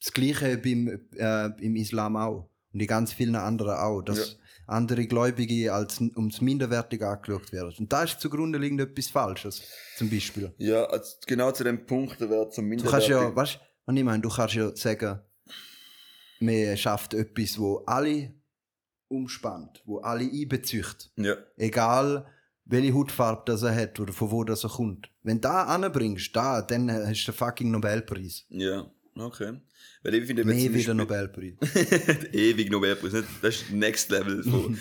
das 0.00 0.12
Gleiche 0.12 0.56
beim, 0.58 0.88
äh, 1.16 1.46
im 1.62 1.76
Islam 1.76 2.16
auch. 2.16 2.50
Und 2.72 2.80
in 2.80 2.86
ganz 2.86 3.12
vielen 3.12 3.36
anderen 3.36 3.76
auch. 3.76 4.02
Dass 4.02 4.38
andere 4.66 5.06
Gläubige 5.06 5.72
als 5.72 6.00
ums 6.00 6.40
minderwertig 6.40 7.02
angeschaut 7.02 7.52
werden. 7.52 7.74
Und 7.78 7.92
da 7.92 8.02
ist 8.02 8.20
zugrunde 8.20 8.58
liegend 8.58 8.80
etwas 8.80 9.08
Falsches. 9.08 9.62
Zum 9.96 10.10
Beispiel. 10.10 10.52
Ja, 10.58 10.84
also 10.84 11.16
genau 11.26 11.52
zu 11.52 11.64
dem 11.64 11.86
Punkt, 11.86 12.20
der 12.20 12.28
wird 12.28 12.52
zum 12.52 12.70
Du 12.70 12.84
kannst 12.84 13.08
ja, 13.08 13.20
Minderwertig. 13.20 13.36
weißt 13.36 13.54
du, 13.54 13.58
was 13.86 13.96
ich 13.96 14.04
meine? 14.04 14.22
Du 14.22 14.28
kannst 14.28 14.54
ja 14.54 14.76
sagen, 14.76 15.20
man 16.40 16.76
schafft 16.76 17.14
etwas, 17.14 17.58
wo 17.58 17.78
alle 17.86 18.34
umspannt, 19.08 19.82
wo 19.86 19.98
alle 19.98 20.24
einbezücht. 20.24 21.12
Ja. 21.16 21.36
Egal, 21.56 22.26
welche 22.66 22.92
Hautfarbe 22.94 23.42
das 23.46 23.62
er 23.62 23.74
hat 23.74 23.98
oder 24.00 24.12
von 24.12 24.30
wo 24.30 24.44
das 24.44 24.64
er 24.64 24.70
kommt. 24.70 25.08
Wenn 25.22 25.36
du 25.36 25.42
da 25.42 25.64
anbringst, 25.64 26.34
da, 26.34 26.62
dann 26.62 26.90
hast 26.90 27.24
du 27.24 27.32
den 27.32 27.38
fucking 27.38 27.70
Nobelpreis. 27.70 28.44
Ja. 28.48 28.90
Okay. 29.14 29.60
Weil 30.02 30.14
ich 30.14 30.26
finde, 30.26 30.44
Mehr 30.44 30.74
wie 30.74 30.84
der 30.84 30.94
Nobelpreis. 30.94 31.54
Ewig 32.32 32.70
Nobelpreis. 32.70 33.12
nicht? 33.12 33.28
Das 33.40 33.54
ist 33.54 33.70
Next 33.70 34.10
Level 34.10 34.42
von 34.42 34.78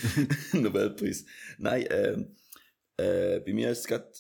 Nobelpreis. 0.62 1.26
Nein, 1.58 1.86
ähm, 1.90 2.36
äh, 2.98 3.40
bei 3.40 3.54
mir 3.54 3.72
ist 3.72 3.80
es 3.80 3.88
gerade 3.88 4.12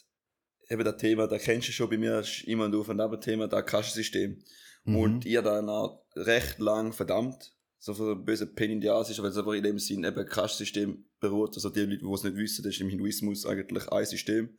eben 0.69 0.83
das 0.83 0.97
Thema, 0.97 1.27
da 1.27 1.37
kennst 1.37 1.67
du 1.67 1.71
schon, 1.71 1.89
bei 1.89 1.97
mir 1.97 2.19
ist 2.19 2.43
immer 2.45 2.65
ein 2.65 2.75
Auf- 2.75 2.89
und 2.89 2.99
Ab-Thema, 2.99 3.47
das 3.47 3.65
Kassensystem. 3.65 4.41
Mhm. 4.85 4.95
Und 4.95 5.25
ich 5.25 5.35
habe 5.37 5.49
dann 5.49 5.69
auch 5.69 6.05
recht 6.15 6.59
lang 6.59 6.93
verdammt, 6.93 7.53
so 7.79 7.93
für 7.93 8.13
ein 8.13 8.23
böse 8.25 8.47
Pain 8.47 8.71
in 8.71 8.81
the 8.81 8.89
Ass 8.89 9.09
ist, 9.09 9.21
weil 9.21 9.29
es 9.29 9.37
einfach 9.37 9.53
in 9.53 9.63
dem 9.63 9.79
Sinn 9.79 10.03
eben 10.03 10.25
Kassensystem 10.25 11.05
beruht. 11.29 11.55
Also 11.55 11.69
die 11.69 11.81
Leute, 11.81 11.97
die 12.05 12.11
es 12.13 12.23
nicht 12.23 12.35
wissen, 12.35 12.63
das 12.63 12.73
ist 12.75 12.81
im 12.81 12.89
Hinduismus 12.89 13.45
eigentlich 13.45 13.87
ein 13.89 14.05
System, 14.05 14.57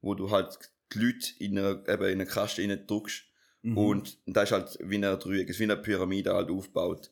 wo 0.00 0.14
du 0.14 0.30
halt 0.30 0.58
die 0.94 0.98
Leute 0.98 1.26
in 1.38 1.58
eine, 1.58 1.82
eben 1.88 2.04
in 2.04 2.12
eine 2.20 2.26
Kaste 2.26 2.66
drückst 2.86 3.24
Mhm. 3.62 3.76
und 3.76 4.18
da 4.26 4.42
ist 4.44 4.52
halt 4.52 4.78
wie 4.80 4.94
eine 4.94 5.18
Dreieck, 5.18 5.48
ist 5.48 5.58
wie 5.58 5.64
eine 5.64 5.76
Pyramide 5.76 6.32
halt 6.32 6.48
aufgebaut. 6.48 7.10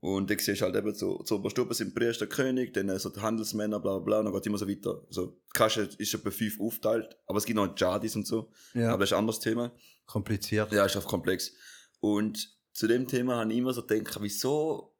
Und 0.00 0.30
dann 0.30 0.38
siehst 0.38 0.60
du 0.60 0.66
halt 0.66 0.76
eben 0.76 0.94
so, 0.94 1.22
so 1.24 1.36
oberst 1.36 1.56
sind 1.78 1.94
Priester, 1.94 2.26
König, 2.26 2.74
dann 2.74 2.96
so 2.98 3.08
die 3.08 3.20
Handelsmänner, 3.20 3.80
bla 3.80 3.98
bla 3.98 4.04
bla, 4.04 4.18
und 4.18 4.26
dann 4.26 4.34
geht 4.34 4.46
immer 4.46 4.58
so 4.58 4.68
weiter. 4.68 5.02
Also, 5.08 5.26
die 5.28 5.52
Kaste 5.54 5.88
ist 5.96 6.12
etwa 6.14 6.30
fünf 6.30 6.60
aufteilt, 6.60 7.16
aber 7.26 7.38
es 7.38 7.46
gibt 7.46 7.56
noch 7.56 7.74
Jadis 7.74 8.14
und 8.16 8.26
so, 8.26 8.50
ja, 8.74 8.90
aber 8.90 8.98
das 9.00 9.08
ist 9.08 9.12
ein 9.14 9.20
anderes 9.20 9.40
Thema. 9.40 9.72
kompliziert. 10.04 10.70
Ja, 10.72 10.84
ist 10.84 10.96
auch 10.96 11.06
komplex. 11.06 11.52
Und 12.00 12.54
zu 12.74 12.86
dem 12.86 13.08
Thema 13.08 13.36
habe 13.36 13.50
ich 13.50 13.58
immer 13.58 13.72
so 13.72 13.84
gedacht, 13.84 14.18
wieso 14.20 14.94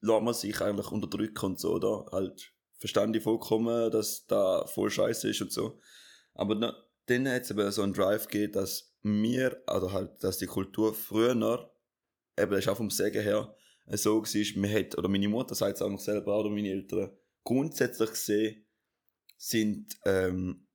lässt 0.00 0.22
man 0.22 0.34
sich 0.34 0.60
eigentlich 0.60 0.90
unterdrücken 0.90 1.46
und 1.46 1.60
so, 1.60 1.72
oder? 1.74 2.06
Halt, 2.10 2.52
verstand 2.82 3.14
ich 3.14 3.22
vollkommen, 3.22 3.92
dass 3.92 4.26
da 4.26 4.66
voll 4.66 4.90
scheiße 4.90 5.30
ist 5.30 5.40
und 5.40 5.52
so. 5.52 5.78
Aber 6.34 6.56
na, 6.56 6.76
dann 7.06 7.28
hat 7.28 7.42
es 7.42 7.52
eben 7.52 7.70
so 7.70 7.82
einen 7.82 7.92
Drive 7.92 8.26
gegeben, 8.26 8.54
dass 8.54 8.92
wir, 9.02 9.62
also 9.66 9.92
halt, 9.92 10.24
dass 10.24 10.38
die 10.38 10.46
Kultur 10.46 10.92
früher, 10.92 11.30
eben, 12.36 12.50
das 12.50 12.58
ist 12.58 12.68
auch 12.68 12.76
vom 12.76 12.90
Sagen 12.90 13.22
her, 13.22 13.54
äh, 13.86 13.96
so 13.96 14.20
war, 14.20 14.60
man 14.60 14.72
hat, 14.72 14.98
oder 14.98 15.08
meine 15.08 15.28
Mutter 15.28 15.54
sagt 15.54 15.76
es 15.76 15.82
auch 15.82 15.90
noch 15.90 16.00
selber, 16.00 16.40
oder 16.40 16.50
meine 16.50 16.70
Eltern, 16.70 17.16
grundsätzlich 17.44 18.10
gesehen, 18.10 18.66
sind, 19.36 19.94
ähm, 20.04 20.66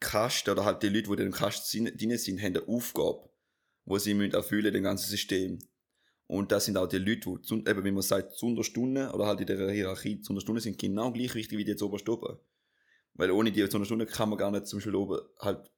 Kasten, 0.00 0.50
oder 0.50 0.64
halt 0.64 0.82
die 0.82 0.88
Leute, 0.88 1.04
die 1.04 1.12
in 1.12 1.16
den 1.16 1.30
Kasten 1.30 1.84
drin 1.96 2.18
sind, 2.18 2.42
haben 2.42 2.56
eine 2.56 2.66
Aufgabe 2.66 3.30
wo 3.86 3.98
sie 3.98 4.14
müssen 4.14 4.34
erfüllen, 4.34 4.72
den 4.72 4.82
ganzen 4.82 5.08
System. 5.08 5.60
Und 6.28 6.50
das 6.52 6.64
sind 6.64 6.76
auch 6.76 6.88
die 6.88 6.98
Leute, 6.98 7.30
die, 7.30 7.42
zu- 7.42 7.58
eben, 7.58 7.84
wie 7.84 7.90
man 7.92 8.02
sagt, 8.02 8.32
zu 8.34 8.46
Unterstunden 8.46 9.10
oder 9.10 9.26
halt 9.26 9.40
in 9.40 9.46
der 9.46 9.70
Hierarchie 9.70 10.20
zu 10.20 10.32
Unterstunden 10.32 10.60
sind 10.62 10.78
genau 10.78 11.12
gleich 11.12 11.34
wichtig 11.34 11.56
wie 11.58 11.64
die 11.64 11.70
jetzt 11.72 11.82
oberst 11.82 12.08
oben. 12.08 12.36
Weil 13.14 13.30
ohne 13.30 13.52
die 13.52 13.66
zu 13.68 13.76
Unterstunden 13.76 14.08
kann 14.08 14.28
man 14.28 14.38
gar 14.38 14.50
nicht 14.50 14.66
zum 14.66 14.78
Beispiel 14.78 14.94
oben 14.96 15.20
halt 15.40 15.70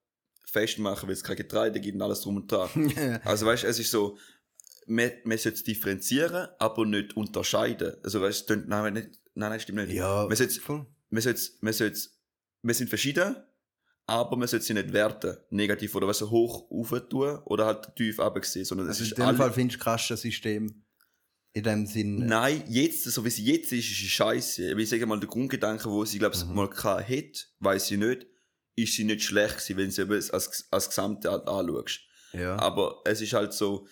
festmachen, 0.46 1.06
weil 1.06 1.12
es 1.12 1.22
kein 1.22 1.36
Getreide 1.36 1.80
gibt 1.80 1.94
und 1.96 2.02
alles 2.02 2.22
drum 2.22 2.36
und 2.36 2.50
dran. 2.50 2.68
Also 3.24 3.44
weißt 3.46 3.64
du, 3.64 3.66
es 3.66 3.78
ist 3.78 3.90
so, 3.90 4.16
man, 4.86 5.10
man 5.24 5.36
sollte 5.36 5.56
es 5.58 5.64
differenzieren, 5.64 6.48
aber 6.58 6.86
nicht 6.86 7.14
unterscheiden. 7.16 7.96
Also 8.02 8.20
weißt 8.22 8.48
du, 8.48 8.56
nein, 8.56 8.94
nein, 8.94 9.10
nein, 9.34 9.60
stimmt 9.60 9.78
nicht. 9.80 9.92
ja, 9.92 10.26
Man 10.26 10.34
sollte, 10.36 10.60
man 11.10 11.22
sollte, 11.22 11.40
man 11.60 11.72
sollte, 11.74 12.00
wir 12.62 12.74
sind 12.74 12.88
verschieden, 12.88 13.36
aber 14.08 14.36
man 14.36 14.48
sollte 14.48 14.64
sie 14.64 14.74
nicht 14.74 14.92
werten, 14.92 15.36
negativ 15.50 15.94
oder 15.94 16.08
was 16.08 16.20
hoch 16.22 16.68
rauf 16.70 16.94
tun 17.08 17.38
oder 17.44 17.66
halt 17.66 17.94
tief 17.94 18.18
runtergesehen, 18.18 18.64
sondern 18.64 18.88
Also 18.88 19.02
es 19.02 19.08
in 19.08 19.12
ist 19.12 19.18
dem 19.18 19.24
alle, 19.26 19.36
Fall 19.36 19.52
findest 19.52 19.80
du 19.80 19.84
Kastensystem 19.84 20.82
in 21.52 21.62
dem 21.62 21.86
Sinn. 21.86 22.26
Nein, 22.26 22.64
jetzt, 22.68 23.04
so 23.04 23.24
wie 23.24 23.30
sie 23.30 23.44
jetzt 23.44 23.70
ist, 23.72 23.90
ist 23.90 23.98
sie 23.98 24.08
scheiße. 24.08 24.72
Ich 24.80 24.88
sage 24.88 25.06
mal, 25.06 25.20
der 25.20 25.28
Grundgedanke, 25.28 25.90
wo 25.90 26.04
sie, 26.04 26.18
glaube 26.18 26.34
ich, 26.36 26.44
Mhm. 26.44 26.54
mal 26.54 26.70
hat, 26.70 27.48
weiß 27.60 27.90
ich 27.90 27.98
nicht, 27.98 28.26
ist 28.76 28.94
sie 28.94 29.04
nicht 29.04 29.22
schlecht 29.22 29.56
gewesen, 29.58 29.76
wenn 29.76 29.90
sie 29.90 30.02
eben 30.02 30.12
als, 30.12 30.66
als 30.70 30.88
Gesamte 30.88 31.30
halt 31.30 31.46
anschaust. 31.46 32.00
Ja. 32.32 32.56
Aber 32.58 33.02
es 33.04 33.20
ist 33.20 33.32
halt 33.32 33.52
so, 33.52 33.86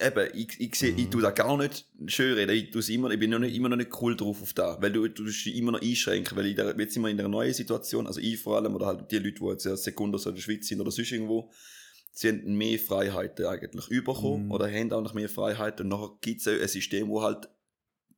eben, 0.00 0.28
ich, 0.34 0.60
ich, 0.60 0.74
seh, 0.74 0.88
ich 0.88 1.06
Mhm. 1.06 1.10
tu 1.10 1.20
da 1.20 1.30
gar 1.30 1.56
nicht 1.56 1.86
schön 2.06 2.34
reden, 2.34 2.52
ich, 2.54 2.70
tu's 2.70 2.88
immer, 2.88 3.10
ich 3.10 3.18
bin 3.20 3.30
noch 3.30 3.38
nicht, 3.38 3.54
immer 3.54 3.68
noch 3.68 3.76
nicht 3.76 3.90
cool 4.00 4.16
drauf 4.16 4.42
auf 4.42 4.52
da, 4.52 4.76
weil 4.80 4.92
du, 4.92 5.06
du 5.08 5.24
dich 5.24 5.54
immer 5.56 5.72
noch 5.72 5.82
einschränken, 5.82 6.36
weil 6.36 6.46
ich 6.46 6.54
da, 6.56 6.70
jetzt 6.72 6.94
sind 6.94 7.02
wir 7.02 7.08
in 7.10 7.18
einer 7.18 7.28
neuen 7.28 7.54
Situation, 7.54 8.06
also 8.06 8.20
ich 8.20 8.38
vor 8.38 8.56
allem, 8.56 8.74
oder 8.74 8.86
halt 8.86 9.10
die 9.10 9.18
Leute, 9.18 9.38
die 9.40 9.44
jetzt 9.46 9.66
erst 9.66 9.84
Sekunden 9.84 10.18
so 10.18 10.30
in 10.30 10.36
der 10.36 10.42
Schweiz 10.42 10.66
sind 10.66 10.80
oder 10.80 10.90
sonst 10.90 11.12
irgendwo, 11.12 11.50
sie 12.12 12.28
haben 12.28 12.56
mehr 12.56 12.78
Freiheiten 12.78 13.46
eigentlich 13.46 13.88
bekommen 14.04 14.46
Mhm. 14.46 14.50
oder 14.52 14.70
haben 14.70 14.92
auch 14.92 15.02
noch 15.02 15.14
mehr 15.14 15.28
Freiheiten 15.28 15.86
und 15.86 15.98
nachher 16.00 16.16
gibt 16.20 16.40
es 16.40 16.48
ein 16.48 16.66
System, 16.68 17.08
wo 17.08 17.22
halt 17.22 17.48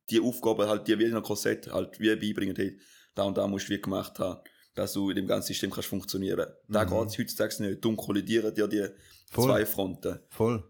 die 0.09 0.19
Aufgabe 0.21 0.67
halt 0.69 0.87
dir 0.87 0.97
wie 0.99 1.03
in 1.03 1.11
einem 1.13 1.23
Korsett 1.23 1.67
halt 1.71 1.99
wie 1.99 2.15
beibringen, 2.15 2.55
hey, 2.55 2.79
da 3.15 3.23
und 3.23 3.37
da 3.37 3.47
musst 3.47 3.67
du 3.69 3.73
wie 3.73 3.81
gemacht 3.81 4.19
haben, 4.19 4.39
dass 4.75 4.93
du 4.93 5.09
in 5.09 5.15
dem 5.15 5.27
ganzen 5.27 5.47
System 5.47 5.71
kannst 5.71 5.89
funktionieren. 5.89 6.47
Da 6.69 6.85
Mhm. 6.85 6.89
geht's 7.07 7.17
heutzutage 7.17 7.63
nicht, 7.63 7.83
dumm 7.83 7.97
kollidieren 7.97 8.53
dir 8.53 8.67
die 8.67 8.85
Voll. 9.31 9.45
zwei 9.45 9.65
Fronten. 9.65 10.19
Voll. 10.29 10.63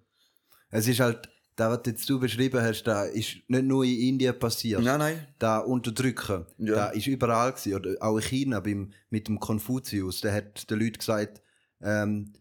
Es 0.69 0.87
ist 0.87 0.99
halt, 0.99 1.29
das, 1.55 1.71
was 1.71 1.81
jetzt 1.87 2.09
du 2.09 2.19
beschrieben 2.19 2.61
hast, 2.61 2.83
da 2.83 3.05
ist 3.05 3.37
nicht 3.47 3.65
nur 3.65 3.83
in 3.83 3.99
Indien 3.99 4.37
passiert. 4.37 4.83
Nein, 4.83 4.99
nein. 4.99 5.27
Da 5.39 5.57
Unterdrücken, 5.59 6.45
Ja. 6.59 6.75
da 6.75 6.89
ist 6.89 7.07
überall 7.07 7.51
gewesen. 7.51 7.73
Oder 7.73 7.95
auch 7.99 8.17
in 8.17 8.23
China 8.23 8.59
beim, 8.59 8.91
mit 9.09 9.27
dem 9.27 9.39
Konfuzius, 9.39 10.21
der 10.21 10.33
hat 10.33 10.69
den 10.69 10.79
Leuten 10.79 10.99
gesagt, 10.99 11.41
ähm, 11.81 12.33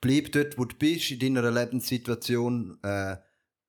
bleib 0.00 0.32
dort, 0.32 0.58
wo 0.58 0.64
du 0.64 0.76
bist, 0.76 1.10
in 1.10 1.18
deiner 1.20 1.50
Lebenssituation, 1.50 2.78
äh, 2.82 3.16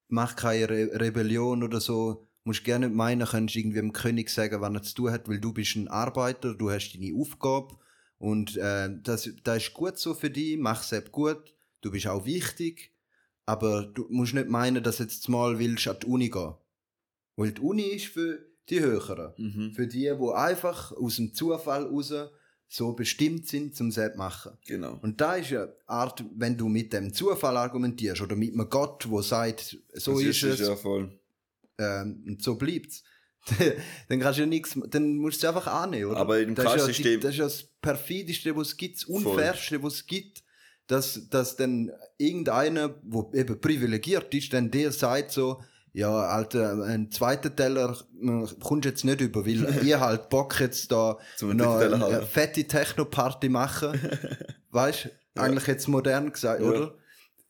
mach 0.10 0.36
keine 0.36 0.70
Re 0.70 0.90
Rebellion 1.00 1.64
oder 1.64 1.80
so. 1.80 2.26
Musst 2.44 2.64
gerne 2.64 2.88
nicht 2.88 2.96
meinen, 2.98 3.28
kannst 3.28 3.56
irgendwie 3.56 3.80
dem 3.80 3.94
König 3.94 4.30
sagen, 4.30 4.62
was 4.62 4.74
er 4.74 4.82
zu 4.84 4.96
tun 4.96 5.12
hat, 5.12 5.30
weil 5.30 5.40
du 5.40 5.54
bist 5.54 5.76
ein 5.76 5.88
Arbeiter, 5.88 6.56
du 6.56 6.72
hast 6.72 6.94
deine 6.94 7.14
Aufgabe 7.16 7.78
und 8.18 8.58
äh, 8.58 8.90
das, 9.04 9.30
das 9.44 9.58
ist 9.64 9.74
gut 9.74 9.98
so 9.98 10.14
für 10.14 10.30
dich, 10.30 10.58
mach 10.58 10.90
es 10.90 11.12
gut, 11.12 11.54
du 11.82 11.92
bist 11.92 12.08
auch 12.08 12.26
wichtig, 12.26 12.94
aber 13.46 13.84
du 13.84 14.06
musst 14.10 14.34
nicht 14.34 14.50
meinen, 14.50 14.84
dass 14.84 14.98
du 14.98 15.04
jetzt 15.04 15.28
mal 15.30 15.60
willst 15.60 15.88
an 15.88 15.98
die 16.02 16.08
Uni 16.08 16.30
gehen. 16.30 16.54
Weil 17.36 17.52
die 17.52 17.62
Uni 17.62 17.84
ist 17.84 18.08
für 18.08 18.46
die 18.70 18.80
höheren. 18.80 19.34
Mhm. 19.38 19.74
Für 19.74 19.88
die, 19.88 20.12
die 20.12 20.34
einfach 20.34 20.92
aus 20.92 21.16
dem 21.16 21.34
Zufall 21.34 21.86
raus 21.86 22.14
so 22.68 22.94
bestimmt 22.94 23.48
sind, 23.48 23.76
zum 23.76 23.92
selbst 23.92 24.18
machen. 24.18 24.52
Genau. 24.68 25.00
Und 25.02 25.20
da 25.20 25.36
ist 25.36 25.52
eine 25.52 25.74
Art, 25.88 26.24
wenn 26.36 26.56
du 26.56 26.70
mit 26.70 26.94
dem 26.94 27.12
Zufall 27.12 27.58
argumentierst 27.58 28.22
oder 28.22 28.36
mit 28.36 28.54
einem 28.54 28.70
Gott, 28.70 29.10
wo 29.10 29.24
sagt, 29.24 29.80
so 29.94 30.14
das 30.14 30.22
ist, 30.22 30.44
ist 30.44 30.60
es. 30.60 30.68
Ja 30.68 30.76
voll. 30.76 31.20
Ähm, 31.80 32.24
und 32.28 32.44
so 32.44 32.56
bleibt's. 32.56 33.04
dann 34.10 34.20
kannst 34.20 34.38
du 34.38 34.44
ja 34.44 34.48
nichts, 34.48 34.78
dann 34.90 35.16
musst 35.16 35.42
du 35.42 35.48
es 35.48 35.56
einfach 35.56 35.68
annehmen, 35.68 36.12
oder? 36.12 36.20
Aber 36.20 36.40
im 36.40 36.54
das 36.54 36.88
ist 36.88 37.00
ja, 37.00 37.18
das 37.18 37.32
ist 37.32 37.38
ja 37.38 37.46
das 37.46 37.64
perfideste, 37.82 38.56
was 38.56 38.68
es 38.68 38.78
gibt, 38.78 38.98
das 38.98 39.06
unfairste, 39.06 39.82
was 39.82 39.96
es 39.96 40.06
gibt, 40.06 40.44
dass, 40.90 41.30
dass 41.30 41.56
dann 41.56 41.92
irgendeiner, 42.18 42.90
der 42.90 43.42
eben 43.42 43.62
privilegiert 43.62 44.34
ist, 44.34 44.52
dann 44.54 44.72
der 44.72 44.92
sagt 44.92 45.32
so, 45.32 45.62
ja, 45.94 46.12
Alter, 46.12 46.84
ein 46.84 47.12
zweiter 47.12 47.56
Teller 47.56 47.96
kommst 48.60 48.86
jetzt 48.86 49.06
nicht 49.06 49.22
über, 49.22 49.46
weil 49.46 49.66
ich 49.86 49.96
halt 49.96 50.30
Bock 50.30 50.60
jetzt 50.60 50.92
da 50.92 51.20
noch 51.42 51.80
eine, 51.80 52.06
eine 52.06 52.22
fette 52.24 52.64
Techno-Party 52.64 53.50
machen. 53.50 54.00
weißt 54.72 55.10
du, 55.36 55.42
eigentlich 55.42 55.68
jetzt 55.68 55.88
modern 55.88 56.32
gesagt, 56.32 56.62
ja. 56.62 56.68
oder? 56.68 56.96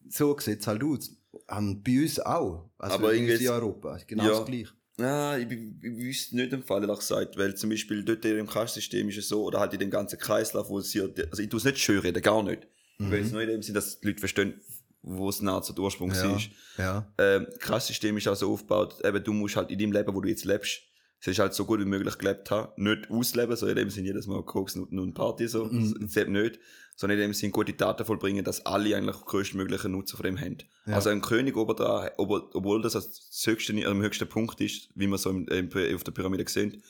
So 0.08 0.36
sieht 0.38 0.60
es 0.60 0.66
halt 0.66 0.84
aus. 0.84 1.10
Und 1.48 1.82
bei 1.82 2.02
uns 2.02 2.20
auch. 2.20 2.70
Also 2.78 2.94
Aber 2.96 3.14
in 3.14 3.48
Europa. 3.48 3.98
Genau 4.06 4.24
ja. 4.24 4.30
das 4.30 4.44
Gleiche. 4.44 4.72
Ja, 4.98 5.38
ich, 5.38 5.50
ich, 5.50 5.96
wüsste 5.96 6.36
nicht 6.36 6.52
im 6.52 6.62
Fall, 6.62 6.82
ehrlich 6.82 6.98
gesagt, 6.98 7.38
weil 7.38 7.54
zum 7.54 7.70
Beispiel 7.70 8.04
dort 8.04 8.22
im 8.26 8.46
Kassensystem 8.46 9.08
ist 9.08 9.16
es 9.16 9.28
so, 9.28 9.44
oder 9.44 9.60
halt 9.60 9.72
in 9.72 9.80
dem 9.80 9.90
ganzen 9.90 10.18
Kreislauf, 10.18 10.68
wo 10.68 10.80
sie, 10.80 11.00
also 11.00 11.42
ich 11.42 11.48
tue 11.48 11.56
es 11.56 11.64
nicht 11.64 11.78
schön 11.78 12.00
reden, 12.00 12.22
gar 12.22 12.42
nicht. 12.42 12.66
Mhm. 13.00 13.10
Weil 13.10 13.20
es 13.20 13.32
nur 13.32 13.40
in 13.40 13.48
dem 13.48 13.62
Sinn, 13.62 13.74
dass 13.74 13.98
die 13.98 14.08
Leute 14.08 14.20
verstehen, 14.20 14.60
wo 15.02 15.30
es 15.30 15.40
nah 15.40 15.62
zu 15.62 15.74
Ursprung 15.80 16.12
ja, 16.12 16.36
ist. 16.36 16.50
Ja. 16.76 17.10
Ähm, 17.16 17.46
das 17.66 17.86
System 17.86 18.18
ist 18.18 18.28
also 18.28 18.52
aufgebaut, 18.52 18.96
eben, 19.02 19.24
du 19.24 19.32
musst 19.32 19.56
halt 19.56 19.70
in 19.70 19.78
deinem 19.78 19.92
Leben, 19.92 20.14
wo 20.14 20.20
du 20.20 20.28
jetzt 20.28 20.44
lebst, 20.44 20.82
es 21.20 21.26
ist 21.26 21.38
halt 21.38 21.54
so 21.54 21.64
gut 21.64 21.80
wie 21.80 21.86
möglich 21.86 22.18
gelebt 22.18 22.50
haben, 22.50 22.72
nicht 22.76 23.10
ausleben, 23.10 23.56
so 23.56 23.66
in 23.66 23.76
dem 23.76 23.90
Sinn 23.90 24.04
jedes 24.04 24.26
Mal 24.26 24.42
Koks 24.42 24.76
und, 24.76 24.98
und 24.98 25.14
Party, 25.14 25.48
so, 25.48 25.64
mhm. 25.64 25.96
das 26.00 26.26
nicht, 26.26 26.58
sondern 26.96 27.18
in 27.18 27.28
dem 27.28 27.34
Sinn 27.34 27.50
gute 27.50 27.74
Taten 27.74 28.04
vollbringen, 28.04 28.44
dass 28.44 28.66
alle 28.66 28.94
eigentlich 28.94 29.16
größtmöglichen 29.16 29.92
Nutzen 29.92 30.16
von 30.16 30.24
dem 30.24 30.38
haben. 30.38 30.58
Ja. 30.86 30.94
Also 30.94 31.08
ein 31.08 31.22
König 31.22 31.56
obendran, 31.56 32.10
obwohl 32.18 32.82
das 32.82 32.92
das 32.92 33.42
höchste, 33.46 33.72
am 33.86 34.02
höchsten 34.02 34.28
Punkt 34.28 34.60
ist, 34.60 34.90
wie 34.94 35.06
man 35.06 35.18
so 35.18 35.30
im, 35.30 35.70
auf 35.94 36.04
der 36.04 36.12
Pyramide 36.12 36.44
sieht, 36.48 36.82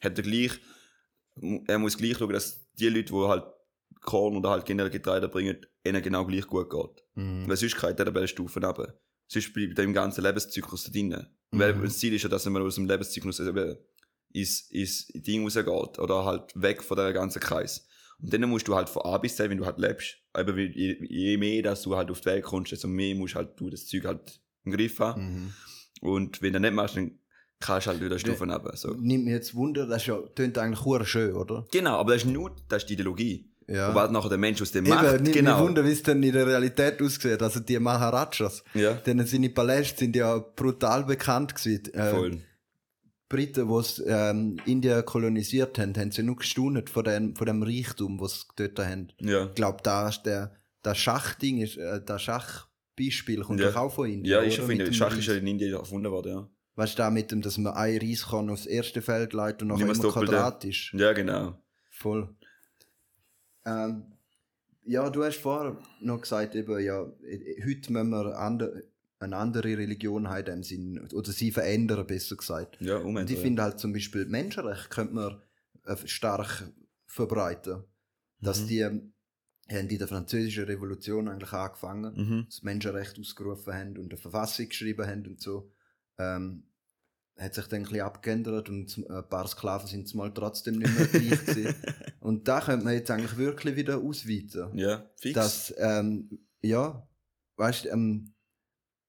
hat 0.00 0.16
er 0.16 0.22
gleich, 0.22 0.52
er 1.66 1.78
muss 1.78 1.98
gleich 1.98 2.18
schauen, 2.18 2.32
dass 2.32 2.64
die 2.78 2.88
Leute, 2.88 3.12
die 3.12 3.26
halt 3.26 3.44
Korn 4.02 4.36
oder 4.36 4.50
halt 4.50 4.64
generell 4.64 4.90
Getreide 4.90 5.28
bringen, 5.28 5.64
ihnen 5.84 6.02
genau 6.02 6.24
gleich 6.24 6.46
gut 6.46 6.70
geht. 6.70 7.04
Mhm. 7.14 7.48
Weil 7.48 7.56
sonst 7.56 7.80
geht 7.80 7.98
der 7.98 8.26
Stufen 8.26 8.64
runter. 8.64 8.98
Sonst 9.28 9.52
bleibt 9.52 9.78
im 9.78 9.92
ganzen 9.92 10.22
Lebenszyklus 10.22 10.84
da 10.84 10.90
drin. 10.92 11.08
Mhm. 11.50 11.58
Weil 11.58 11.74
das 11.74 11.98
Ziel 11.98 12.14
ist 12.14 12.22
ja, 12.22 12.28
dass 12.28 12.46
man 12.46 12.62
aus 12.62 12.76
dem 12.76 12.86
Lebenszyklus 12.86 13.40
eben 13.40 13.76
ins, 14.32 14.70
ins 14.70 15.08
Ding 15.14 15.42
rausgeht. 15.42 15.98
Oder 15.98 16.24
halt 16.24 16.52
weg 16.54 16.82
von 16.82 16.96
der 16.96 17.12
ganzen 17.12 17.40
Kreis. 17.40 17.86
Und 18.22 18.32
dann 18.32 18.48
musst 18.48 18.68
du 18.68 18.74
halt 18.74 18.88
von 18.88 19.02
A 19.02 19.18
bis 19.18 19.36
Z, 19.36 19.50
wenn 19.50 19.58
du 19.58 19.66
halt 19.66 19.78
lebst, 19.78 20.16
aber 20.32 20.56
je, 20.56 20.96
je 21.06 21.36
mehr, 21.36 21.62
dass 21.62 21.82
du 21.82 21.96
halt 21.96 22.10
auf 22.10 22.20
die 22.20 22.26
Welt 22.26 22.44
kommst, 22.44 22.72
desto 22.72 22.88
mehr 22.88 23.14
musst 23.14 23.34
halt 23.34 23.60
du 23.60 23.68
das 23.68 23.86
Zeug 23.86 24.04
halt 24.04 24.40
im 24.64 24.72
Griff 24.72 24.98
haben. 25.00 25.22
Mhm. 25.22 25.52
Und 26.00 26.42
wenn 26.42 26.52
du 26.52 26.60
nicht 26.60 26.72
machst, 26.72 26.96
dann 26.96 27.18
kannst 27.60 27.86
du 27.86 27.90
halt 27.90 28.02
wieder 28.02 28.18
Stufen 28.18 28.50
runter. 28.50 28.76
So. 28.76 28.92
Nimmt 28.94 29.24
mir 29.24 29.34
jetzt 29.34 29.54
Wunder, 29.54 29.86
das 29.86 30.02
ist 30.02 30.08
ja, 30.08 30.18
klingt 30.34 30.56
eigentlich 30.58 31.08
schön, 31.08 31.34
oder? 31.34 31.66
Genau, 31.70 31.96
aber 31.96 32.14
das 32.14 32.24
ist 32.24 32.30
nur, 32.30 32.54
das 32.68 32.82
ist 32.82 32.88
die 32.88 32.94
Ideologie. 32.94 33.50
Ja. 33.68 33.88
Und 33.88 33.94
was 33.96 34.10
nachher 34.10 34.28
der 34.28 34.38
Mensch 34.38 34.62
aus 34.62 34.72
dem 34.72 34.86
Eben, 34.86 34.94
macht. 34.94 35.20
Nicht 35.20 35.32
genau. 35.34 35.60
Wunder, 35.60 35.84
wie 35.84 35.90
es 35.90 36.02
dann 36.02 36.22
in 36.22 36.32
der 36.32 36.46
Realität 36.46 37.02
aussieht. 37.02 37.42
Also 37.42 37.60
die 37.60 37.78
Maharajas. 37.78 38.62
Ja. 38.74 38.92
Denn 38.94 39.24
seine 39.26 39.50
Paläste 39.50 39.98
sind 39.98 40.16
ja 40.16 40.38
brutal 40.38 41.04
bekannt 41.04 41.54
gewesen. 41.54 41.92
Äh, 41.92 42.10
Voll. 42.10 42.38
Briten, 43.28 43.68
die 43.68 44.02
ähm, 44.04 44.56
Indien 44.66 45.04
kolonisiert 45.04 45.78
haben, 45.78 45.96
haben 45.96 46.12
sie 46.12 46.22
nur 46.22 46.36
gestaunet 46.36 46.88
von 46.90 47.02
dem, 47.04 47.34
von 47.34 47.46
dem 47.46 47.62
Reichtum, 47.62 48.20
was 48.20 48.46
sie 48.56 48.68
dort 48.68 48.86
haben. 48.86 49.08
Ja. 49.20 49.46
Ich 49.46 49.54
glaube, 49.54 49.78
da 49.82 50.08
ist 50.08 50.22
der, 50.22 50.52
das 50.82 50.98
Schachding, 50.98 51.60
ist, 51.60 51.76
äh, 51.76 52.00
das 52.04 52.22
Schachbeispiel 52.22 53.42
kommt 53.42 53.58
ja. 53.58 53.74
auch 53.74 53.92
von 53.92 54.08
Indien. 54.08 54.32
Ja, 54.32 54.40
ist 54.42 54.58
Indien. 54.58 54.94
Schach 54.94 55.16
ist 55.18 55.26
ja 55.26 55.34
in 55.34 55.46
Indien 55.46 55.74
erfunden 55.74 56.12
worden, 56.12 56.32
ja. 56.32 56.48
Weißt 56.76 56.92
du, 56.92 56.98
da 56.98 57.10
mit 57.10 57.32
dem, 57.32 57.40
dass 57.40 57.58
man 57.58 57.72
ein 57.72 57.98
Reiskorn 57.98 58.50
aufs 58.50 58.66
erste 58.66 59.00
Feld 59.02 59.32
leitet 59.32 59.62
und 59.62 59.68
nachher 59.68 59.88
immer 59.88 59.94
quadratisch. 59.94 60.94
Ja, 60.94 61.12
genau. 61.14 61.58
Voll. 61.90 62.28
Ähm, 63.66 64.04
ja, 64.84 65.10
du 65.10 65.24
hast 65.24 65.38
vorher 65.38 65.76
noch 66.00 66.20
gesagt, 66.20 66.54
eben, 66.54 66.80
ja, 66.80 67.00
heute 67.00 67.92
müssen 67.92 68.10
wir 68.10 68.38
andere, 68.38 68.84
eine 69.18 69.36
andere 69.36 69.76
Religion 69.76 70.28
haben 70.28 70.44
dem 70.44 70.62
Sinn, 70.62 71.08
oder 71.12 71.32
sie 71.32 71.50
verändern, 71.50 72.06
besser 72.06 72.36
gesagt. 72.36 72.80
Ja, 72.80 72.98
Und 72.98 73.30
ich 73.30 73.38
finde 73.38 73.62
halt 73.62 73.80
zum 73.80 73.92
Beispiel 73.92 74.26
Menschenrecht 74.26 74.90
könnte 74.90 75.14
man 75.14 75.42
äh, 75.84 75.96
stark 76.06 76.70
verbreiten. 77.06 77.82
Dass 78.40 78.62
mhm. 78.62 78.66
die 78.68 78.84
haben 78.84 79.12
in 79.68 79.88
der 79.88 80.06
französischen 80.06 80.64
Revolution 80.64 81.28
eigentlich 81.28 81.52
angefangen, 81.52 82.14
mhm. 82.14 82.46
das 82.46 82.62
Menschenrecht 82.62 83.18
ausgerufen 83.18 83.74
haben 83.74 83.98
und 83.98 84.10
eine 84.12 84.16
Verfassung 84.16 84.68
geschrieben 84.68 85.06
haben 85.06 85.26
und 85.26 85.40
so. 85.40 85.72
Ähm, 86.18 86.62
hat 87.38 87.54
sich 87.54 87.66
dann 87.66 87.80
ein 87.80 87.82
bisschen 87.84 88.00
abgeändert 88.00 88.68
und 88.68 88.96
ein 89.08 89.28
paar 89.28 89.46
Sklaven 89.46 89.86
sind 89.86 90.14
mal 90.14 90.32
trotzdem 90.32 90.78
nicht 90.78 90.96
mehr 90.96 91.06
gleich 91.06 91.44
gewesen. 91.44 91.74
Und 92.20 92.48
da 92.48 92.60
könnte 92.60 92.84
man 92.84 92.94
jetzt 92.94 93.10
eigentlich 93.10 93.36
wirklich 93.36 93.76
wieder 93.76 93.98
ausweiten. 93.98 94.76
Ja, 94.76 95.08
fix. 95.16 95.34
Dass, 95.34 95.74
ähm, 95.78 96.46
ja, 96.62 97.06
weißt 97.56 97.84
du, 97.84 97.88
ähm, 97.90 98.34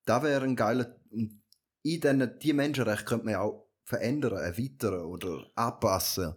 da 0.06 0.22
wäre 0.24 0.44
ein 0.44 0.56
geiler, 0.56 0.96
in 1.10 1.42
diesen, 1.84 2.40
die 2.40 2.54
Menschenrechte 2.54 3.06
könnte 3.06 3.26
man 3.26 3.32
ja 3.34 3.42
auch 3.42 3.70
verändern, 3.84 4.38
erweitern 4.38 5.02
oder 5.06 5.50
anpassen, 5.56 6.36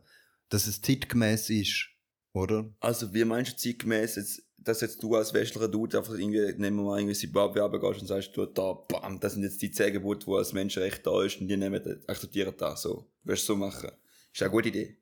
dass 0.49 0.67
es 0.67 0.81
zeitgemäß 0.81 1.51
ist, 1.51 1.89
oder? 2.33 2.73
Also, 2.81 3.13
wie 3.13 3.25
meinst 3.25 3.53
du 3.53 3.57
zeitgemäß 3.57 4.17
jetzt, 4.17 4.43
dass 4.63 4.81
jetzt 4.81 5.03
du 5.03 5.15
als 5.15 5.33
westlicher 5.33 5.69
Dude 5.69 5.99
einfach 5.99 6.15
irgendwie, 6.15 6.53
nehmen 6.59 6.79
wir 6.79 6.85
mal 6.85 6.99
irgendwie 6.99 7.15
Zimbabwe 7.15 7.61
runtergehst 7.61 8.03
und 8.03 8.07
sagst, 8.07 8.37
du, 8.37 8.47
da, 8.47 8.73
bam, 8.73 9.19
das 9.21 9.35
sind 9.35 9.43
jetzt 9.43 9.61
die 9.63 9.71
zehn 9.71 9.93
Gebote, 9.93 10.27
wo 10.27 10.37
als 10.37 10.53
Menschenrecht 10.53 11.07
da 11.07 11.23
ist 11.23 11.41
und 11.41 11.49
die 11.49 11.57
nehmen, 11.57 11.83
akzeptieren 12.07 12.55
das 12.57 12.83
so. 12.83 13.07
Wirst 13.25 13.49
du 13.49 13.55
so 13.55 13.57
machen? 13.57 13.91
Ist 14.33 14.43
eine 14.43 14.51
gute 14.51 14.69
Idee. 14.69 14.97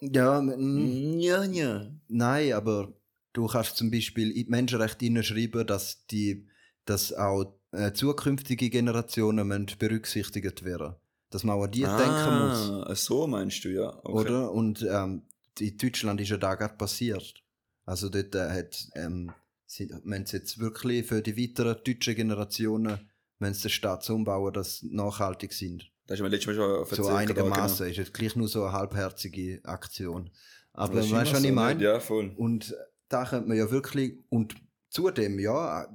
Ja, 0.00 0.40
mm, 0.40 1.18
ja, 1.18 1.44
ja. 1.44 1.86
Nein, 2.08 2.52
aber 2.52 2.92
du 3.32 3.46
kannst 3.46 3.76
zum 3.76 3.90
Beispiel 3.90 4.30
in 4.30 4.46
die 4.46 4.50
Menschenrechte 4.50 5.04
hineinschreiben, 5.04 5.66
dass 5.66 6.06
die, 6.06 6.46
dass 6.84 7.12
auch 7.12 7.54
äh, 7.72 7.92
zukünftige 7.92 8.70
Generationen 8.70 9.66
berücksichtigt 9.78 10.64
werden. 10.64 10.94
Dass 11.30 11.44
man 11.44 11.56
auch 11.56 11.64
an 11.64 11.70
die 11.70 11.86
ah, 11.86 11.96
denken 11.96 12.88
muss. 12.88 13.04
so 13.06 13.26
meinst 13.26 13.64
du, 13.64 13.70
ja. 13.70 13.88
Okay. 14.04 14.12
Oder? 14.12 14.52
Und 14.52 14.82
ähm, 14.82 15.22
in 15.58 15.78
Deutschland 15.78 16.20
ist 16.20 16.28
ja 16.28 16.36
da 16.36 16.54
gerade 16.54 16.74
passiert. 16.74 17.42
Also 17.84 18.08
dort 18.08 18.34
äh, 18.34 18.50
hat, 18.50 18.88
ähm, 18.94 19.32
sind, 19.66 19.92
wenn 20.04 20.22
es 20.22 20.32
jetzt 20.32 20.58
wirklich 20.58 21.06
für 21.06 21.22
die 21.22 21.36
weiteren 21.36 21.76
deutschen 21.84 22.14
Generationen, 22.14 23.10
wenn 23.38 23.54
sie 23.54 23.62
den 23.62 23.70
Staat 23.70 24.04
so 24.04 24.14
umbauen, 24.14 24.52
dass 24.52 24.82
nachhaltig 24.82 25.52
sind. 25.52 25.90
Das 26.06 26.18
ist 26.18 26.22
mir 26.22 26.28
letztes 26.28 26.48
Mal 26.48 26.54
schon 26.56 26.80
erzählt. 26.80 27.04
So 27.04 27.08
einigermaßen. 27.08 27.78
Genau. 27.78 27.90
Ist 27.90 27.96
jetzt 27.96 28.14
gleich 28.14 28.36
nur 28.36 28.48
so 28.48 28.64
eine 28.64 28.72
halbherzige 28.72 29.60
Aktion. 29.64 30.30
Aber 30.72 30.96
weißt 30.96 31.10
du, 31.10 31.14
was 31.14 31.30
so 31.30 31.44
ich 31.44 31.52
meine? 31.52 31.82
Ja, 31.82 32.00
voll. 32.00 32.32
Und 32.36 32.74
da 33.08 33.24
könnte 33.24 33.48
man 33.48 33.56
ja 33.56 33.70
wirklich, 33.70 34.18
und 34.28 34.54
zudem, 34.88 35.38
ja, 35.38 35.86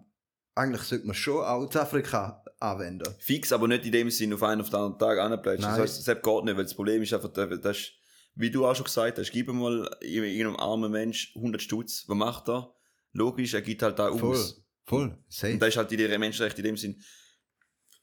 eigentlich 0.55 0.83
sollte 0.83 1.05
man 1.05 1.15
schon 1.15 1.43
auch 1.43 1.67
zu 1.69 1.79
Afrika 1.79 2.43
anwenden. 2.59 3.13
Fix, 3.19 3.51
aber 3.51 3.67
nicht 3.67 3.85
in 3.85 3.91
dem 3.91 4.09
Sinne 4.09 4.35
auf 4.35 4.43
einen 4.43 4.61
auf 4.61 4.69
den 4.69 4.75
anderen 4.75 4.99
Tag 4.99 5.19
anbleiben. 5.19 5.61
Das 5.61 5.79
heißt, 5.79 6.07
das 6.07 6.21
geht 6.21 6.43
nicht, 6.43 6.57
weil 6.57 6.63
das 6.63 6.73
Problem 6.73 7.01
ist 7.01 7.13
einfach, 7.13 7.31
das 7.31 7.77
ist, 7.77 7.91
wie 8.37 8.51
du 8.51 8.65
auch 8.65 8.75
schon 8.75 8.85
gesagt 8.85 9.17
hast, 9.17 9.31
gib 9.31 9.47
mal 9.47 9.89
irgendeinem 10.01 10.55
armen 10.57 10.91
Mensch 10.91 11.35
100 11.35 11.61
Stutz, 11.61 12.05
was 12.07 12.17
macht 12.17 12.47
er? 12.49 12.73
Logisch, 13.13 13.53
er 13.53 13.61
gibt 13.61 13.81
halt 13.81 13.97
da 13.97 14.11
voll, 14.15 14.31
aus. 14.31 14.63
Voll, 14.85 15.17
safe. 15.27 15.53
Und 15.53 15.59
da 15.59 15.65
ist 15.65 15.77
halt 15.77 15.89
die 15.91 15.97
Menschenrechte 15.97 16.61
in 16.61 16.65
dem 16.65 16.77
Sinn, 16.77 17.01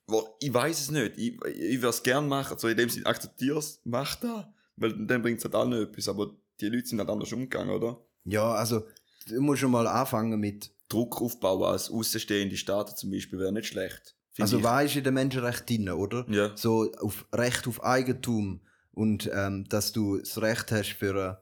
wo, 0.07 0.37
ich 0.40 0.53
weiß 0.53 0.81
es 0.81 0.90
nicht, 0.90 1.16
ich, 1.16 1.35
ich 1.44 1.77
würde 1.79 1.88
es 1.88 2.03
gerne 2.03 2.27
machen, 2.27 2.59
so 2.59 2.68
in 2.68 2.77
dem 2.77 2.90
Sinn, 2.90 3.07
akzeptier's, 3.07 3.81
mach 3.85 4.16
da, 4.16 4.53
weil 4.77 5.07
dann 5.07 5.23
bringt 5.23 5.38
es 5.38 5.44
halt 5.44 5.55
allen 5.55 5.73
etwas, 5.73 6.09
aber 6.09 6.37
die 6.61 6.68
Leute 6.68 6.87
sind 6.87 6.99
halt 6.99 7.09
anders 7.09 7.33
umgegangen, 7.33 7.70
oder? 7.75 8.05
Ja, 8.25 8.53
also, 8.53 8.87
du 9.29 9.40
musst 9.40 9.61
schon 9.61 9.70
mal 9.70 9.87
anfangen 9.87 10.38
mit 10.40 10.70
Druck 10.88 11.23
aufbauen 11.23 11.62
als 11.62 11.90
außenstehende 11.90 12.57
Staaten 12.57 12.97
zum 12.97 13.11
Beispiel, 13.11 13.38
wäre 13.38 13.53
nicht 13.53 13.68
schlecht. 13.68 14.16
Also, 14.38 14.62
was 14.64 14.87
ist 14.87 14.97
in 14.97 15.05
den 15.05 15.14
Menschenrechten 15.14 15.87
drin, 15.87 15.90
oder? 15.90 16.27
Ja. 16.29 16.57
So, 16.57 16.90
auf 17.01 17.25
Recht 17.33 17.68
auf 17.68 17.85
Eigentum, 17.85 18.61
und 18.94 19.30
ähm, 19.33 19.68
dass 19.68 19.92
du 19.92 20.18
das 20.18 20.40
Recht 20.40 20.72
hast 20.72 20.92
für 20.92 21.14
ein 21.14 21.37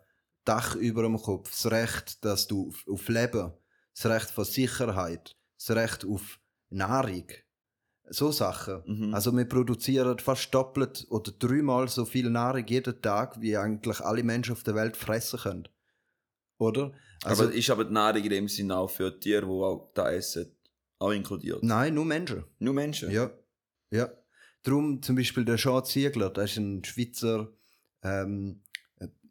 Dach 0.44 0.74
über 0.74 1.02
dem 1.02 1.20
Kopf, 1.20 1.50
das 1.50 1.70
Recht, 1.70 2.24
dass 2.24 2.48
du 2.48 2.72
auf, 2.88 3.08
Leben, 3.08 3.52
das 3.94 4.06
Recht 4.06 4.30
von 4.30 4.44
Sicherheit, 4.44 5.36
das 5.58 5.76
Recht 5.76 6.04
auf 6.04 6.40
Nahrung, 6.70 7.26
so 8.08 8.32
Sachen. 8.32 8.82
Mhm. 8.86 9.14
Also 9.14 9.36
wir 9.36 9.44
produzieren 9.44 10.18
fast 10.18 10.52
doppelt 10.52 11.06
oder 11.10 11.30
dreimal 11.32 11.88
so 11.88 12.04
viel 12.04 12.28
Nahrung 12.28 12.66
jeden 12.66 13.00
Tag, 13.00 13.40
wie 13.40 13.56
eigentlich 13.56 14.00
alle 14.00 14.24
Menschen 14.24 14.52
auf 14.52 14.64
der 14.64 14.74
Welt 14.74 14.96
fressen 14.96 15.38
können. 15.38 15.68
Oder? 16.58 16.92
Also, 17.24 17.44
aber 17.44 17.52
ist 17.52 17.70
aber 17.70 17.84
die 17.84 17.92
Nahrung 17.92 18.22
in 18.22 18.30
dem 18.30 18.48
Sinne 18.48 18.76
auch 18.76 18.90
für 18.90 19.18
Tiere, 19.18 19.46
die 19.46 19.52
auch 19.52 19.92
da 19.94 20.10
essen, 20.10 20.56
auch 20.98 21.12
inkludiert? 21.12 21.62
Nein, 21.62 21.94
nur 21.94 22.04
Menschen. 22.04 22.44
Nur 22.58 22.74
Menschen? 22.74 23.10
Ja. 23.10 23.30
Ja. 23.90 24.10
Drum 24.62 25.02
zum 25.02 25.16
Beispiel 25.16 25.44
der 25.44 25.56
Jean 25.56 25.84
Ziegler, 25.84 26.30
das 26.30 26.52
ist 26.52 26.56
ein 26.58 26.84
Schweizer 26.84 27.52
ähm, 28.02 28.62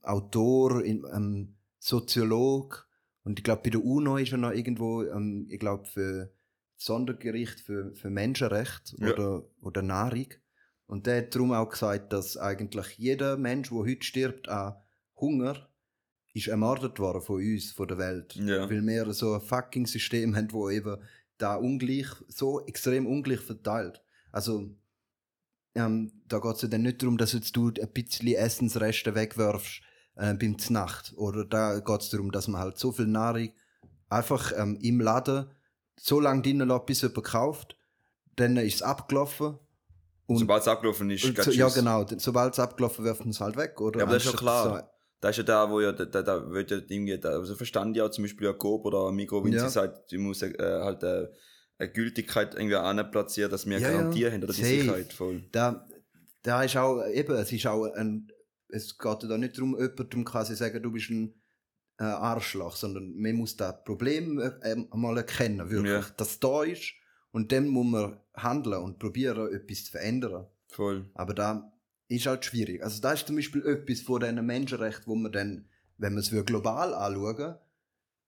Autor, 0.02 0.84
ähm, 0.84 1.56
Soziolog 1.80 2.88
und 3.24 3.40
ich 3.40 3.44
glaube 3.44 3.62
bei 3.64 3.70
der 3.70 3.84
UNO 3.84 4.18
ist 4.18 4.32
er 4.32 4.38
noch 4.38 4.52
irgendwo, 4.52 5.04
ähm, 5.04 5.48
ich 5.50 5.60
glaube 5.60 5.86
für 5.86 6.32
Sondergericht 6.82 7.60
für, 7.60 7.94
für 7.94 8.10
Menschenrecht 8.10 8.96
ja. 8.98 9.14
oder, 9.14 9.46
oder 9.62 9.82
Nahrung. 9.82 10.28
Und 10.88 11.08
der 11.08 11.20
hat 11.20 11.36
darum 11.36 11.54
auch 11.54 11.70
gesagt, 11.70 12.12
dass 12.12 12.38
eigentlich 12.38 12.98
jeder 12.98 13.38
Mensch, 13.38 13.70
der 13.70 13.78
heute 13.78 14.04
stirbt 14.04 14.50
an 14.50 14.76
Hunger, 15.16 15.70
ist 16.34 16.48
ermordet 16.48 17.00
worden 17.00 17.22
von 17.22 17.36
uns, 17.36 17.72
von 17.72 17.88
der 17.88 17.98
Welt. 17.98 18.36
Ja. 18.36 18.70
Weil 18.70 18.86
wir 18.86 19.14
so 19.14 19.36
ein 19.36 19.42
fucking 19.42 19.86
System 19.86 20.36
haben, 20.36 20.52
wo 20.52 20.70
eben 20.70 20.98
da 21.38 21.56
ungleich, 21.56 22.08
so 22.28 22.66
extrem 22.66 23.06
ungleich 23.06 23.40
verteilt. 23.40 24.02
Also, 24.32 24.76
ähm, 25.76 26.12
da 26.28 26.40
geht 26.40 26.56
es 26.56 26.62
ja 26.62 26.68
dann 26.68 26.82
nicht 26.82 27.02
darum, 27.02 27.18
dass 27.18 27.34
jetzt 27.34 27.56
du 27.56 27.68
ein 27.70 27.94
bisschen 27.94 28.28
Essensreste 28.28 29.16
wegwirfst 29.16 29.82
äh, 30.16 30.34
beim 30.34 30.58
Znacht. 30.60 31.14
Oder 31.16 31.46
da 31.46 31.80
geht 31.80 32.02
es 32.02 32.10
darum, 32.10 32.32
dass 32.32 32.48
man 32.48 32.62
halt 32.62 32.78
so 32.78 32.92
viel 32.92 33.08
Nahrung 33.08 33.50
einfach 34.10 34.52
ähm, 34.56 34.78
im 34.82 35.00
Laden 35.00 35.50
so 35.98 36.20
lange 36.20 36.42
drinnen 36.42 36.68
lässt, 36.68 36.86
bis 36.86 37.02
jemand 37.02 37.24
kauft. 37.24 37.78
Dann 38.36 38.58
ist 38.58 38.76
es 38.76 38.82
abgelaufen. 38.82 39.58
Sobald 40.28 40.62
es 40.62 40.68
abgelaufen 40.68 41.10
ist, 41.10 41.24
so, 41.24 41.52
Ja, 41.52 41.68
genau. 41.70 42.06
Sobald 42.18 42.54
es 42.54 42.60
abgelaufen 42.60 43.04
wirft 43.04 43.22
man 43.22 43.32
es 43.32 43.42
halt 43.42 43.58
weg. 43.58 43.80
Oder 43.82 44.00
ja, 44.00 44.06
aber 44.06 44.14
das 44.14 44.26
ist 44.26 44.32
ja 44.32 44.38
klar. 44.38 44.64
So, 44.64 44.84
das 45.20 45.32
ist 45.32 45.38
ja 45.38 45.44
da, 45.44 45.70
wo 45.70 45.82
ja, 45.82 45.92
da, 45.92 46.06
da, 46.06 46.22
da 46.24 46.50
wird 46.52 46.72
ja 46.72 46.78
irgendwie, 46.78 47.22
also 47.24 47.54
verstand 47.56 47.96
ja 47.96 48.10
zum 48.10 48.24
Beispiel 48.24 48.48
ja 48.48 48.54
Coop 48.54 48.86
oder 48.86 49.12
Mikro, 49.12 49.44
wenn 49.44 49.54
ja. 49.54 49.68
sie 49.68 49.70
sagt, 49.70 50.12
du 50.12 50.20
musst 50.20 50.42
äh, 50.42 50.56
halt 50.60 51.04
äh, 51.04 51.28
eine 51.82 51.92
Gültigkeit 51.92 52.54
irgendwie 52.54 52.76
anplatzieren, 52.76 53.52
dass 53.52 53.66
wir 53.66 53.80
ja, 53.80 53.92
Garantie 53.92 54.22
ja. 54.22 54.32
haben 54.32 54.44
oder 54.44 54.54
die. 54.54 54.64
Sicherheit 54.64 55.12
voll. 55.12 55.44
Da, 55.52 55.88
da 56.44 56.64
ist 56.64 56.78
auch, 56.78 57.06
eben, 57.08 57.36
es 57.36 57.52
ist 57.52 57.66
auch 57.66 57.86
ein, 57.94 58.32
es 58.70 58.98
geht 58.98 59.24
da 59.24 59.38
nicht 59.38 59.58
darum, 59.58 59.78
jemandem 59.78 60.24
quasi 60.24 60.56
sagen, 60.56 60.82
du 60.82 60.92
bist 60.92 61.10
ein 61.10 61.34
äh, 62.00 62.04
Arschloch, 62.04 62.76
sondern 62.76 63.16
man 63.16 63.36
muss 63.36 63.58
das 63.58 63.84
Problem 63.84 64.40
äh, 64.40 64.76
mal 64.94 65.18
erkennen, 65.18 65.70
wirklich, 65.70 65.92
ja. 65.92 66.14
dass 66.18 66.40
da 66.40 66.64
ist 66.64 66.94
und 67.32 67.52
dann 67.52 67.68
muss 67.68 67.86
man 67.86 68.20
handeln 68.36 68.82
und 68.82 69.00
probieren, 69.00 69.54
etwas 69.54 69.86
zu 69.86 69.92
verändern. 69.92 70.48
Voll. 70.68 71.10
Aber 71.16 71.34
da 71.34 71.74
ist 72.08 72.28
halt 72.28 72.46
schwierig. 72.46 72.84
Also 72.84 73.02
da 73.02 73.14
ist 73.14 73.28
zum 73.28 73.36
Beispiel 73.36 73.66
etwas 73.66 74.02
von 74.02 74.20
diesen 74.20 74.46
Menschenrechten, 74.46 75.08
wo 75.08 75.16
man 75.16 75.32
dann, 75.32 75.70
wenn 75.98 76.14
man 76.14 76.22
es 76.22 76.32
global 76.46 76.94
anschauen, 76.94 77.56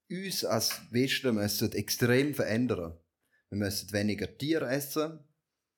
uns 0.10 0.46
als 0.46 0.82
Westen 0.92 1.36
müssen 1.36 1.72
extrem 1.72 2.34
verändern. 2.34 2.98
Wir 3.54 3.60
müssen 3.60 3.94
weniger 3.94 4.36
Tiere 4.36 4.68
essen, 4.68 5.20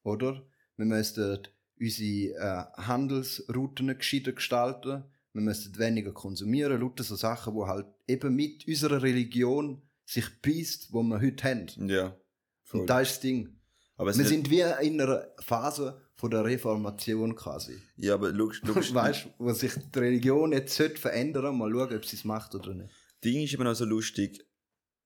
oder? 0.03 0.47
Wir 0.77 0.85
müssen 0.85 1.39
unsere 1.77 2.71
äh, 2.77 2.81
Handelsrouten 2.81 3.97
gescheiter 3.97 4.31
gestalten. 4.31 5.03
Wir 5.33 5.41
müssen 5.41 5.77
weniger 5.77 6.13
konsumieren, 6.13 6.79
lauter 6.79 7.03
so 7.03 7.17
Sachen, 7.17 7.53
wo 7.53 7.67
halt 7.67 7.87
eben 8.07 8.33
mit 8.33 8.65
unserer 8.65 9.03
Religion 9.03 9.81
sich 10.05 10.41
beißt, 10.41 10.93
wo 10.93 11.03
wir 11.03 11.19
heute 11.19 11.43
haben. 11.43 11.89
Ja. 11.89 12.17
Voll. 12.63 12.81
Und 12.81 12.89
da 12.89 13.01
ist 13.01 13.11
das 13.11 13.19
Ding. 13.19 13.59
Wir 13.97 14.13
sind 14.13 14.49
wie 14.49 14.61
in 14.61 15.01
einer 15.01 15.27
Phase 15.39 16.01
von 16.13 16.31
der 16.31 16.45
Reformation 16.45 17.35
quasi. 17.35 17.77
Ja, 17.97 18.13
aber 18.13 18.31
logisch, 18.31 18.61
logisch. 18.63 18.93
weißt 18.93 19.27
wo 19.37 19.51
sich 19.51 19.73
die 19.93 19.99
Religion 19.99 20.53
jetzt 20.53 20.77
sollte 20.77 20.95
verändern, 20.95 21.57
mal 21.57 21.69
schauen, 21.69 21.97
ob 21.97 22.05
sie 22.05 22.15
es 22.15 22.23
macht 22.23 22.55
oder 22.55 22.73
nicht. 22.73 22.89
Ding 23.21 23.43
ist 23.43 23.53
eben 23.53 23.67
auch 23.67 23.73
so 23.73 23.83
lustig, 23.83 24.45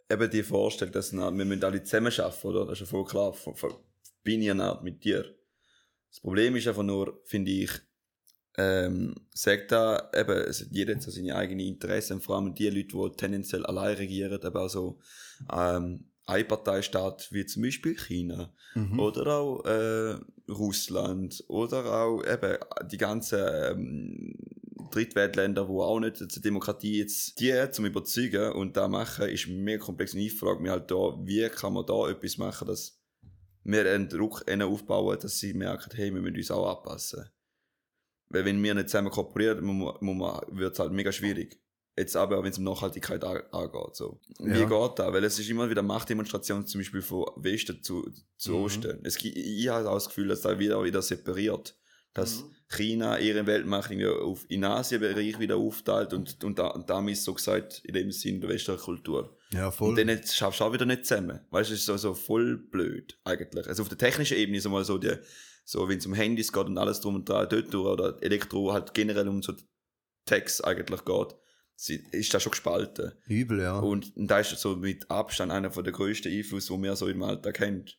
eben 0.10 0.32
die 0.32 0.44
Vorstellung, 0.44 0.94
dass 0.94 1.14
wir 1.14 1.32
müssen 1.32 1.64
alle 1.64 1.84
zusammen 1.84 2.12
arbeiten, 2.20 2.48
oder? 2.48 2.66
Das 2.66 2.74
ist 2.74 2.80
ja 2.82 2.86
voll 2.86 3.06
klar, 3.06 3.34
von, 3.34 3.56
von, 3.56 3.74
bin 4.24 4.42
ich 4.42 4.48
ja 4.48 4.80
mit 4.82 5.04
dir. 5.04 5.26
Das 6.10 6.20
Problem 6.22 6.56
ist 6.56 6.68
einfach 6.68 6.84
nur, 6.84 7.22
finde 7.26 7.52
ich, 7.52 7.72
ähm, 8.58 9.16
sagt 9.34 9.72
da 9.72 10.10
eben, 10.14 10.46
also 10.46 10.66
jeder 10.72 10.96
hat 10.96 11.04
so 11.04 11.12
seine 11.12 11.36
eigenen 11.36 11.66
Interessen, 11.66 12.20
vor 12.20 12.36
allem 12.38 12.56
die 12.56 12.70
Leute, 12.70 12.88
die 12.88 13.16
tendenziell 13.16 13.66
allein 13.66 13.96
regieren, 13.96 14.42
aber 14.42 14.64
auch 14.64 14.70
so, 14.70 15.00
ähm, 15.54 16.10
Einparteistaat 16.30 17.30
wie 17.32 17.46
zum 17.46 17.64
Beispiel 17.64 17.98
China 17.98 18.54
mhm. 18.76 19.00
oder 19.00 19.28
auch 19.36 19.66
äh, 19.66 20.16
Russland 20.48 21.44
oder 21.48 21.86
auch 22.04 22.24
eben 22.24 22.58
die 22.90 22.98
ganzen 22.98 23.40
ähm, 23.42 24.36
Drittweltländer, 24.90 25.68
wo 25.68 25.82
auch 25.82 26.00
nicht 26.00 26.18
zur 26.18 26.42
Demokratie 26.42 27.00
jetzt 27.00 27.40
die 27.40 27.54
zum 27.72 27.86
überzeugen 27.86 28.52
und 28.54 28.78
da 28.78 28.88
machen, 28.88 29.30
ist 29.30 29.48
mehr 29.48 29.80
komplex. 29.80 30.14
Und 30.14 30.22
ich 30.22 30.34
frage 30.34 30.62
mich 30.62 30.72
halt 30.72 30.90
da, 30.92 31.18
wie 31.24 31.48
kann 31.50 31.74
man 31.74 31.86
da 31.86 32.10
etwas 32.10 32.38
machen, 32.38 32.68
dass 32.68 33.00
wir 33.64 33.92
einen 33.92 34.10
Druck 34.10 34.44
aufbauen, 34.50 35.18
dass 35.20 35.40
sie 35.40 35.54
merken, 35.54 35.92
hey, 35.94 36.14
wir 36.14 36.22
müssen 36.22 36.38
uns 36.38 36.52
auch 36.52 36.78
anpassen. 36.78 37.30
Weil 38.30 38.46
wenn 38.46 38.62
wir 38.62 38.74
nicht 38.76 38.90
zusammen 38.90 39.10
kooperieren, 39.10 39.66
wird 39.66 40.74
es 40.74 40.80
halt 40.80 40.92
mega 40.92 41.12
schwierig. 41.12 41.60
Jetzt 41.98 42.16
aber, 42.16 42.42
wenn 42.42 42.52
es 42.52 42.58
um 42.58 42.64
Nachhaltigkeit 42.64 43.22
angeht. 43.24 43.96
So. 43.96 44.22
Wie 44.40 44.60
ja. 44.60 44.66
geht 44.66 45.00
das? 45.00 45.14
Weil 45.14 45.24
es 45.26 45.38
ist 45.38 45.50
immer 45.50 45.70
wieder 45.70 45.82
Machtdemonstration, 45.82 46.66
zum 46.66 46.80
Beispiel 46.80 47.02
von 47.02 47.26
Westen 47.36 47.84
zu, 47.84 48.10
zu 48.38 48.52
mhm. 48.52 48.64
Osten. 48.64 49.00
Es, 49.04 49.18
ich 49.22 49.68
habe 49.68 49.90
auch 49.90 49.96
das 49.96 50.08
Gefühl, 50.08 50.30
dass 50.30 50.40
da 50.42 50.58
wieder, 50.58 50.82
wieder 50.82 51.02
separiert. 51.02 51.76
Dass 52.14 52.44
mhm. 52.44 52.56
China 52.70 53.20
ihre 53.20 53.46
Weltmacht 53.46 53.92
auf, 54.04 54.46
in 54.50 54.64
Asienbereich 54.64 55.40
wieder 55.40 55.58
aufteilt 55.58 56.14
und, 56.14 56.44
und, 56.44 56.60
da, 56.60 56.68
und 56.68 56.90
damit 56.90 57.18
so 57.18 57.34
gesagt, 57.34 57.82
in 57.86 57.94
dem 57.94 58.12
Sinn 58.12 58.42
der 58.42 58.50
westlichen 58.50 58.82
Kultur. 58.82 59.38
Ja, 59.52 59.72
voll. 59.72 59.90
Und 59.90 59.98
dann 59.98 60.22
schaffst 60.24 60.60
du 60.60 60.64
auch 60.64 60.74
wieder 60.74 60.86
nicht 60.86 61.06
zusammen. 61.06 61.40
Weißt 61.50 61.70
du, 61.70 61.74
es 61.74 61.82
ist 61.82 61.86
so, 61.86 61.98
so 61.98 62.14
voll 62.14 62.58
blöd, 62.58 63.20
eigentlich. 63.24 63.68
Also 63.68 63.84
auf 63.84 63.90
der 63.90 63.98
technischen 63.98 64.38
Ebene 64.38 64.58
ist 64.58 64.68
mal 64.68 64.84
so 64.84 64.98
die, 64.98 65.16
so, 65.64 65.88
wenn 65.88 65.98
es 65.98 66.06
um 66.06 66.14
Handys 66.14 66.52
geht 66.52 66.66
und 66.66 66.78
alles 66.78 67.02
drum 67.02 67.16
und 67.16 67.30
dran, 67.30 67.48
dort 67.50 67.74
durch, 67.74 67.86
oder 67.86 68.18
Elektro, 68.22 68.74
halt 68.74 68.94
generell 68.94 69.28
um 69.28 69.42
so 69.42 69.54
Text 70.26 70.64
eigentlich 70.64 71.06
geht 71.06 71.36
ist 71.88 72.34
da 72.34 72.40
schon 72.40 72.52
gespalten. 72.52 73.14
Übel, 73.28 73.62
ja. 73.62 73.80
Und, 73.80 74.16
und 74.18 74.28
da 74.28 74.40
ist 74.40 74.58
so 74.58 74.76
mit 74.76 75.10
Abstand 75.10 75.52
einer 75.52 75.70
der 75.70 75.94
grössten 75.94 76.32
Einflüsse, 76.32 76.74
die 76.74 76.80
man 76.80 76.96
so 76.96 77.08
im 77.08 77.24
Alltag 77.24 77.56
kennt. 77.56 77.98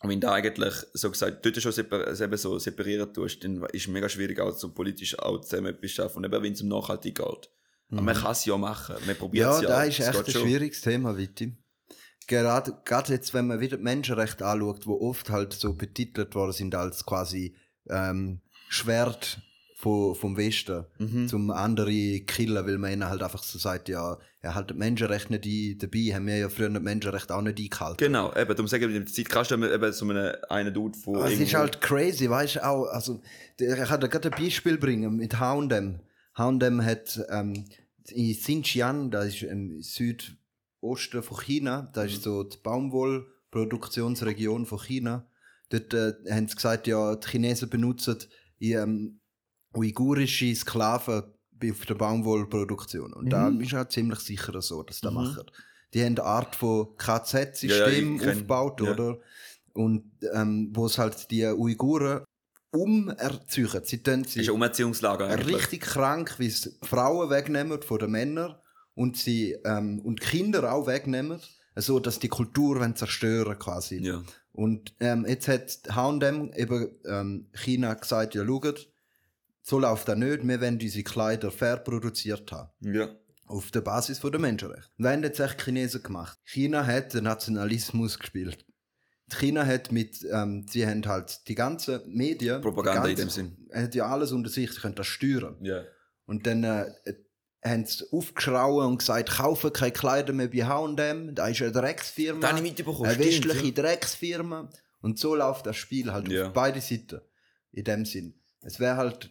Und 0.00 0.10
wenn 0.10 0.20
da 0.20 0.32
eigentlich, 0.32 0.74
so 0.92 1.10
gesagt, 1.10 1.44
dort 1.44 1.60
schon 1.60 1.72
separ 1.72 2.20
eben 2.20 2.36
so 2.36 2.58
separieren 2.58 3.12
tust, 3.12 3.42
dann 3.42 3.62
ist 3.72 3.82
es 3.82 3.88
mega 3.88 4.08
schwierig, 4.08 4.38
auch 4.40 4.56
so 4.56 4.72
politisch 4.72 5.18
auch 5.18 5.40
zusammen 5.40 5.74
etwas 5.74 5.90
zu 5.90 5.96
schaffen. 5.96 6.18
Und 6.18 6.24
eben, 6.24 6.42
wenn 6.42 6.52
es 6.52 6.62
um 6.62 6.68
nachhaltig 6.68 7.16
geht. 7.16 7.50
Mhm. 7.88 7.98
Aber 7.98 8.02
man 8.02 8.16
mhm. 8.16 8.20
kann 8.20 8.32
es 8.32 8.44
ja 8.44 8.56
machen. 8.56 8.96
Man 9.06 9.16
probiert 9.16 9.50
es 9.50 9.62
ja. 9.62 9.68
Ja, 9.68 9.76
da 9.76 9.82
ist 9.84 9.98
echt 10.00 10.16
ein 10.16 10.30
schon. 10.30 10.42
schwieriges 10.42 10.80
Thema, 10.80 11.16
Witti. 11.16 11.56
Gerade, 12.28 12.78
gerade 12.84 13.12
jetzt, 13.12 13.32
wenn 13.34 13.46
man 13.46 13.58
wieder 13.58 13.78
die 13.78 13.82
Menschenrechte 13.82 14.46
anschaut, 14.46 14.86
wo 14.86 15.00
oft 15.00 15.30
halt 15.30 15.54
so 15.54 15.72
betitelt 15.72 16.34
worden 16.34 16.52
sind 16.52 16.74
als 16.74 17.04
quasi 17.04 17.56
ähm, 17.88 18.40
Schwert 18.68 19.40
vom, 19.78 20.16
vom 20.16 20.36
Westen 20.36 20.86
mhm. 20.98 21.28
zum 21.28 21.52
andere 21.52 22.20
killen, 22.26 22.66
weil 22.66 22.78
man 22.78 22.92
ihnen 22.92 23.08
halt 23.08 23.22
einfach 23.22 23.44
so 23.44 23.60
sagt, 23.60 23.88
ja, 23.88 24.18
er 24.40 24.64
die 24.64 24.74
Menschenrechte 24.74 25.32
nicht 25.32 25.46
ein, 25.46 25.78
dabei 25.78 26.16
haben 26.16 26.26
wir 26.26 26.36
ja 26.36 26.48
früher 26.48 26.68
die 26.68 26.80
Menschenrechte 26.80 27.32
auch 27.32 27.42
nicht 27.42 27.60
eingehalten. 27.60 27.98
Genau, 27.98 28.34
eben, 28.34 28.48
darum 28.48 28.66
sage 28.66 28.86
ich, 28.86 28.92
mit 28.92 29.06
der 29.06 29.14
Zeit 29.14 29.28
kannst 29.28 29.52
du 29.52 29.54
eben 29.54 29.92
so 29.92 30.04
einen, 30.04 30.34
einen 30.48 30.74
Dude 30.74 30.98
von 30.98 31.18
Es 31.18 31.38
ist 31.38 31.54
halt 31.54 31.80
crazy, 31.80 32.28
weißt 32.28 32.56
du, 32.56 32.66
auch, 32.66 32.86
also, 32.86 33.20
ich 33.56 33.68
kann 33.68 34.00
dir 34.00 34.08
gerade 34.08 34.32
ein 34.32 34.42
Beispiel 34.42 34.78
bringen 34.78 35.14
mit 35.14 35.38
H&M. 35.38 36.00
H&M 36.34 36.84
hat, 36.84 37.24
ähm, 37.30 37.64
in 38.10 38.34
Xinjiang, 38.34 39.12
das 39.12 39.28
ist 39.28 39.42
im 39.42 39.80
Südosten 39.80 41.22
von 41.22 41.38
China, 41.38 41.88
das 41.94 42.06
ist 42.06 42.18
mhm. 42.18 42.22
so 42.22 42.42
die 42.42 42.58
Baumwollproduktionsregion 42.64 44.66
von 44.66 44.80
China, 44.80 45.28
dort 45.68 45.94
äh, 45.94 46.14
haben 46.32 46.48
sie 46.48 46.56
gesagt, 46.56 46.88
ja, 46.88 47.14
die 47.14 47.28
Chinesen 47.28 47.70
benutzen 47.70 48.18
ähm, 48.60 49.17
uigurische 49.78 50.54
Sklaven 50.54 51.22
auf 51.70 51.86
der 51.86 51.94
Baumwollproduktion. 51.94 53.12
Und 53.12 53.26
mhm. 53.26 53.30
da 53.30 53.48
ist 53.48 53.72
halt 53.72 53.92
ziemlich 53.92 54.20
sicher 54.20 54.60
so, 54.60 54.82
dass 54.82 55.00
das 55.00 55.12
mhm. 55.12 55.22
machen. 55.22 55.44
Die 55.94 56.04
haben 56.04 56.18
eine 56.18 56.24
Art 56.24 56.56
von 56.56 56.96
KZ-System 56.96 58.16
ja, 58.18 58.24
ja, 58.24 58.30
aufgebaut, 58.30 58.80
ja. 58.80 58.92
oder? 58.92 59.18
Und 59.72 60.10
ähm, 60.34 60.70
wo 60.74 60.86
es 60.86 60.98
halt 60.98 61.30
die 61.30 61.44
Uiguren 61.46 62.24
umerziehen. 62.70 63.80
Sie 63.84 64.02
tun 64.02 64.24
sie 64.24 64.40
ist 64.40 64.48
ein 64.48 64.54
Umerziehungslager 64.54 65.46
richtig 65.46 65.80
krank, 65.80 66.34
wie 66.38 66.50
sie 66.50 66.70
Frauen 66.82 67.30
wegnehmen 67.30 67.80
von 67.82 67.98
den 67.98 68.10
Männern 68.10 68.56
und 68.94 69.16
sie 69.16 69.56
ähm, 69.64 70.00
und 70.00 70.20
Kinder 70.20 70.72
auch 70.72 70.86
wegnehmen, 70.86 71.40
so 71.76 72.00
dass 72.00 72.18
die 72.18 72.28
Kultur 72.28 72.94
zerstören 72.94 73.58
quasi. 73.58 73.98
Ja. 74.02 74.22
Und 74.52 74.94
ähm, 75.00 75.24
jetzt 75.26 75.48
hat 75.48 75.78
H&M 75.88 76.52
eben 76.54 76.90
ähm, 77.06 77.46
China 77.54 77.94
gesagt, 77.94 78.34
ja 78.34 78.44
schaut, 78.44 78.90
so 79.68 79.78
läuft 79.78 80.08
das 80.08 80.16
nicht. 80.16 80.46
Wir 80.46 80.60
wollen 80.60 80.78
unsere 80.80 81.04
Kleider 81.04 81.50
fair 81.50 81.76
produziert 81.76 82.50
haben. 82.52 82.70
Ja. 82.80 83.08
Auf 83.46 83.70
der 83.70 83.80
Basis 83.82 84.20
der 84.20 84.38
Menschenrechte. 84.38 84.90
Haben 85.02 85.22
jetzt 85.22 85.40
echt 85.40 85.62
Chinesen 85.62 86.02
gemacht? 86.02 86.38
China 86.44 86.86
hat 86.86 87.12
den 87.14 87.24
Nationalismus 87.24 88.18
gespielt. 88.18 88.64
China 89.30 89.66
hat 89.66 89.92
mit, 89.92 90.24
ähm, 90.32 90.66
sie 90.68 90.86
haben 90.86 91.04
halt 91.06 91.46
die 91.48 91.54
ganzen 91.54 92.00
Medien. 92.06 92.62
Propaganda 92.62 93.02
ganze, 93.02 93.10
in 93.10 93.16
dem 93.16 93.30
Sinn. 93.30 93.68
Hat 93.72 93.94
ja 93.94 94.06
alles 94.06 94.32
unter 94.32 94.48
sich, 94.48 94.72
sie 94.72 94.80
können 94.80 94.94
das 94.94 95.06
steuern. 95.06 95.56
Ja. 95.62 95.82
Und 96.24 96.46
dann, 96.46 96.64
äh, 96.64 96.90
haben 97.62 97.84
sie 97.84 98.04
aufgeschrauen 98.10 98.86
und 98.86 98.98
gesagt, 98.98 99.30
kaufen 99.30 99.72
keine 99.72 99.92
Kleider 99.92 100.32
mehr 100.32 100.48
bei 100.48 100.64
H&M, 100.64 101.34
da 101.34 101.48
ist 101.48 101.60
eine 101.60 101.72
Drecksfirma. 101.72 102.40
Da 102.40 102.48
habe 102.48 102.58
ich 102.58 102.62
mitbekommen. 102.64 103.04
Eine 103.04 103.18
westliche 103.18 103.72
Drecksfirma. 103.72 104.60
Und 104.60 104.70
Und 105.00 105.18
so 105.18 105.34
läuft 105.34 105.66
das 105.66 105.76
Spiel 105.76 106.12
halt 106.12 106.28
Ja. 106.28 106.46
auf 106.46 106.52
beide 106.52 106.80
Seiten. 106.80 107.20
In 107.72 107.84
dem 107.84 108.04
Sinn. 108.04 108.34
Es 108.62 108.80
wäre 108.80 108.96
halt, 108.96 109.30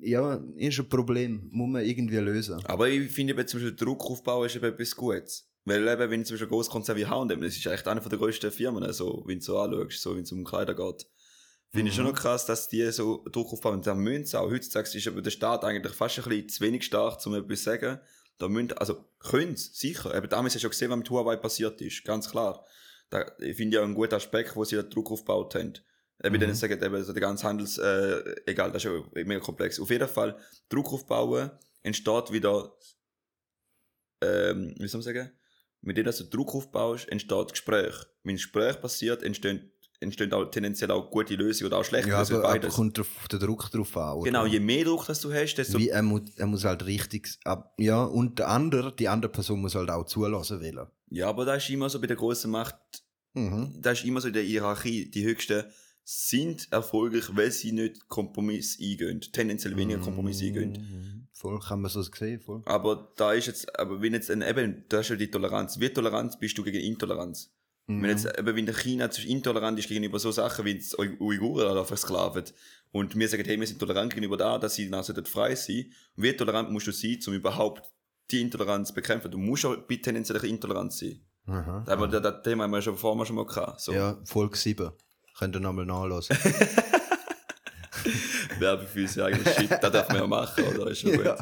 ja, 0.00 0.42
ist 0.56 0.78
ein 0.78 0.88
Problem, 0.88 1.48
muss 1.50 1.68
man 1.70 1.84
irgendwie 1.84 2.16
lösen. 2.16 2.60
Aber 2.64 2.88
ich 2.88 3.10
finde 3.10 3.32
eben 3.34 3.46
zum 3.46 3.60
Beispiel 3.60 3.76
Druck 3.76 4.04
aufbauen 4.04 4.46
ist 4.46 4.56
eben 4.56 4.64
etwas 4.66 4.94
Gutes. 4.94 5.44
Weil 5.64 5.86
eben, 5.86 6.10
wenn 6.10 6.20
du 6.20 6.26
zum 6.26 6.34
Beispiel 6.34 6.46
ein 6.46 6.50
Großkonzern 6.50 6.96
wie 6.96 7.06
H&M, 7.06 7.40
das 7.40 7.56
ist 7.56 7.66
echt 7.66 7.86
eine 7.88 8.00
der 8.00 8.18
grössten 8.18 8.50
Firmen, 8.50 8.82
also, 8.84 9.22
wenn 9.26 9.38
du 9.38 9.44
so 9.44 9.58
anschaust, 9.58 10.00
so, 10.00 10.14
wenn 10.16 10.22
es 10.22 10.32
um 10.32 10.44
Kleider 10.44 10.74
geht. 10.74 11.06
Finde 11.70 11.90
ich 11.90 11.94
schon 11.94 12.04
Mhm. 12.06 12.12
noch 12.12 12.18
krass, 12.18 12.46
dass 12.46 12.68
die 12.68 12.90
so 12.90 13.22
Druck 13.30 13.52
aufbauen. 13.52 13.74
Und 13.74 13.86
da 13.86 13.94
müssen 13.94 14.24
sie 14.24 14.40
auch. 14.40 14.50
Heutzutage 14.50 14.96
ist 14.96 15.06
aber 15.06 15.20
der 15.20 15.30
Staat 15.30 15.64
eigentlich 15.64 15.92
fast 15.92 16.18
ein 16.18 16.24
bisschen 16.24 16.48
zu 16.48 16.60
wenig 16.64 16.84
stark, 16.84 17.24
um 17.26 17.34
etwas 17.34 17.58
zu 17.58 17.64
sagen. 17.64 18.00
Da 18.38 18.48
müssen, 18.48 18.72
also, 18.78 19.04
können 19.18 19.56
sie, 19.56 19.68
sicher. 19.74 20.14
Eben 20.16 20.28
damals 20.30 20.54
hast 20.54 20.62
du 20.62 20.66
ja 20.66 20.70
gesehen, 20.70 20.90
was 20.90 20.96
mit 20.98 21.10
Huawei 21.10 21.36
passiert 21.36 21.78
ist. 21.82 22.04
Ganz 22.04 22.30
klar. 22.30 22.64
Da, 23.10 23.26
ich 23.40 23.56
finde 23.56 23.76
ja 23.76 23.82
einen 23.82 23.94
guten 23.94 24.14
Aspekt, 24.14 24.56
wo 24.56 24.64
sie 24.64 24.76
den 24.76 24.88
Druck 24.88 25.10
aufgebaut 25.10 25.54
haben. 25.54 25.74
Eben, 26.24 26.36
Mhm. 26.40 26.48
mhm. 26.48 26.54
sagen, 26.54 26.82
eben, 26.82 27.04
so 27.04 27.12
der 27.12 27.20
ganze 27.20 27.46
Handels, 27.46 27.78
äh, 27.78 28.22
egal, 28.46 28.72
das 28.72 28.84
ist 28.84 28.90
ja 28.90 29.24
mega 29.24 29.40
komplex. 29.40 29.78
Auf 29.78 29.90
jeden 29.90 30.08
Fall, 30.08 30.36
Druck 30.68 30.92
aufbauen, 30.92 31.50
entsteht 31.82 32.32
wieder, 32.32 32.72
ähm, 34.22 34.74
wie 34.78 34.88
soll 34.88 34.98
man 34.98 35.04
sagen? 35.04 35.30
Mit 35.80 35.96
dem, 35.96 36.04
dass 36.04 36.18
du 36.18 36.24
Druck 36.24 36.54
aufbaust, 36.54 37.08
entsteht 37.08 37.50
Gespräch. 37.52 37.94
Wenn 38.24 38.34
Gespräch 38.34 38.80
passiert, 38.80 39.22
entstehen, 39.22 39.70
entstehen 40.00 40.32
auch 40.32 40.46
tendenziell 40.46 40.90
auch 40.90 41.08
gute 41.10 41.36
Lösungen 41.36 41.68
oder 41.70 41.78
auch 41.80 41.84
schlechte 41.84 42.10
Ja, 42.10 42.18
Lösungen, 42.18 42.40
aber, 42.44 42.54
aber 42.54 42.68
kommt 42.68 42.98
auf 42.98 43.28
den 43.30 43.38
Druck 43.38 43.70
drauf 43.70 43.96
an. 43.96 44.14
Oder? 44.16 44.24
Genau, 44.24 44.44
je 44.46 44.58
mehr 44.58 44.84
Druck 44.84 45.06
das 45.06 45.20
du 45.20 45.32
hast, 45.32 45.54
desto 45.54 45.78
Wie, 45.78 45.88
er, 45.88 46.02
muss, 46.02 46.22
er 46.36 46.46
muss 46.46 46.64
halt 46.64 46.84
richtig, 46.84 47.28
ab, 47.44 47.74
ja, 47.78 48.02
und 48.02 48.40
der 48.40 48.48
andere, 48.48 48.94
die 48.94 49.08
andere 49.08 49.30
Person 49.30 49.60
muss 49.60 49.76
halt 49.76 49.90
auch 49.90 50.04
zulassen 50.04 50.60
wollen. 50.60 50.88
Ja, 51.10 51.28
aber 51.28 51.44
da 51.44 51.54
ist 51.54 51.70
immer 51.70 51.88
so 51.88 52.00
bei 52.00 52.08
der 52.08 52.16
großen 52.16 52.50
Macht, 52.50 52.76
Mhm. 53.34 53.76
da 53.80 53.92
ist 53.92 54.04
immer 54.04 54.20
so 54.20 54.28
in 54.28 54.34
der 54.34 54.42
Hierarchie, 54.42 55.10
die 55.10 55.24
Höchsten 55.24 55.64
sind 56.10 56.72
erfolgreich, 56.72 57.36
weil 57.36 57.50
sie 57.50 57.70
nicht 57.72 58.08
Kompromiss 58.08 58.78
eingehen, 58.80 59.20
tendenziell 59.20 59.76
weniger 59.76 60.00
Kompromiss 60.00 60.40
eingehen. 60.40 60.70
Mhm. 60.72 61.28
Voll, 61.34 61.60
kann 61.60 61.82
man 61.82 61.90
so 61.90 62.00
sehen, 62.00 62.40
voll. 62.40 62.62
Aber 62.64 63.12
da 63.16 63.34
ist 63.34 63.46
jetzt, 63.46 63.78
aber 63.78 64.00
wenn 64.00 64.14
jetzt, 64.14 64.30
ein, 64.30 64.40
eben, 64.40 64.86
da 64.88 65.00
ist 65.00 65.10
ja 65.10 65.16
die 65.16 65.30
Toleranz. 65.30 65.78
Wie 65.80 65.90
tolerant 65.90 66.40
bist 66.40 66.56
du 66.56 66.62
gegen 66.64 66.78
Intoleranz? 66.80 67.52
Mhm. 67.88 68.02
Wenn 68.02 68.08
jetzt, 68.08 68.24
eben, 68.38 68.56
wenn 68.56 68.64
der 68.64 68.74
China 68.74 69.10
intolerant 69.26 69.78
ist 69.78 69.88
gegenüber 69.88 70.18
so 70.18 70.30
Sachen 70.32 70.64
wie 70.64 70.80
Ui- 70.98 71.18
Uiguren 71.20 71.70
oder 71.70 71.84
versklaven 71.84 72.44
und 72.90 73.14
wir 73.14 73.28
sagen, 73.28 73.44
hey, 73.44 73.60
wir 73.60 73.66
sind 73.66 73.78
tolerant 73.78 74.14
gegenüber 74.14 74.38
da, 74.38 74.56
dass 74.58 74.76
sie 74.76 74.88
dann 74.88 75.04
sollten 75.04 75.26
frei 75.26 75.54
sein. 75.56 75.92
Und 76.16 76.22
wie 76.22 76.32
tolerant 76.32 76.70
musst 76.70 76.86
du 76.86 76.92
sein, 76.92 77.18
um 77.26 77.34
überhaupt 77.34 77.82
die 78.30 78.40
Intoleranz 78.40 78.88
zu 78.88 78.94
bekämpfen? 78.94 79.30
Du 79.30 79.36
musst 79.36 79.66
auch 79.66 79.76
tendenziell 79.86 80.42
intolerant 80.46 80.94
sein. 80.94 81.20
Aha. 81.44 81.84
Da 81.86 81.96
das, 82.06 82.22
das 82.22 82.42
Thema 82.44 82.64
haben 82.64 82.70
wir 82.70 82.80
schon 82.80 82.96
vorher 82.96 83.26
schon 83.26 83.36
mal 83.36 83.44
gehabt. 83.44 83.82
So. 83.82 83.92
Ja, 83.92 84.18
Folge 84.24 84.56
7. 84.56 84.90
Könnt 85.38 85.56
ihr 85.56 85.60
nochmal 85.60 85.86
nachlesen. 85.86 86.36
Werbung 88.58 88.86
für 88.86 89.02
uns 89.02 89.18
eigentlich 89.18 89.54
Shit, 89.54 89.70
das 89.70 89.92
darf 89.92 90.08
man 90.08 90.18
ja 90.18 90.26
machen, 90.26 90.64
oder? 90.64 90.90
Ist 90.90 91.00
schon 91.00 91.12
gut. 91.12 91.24
ja, 91.24 91.36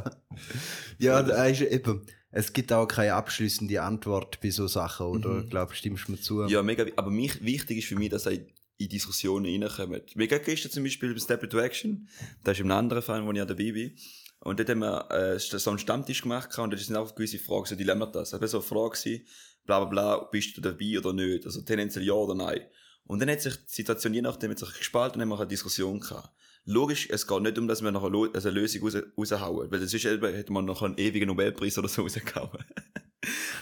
ja 0.98 1.22
da 1.22 1.46
ist 1.46 1.62
eben, 1.62 2.02
es 2.30 2.52
gibt 2.52 2.72
auch 2.72 2.86
keine 2.86 3.14
abschließende 3.14 3.80
Antwort 3.80 4.40
bei 4.42 4.50
so 4.50 4.66
Sachen, 4.66 5.06
oder? 5.06 5.30
Mhm. 5.30 5.48
Glaube, 5.48 5.74
stimmst 5.74 6.08
du 6.08 6.12
mir 6.12 6.20
zu? 6.20 6.44
Ja, 6.46 6.62
mega. 6.62 6.84
Aber 6.96 7.10
mich, 7.10 7.42
wichtig 7.42 7.78
ist 7.78 7.88
für 7.88 7.96
mich, 7.96 8.10
dass 8.10 8.26
er 8.26 8.32
in 8.32 8.88
Diskussionen 8.88 9.62
reinkommen. 9.62 10.02
Wie 10.14 10.28
gerade 10.28 10.44
gestern 10.44 10.72
zum 10.72 10.84
Beispiel 10.84 11.10
beim 11.10 11.18
Step 11.18 11.42
into 11.42 11.58
Action, 11.58 12.08
da 12.44 12.52
ist 12.52 12.60
einem 12.60 12.72
anderen 12.72 13.02
Fall, 13.02 13.24
wo 13.24 13.30
ich 13.30 13.38
ja 13.38 13.46
dabei 13.46 13.72
bin. 13.72 13.96
Und 14.40 14.60
dort 14.60 14.68
haben 14.68 14.80
wir 14.80 15.10
äh, 15.10 15.38
so 15.38 15.70
einen 15.70 15.78
Stammtisch 15.78 16.22
gemacht 16.22 16.56
und 16.58 16.72
da 16.72 16.76
sind 16.76 16.96
auch 16.96 17.14
gewisse 17.14 17.38
Fragen, 17.38 17.64
so 17.64 17.74
Dilemmata. 17.74 18.20
Es 18.20 18.32
war 18.32 18.46
so 18.46 18.58
eine 18.58 18.66
Frage 18.66 19.22
bla 19.64 19.80
bla 19.80 19.88
bla, 19.88 20.16
bist 20.30 20.56
du 20.56 20.60
dabei 20.60 20.98
oder 20.98 21.12
nicht? 21.12 21.46
Also 21.46 21.62
tendenziell 21.62 22.04
ja 22.04 22.12
oder 22.12 22.34
nein. 22.34 22.60
Und 23.06 23.20
dann 23.20 23.30
hat 23.30 23.40
sich 23.40 23.54
die 23.56 23.74
Situation 23.74 24.14
je 24.14 24.22
nachdem 24.22 24.50
hat 24.50 24.58
sich 24.58 24.76
gespalten 24.76 25.14
und 25.14 25.20
dann 25.20 25.30
haben 25.30 25.38
wir 25.38 25.42
eine 25.42 25.48
Diskussion 25.48 26.00
gehabt. 26.00 26.30
Logisch, 26.64 27.08
es 27.10 27.26
geht 27.26 27.42
nicht 27.42 27.58
um, 27.58 27.68
dass 27.68 27.82
wir 27.82 27.92
noch 27.92 28.02
eine, 28.02 28.12
Lo 28.12 28.24
also 28.24 28.48
eine 28.48 28.58
Lösung 28.58 28.82
raus 28.82 28.96
raushauen, 29.16 29.70
weil 29.70 29.86
sonst 29.86 30.04
hätte 30.04 30.52
man 30.52 30.64
noch 30.64 30.82
einen 30.82 30.98
ewigen 30.98 31.28
Nobelpreis 31.28 31.78
oder 31.78 31.88
so 31.88 32.02
rausgehauen. 32.02 32.64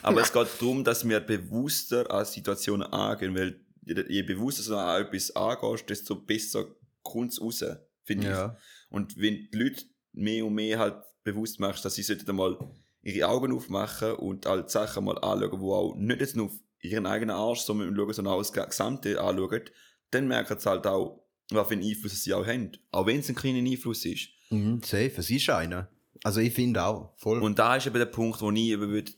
Aber 0.03 0.23
es 0.23 0.33
geht 0.33 0.49
darum, 0.61 0.85
dass 0.85 1.07
wir 1.07 1.21
bewusster 1.21 2.11
an 2.11 2.25
Situationen 2.25 2.87
angehen, 2.87 3.35
weil 3.35 3.61
je 3.85 4.23
bewusster 4.23 4.63
du 4.63 4.79
an 4.79 5.03
etwas 5.03 5.35
angehst, 5.37 5.91
desto 5.91 6.17
besser 6.17 6.67
kommt 7.03 7.33
es 7.33 7.41
raus, 7.41 7.65
finde 8.05 8.27
ich. 8.27 8.33
Ja. 8.33 8.57
Und 8.89 9.19
wenn 9.19 9.49
die 9.51 9.59
Leute 9.59 9.85
mehr 10.13 10.47
und 10.47 10.55
mehr 10.55 10.79
halt 10.79 10.97
bewusst 11.23 11.61
machst, 11.61 11.85
dass 11.85 11.95
sie 11.95 12.03
sollten 12.03 12.29
einmal 12.31 12.59
ihre 13.03 13.29
Augen 13.29 13.53
aufmachen 13.53 14.13
und 14.13 14.47
all 14.47 14.63
die 14.63 14.71
Sachen 14.71 15.05
mal 15.05 15.19
anschauen, 15.19 15.61
die 15.61 15.67
auch 15.67 15.95
nicht 15.97 16.21
jetzt 16.21 16.37
nur 16.37 16.51
ihren 16.85 17.07
eigenen 17.07 17.35
Arsch 17.35 17.61
sondern 17.61 17.95
schauen, 17.97 18.13
sondern 18.13 18.35
auch 18.35 18.39
das 18.39 18.53
Gesamte 18.53 19.21
anschauen, 19.21 19.63
dann 20.11 20.29
merken 20.29 20.59
sie 20.59 20.69
halt 20.69 20.87
auch, 20.87 21.25
was 21.51 21.69
für 21.69 21.75
einen 21.75 21.85
Einfluss 21.85 22.23
sie 22.23 22.35
auch 22.35 22.47
haben. 22.47 22.73
Auch 22.91 23.07
wenn 23.07 23.21
es 23.21 23.29
ein 23.29 23.35
kleiner 23.35 23.59
Einfluss 23.59 24.05
ist. 24.05 24.29
Mhm, 24.51 24.81
safe, 24.83 25.13
es 25.17 25.31
ist 25.31 25.49
einer. 25.51 25.89
Also 26.23 26.41
ich 26.41 26.55
finde 26.55 26.83
auch, 26.85 27.13
voll. 27.17 27.43
Und 27.43 27.59
da 27.59 27.77
ist 27.77 27.87
eben 27.87 27.99
der 27.99 28.07
Punkt, 28.07 28.41
wo 28.41 28.51
ich 28.51 28.59
eben 28.61 28.89
würde, 28.89 29.13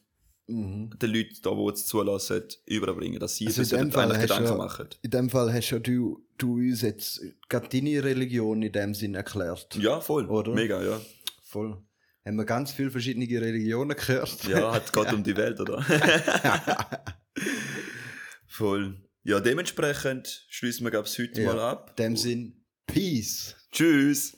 mhm. 0.46 0.90
den 0.98 1.10
Leuten, 1.10 1.36
da, 1.42 1.50
die 1.54 1.72
es 1.72 1.86
zulassen, 1.86 2.42
überbringen, 2.64 3.20
dass 3.20 3.36
sie 3.36 3.46
Also 3.46 3.62
sich 3.62 3.78
dem 3.78 3.90
Gedanken 3.90 4.44
ja- 4.44 4.56
machen. 4.56 4.88
In 5.02 5.10
dem 5.10 5.30
Fall 5.30 5.52
hast 5.52 5.70
ja 5.70 5.78
du, 5.78 6.24
du 6.38 6.54
uns 6.54 6.82
jetzt 6.82 7.20
gerade 7.48 7.68
deine 7.68 8.02
Religion 8.02 8.62
in 8.62 8.72
dem 8.72 8.94
Sinn 8.94 9.14
erklärt. 9.14 9.76
Ja, 9.76 10.00
voll. 10.00 10.26
Oder? 10.26 10.52
Mega, 10.52 10.82
ja. 10.82 11.00
Voll. 11.42 11.76
Haben 12.24 12.36
wir 12.36 12.44
ganz 12.44 12.72
viele 12.72 12.90
verschiedene 12.90 13.26
Religionen 13.26 13.96
gehört. 13.96 14.44
Ja, 14.48 14.72
hat 14.72 14.92
Gott 14.92 15.12
um 15.12 15.22
die 15.22 15.36
Welt, 15.36 15.60
oder? 15.60 15.84
voll. 18.47 18.97
Ja, 19.22 19.41
dementsprechend 19.41 20.47
schließen 20.49 20.84
wir, 20.87 20.91
glaube 20.91 21.09
ich, 21.09 21.18
heute 21.18 21.41
Ja. 21.43 21.53
mal 21.53 21.61
ab. 21.61 21.95
In 21.99 22.05
dem 22.05 22.16
Sinn, 22.16 22.64
Peace. 22.87 23.57
Tschüss. 23.72 24.34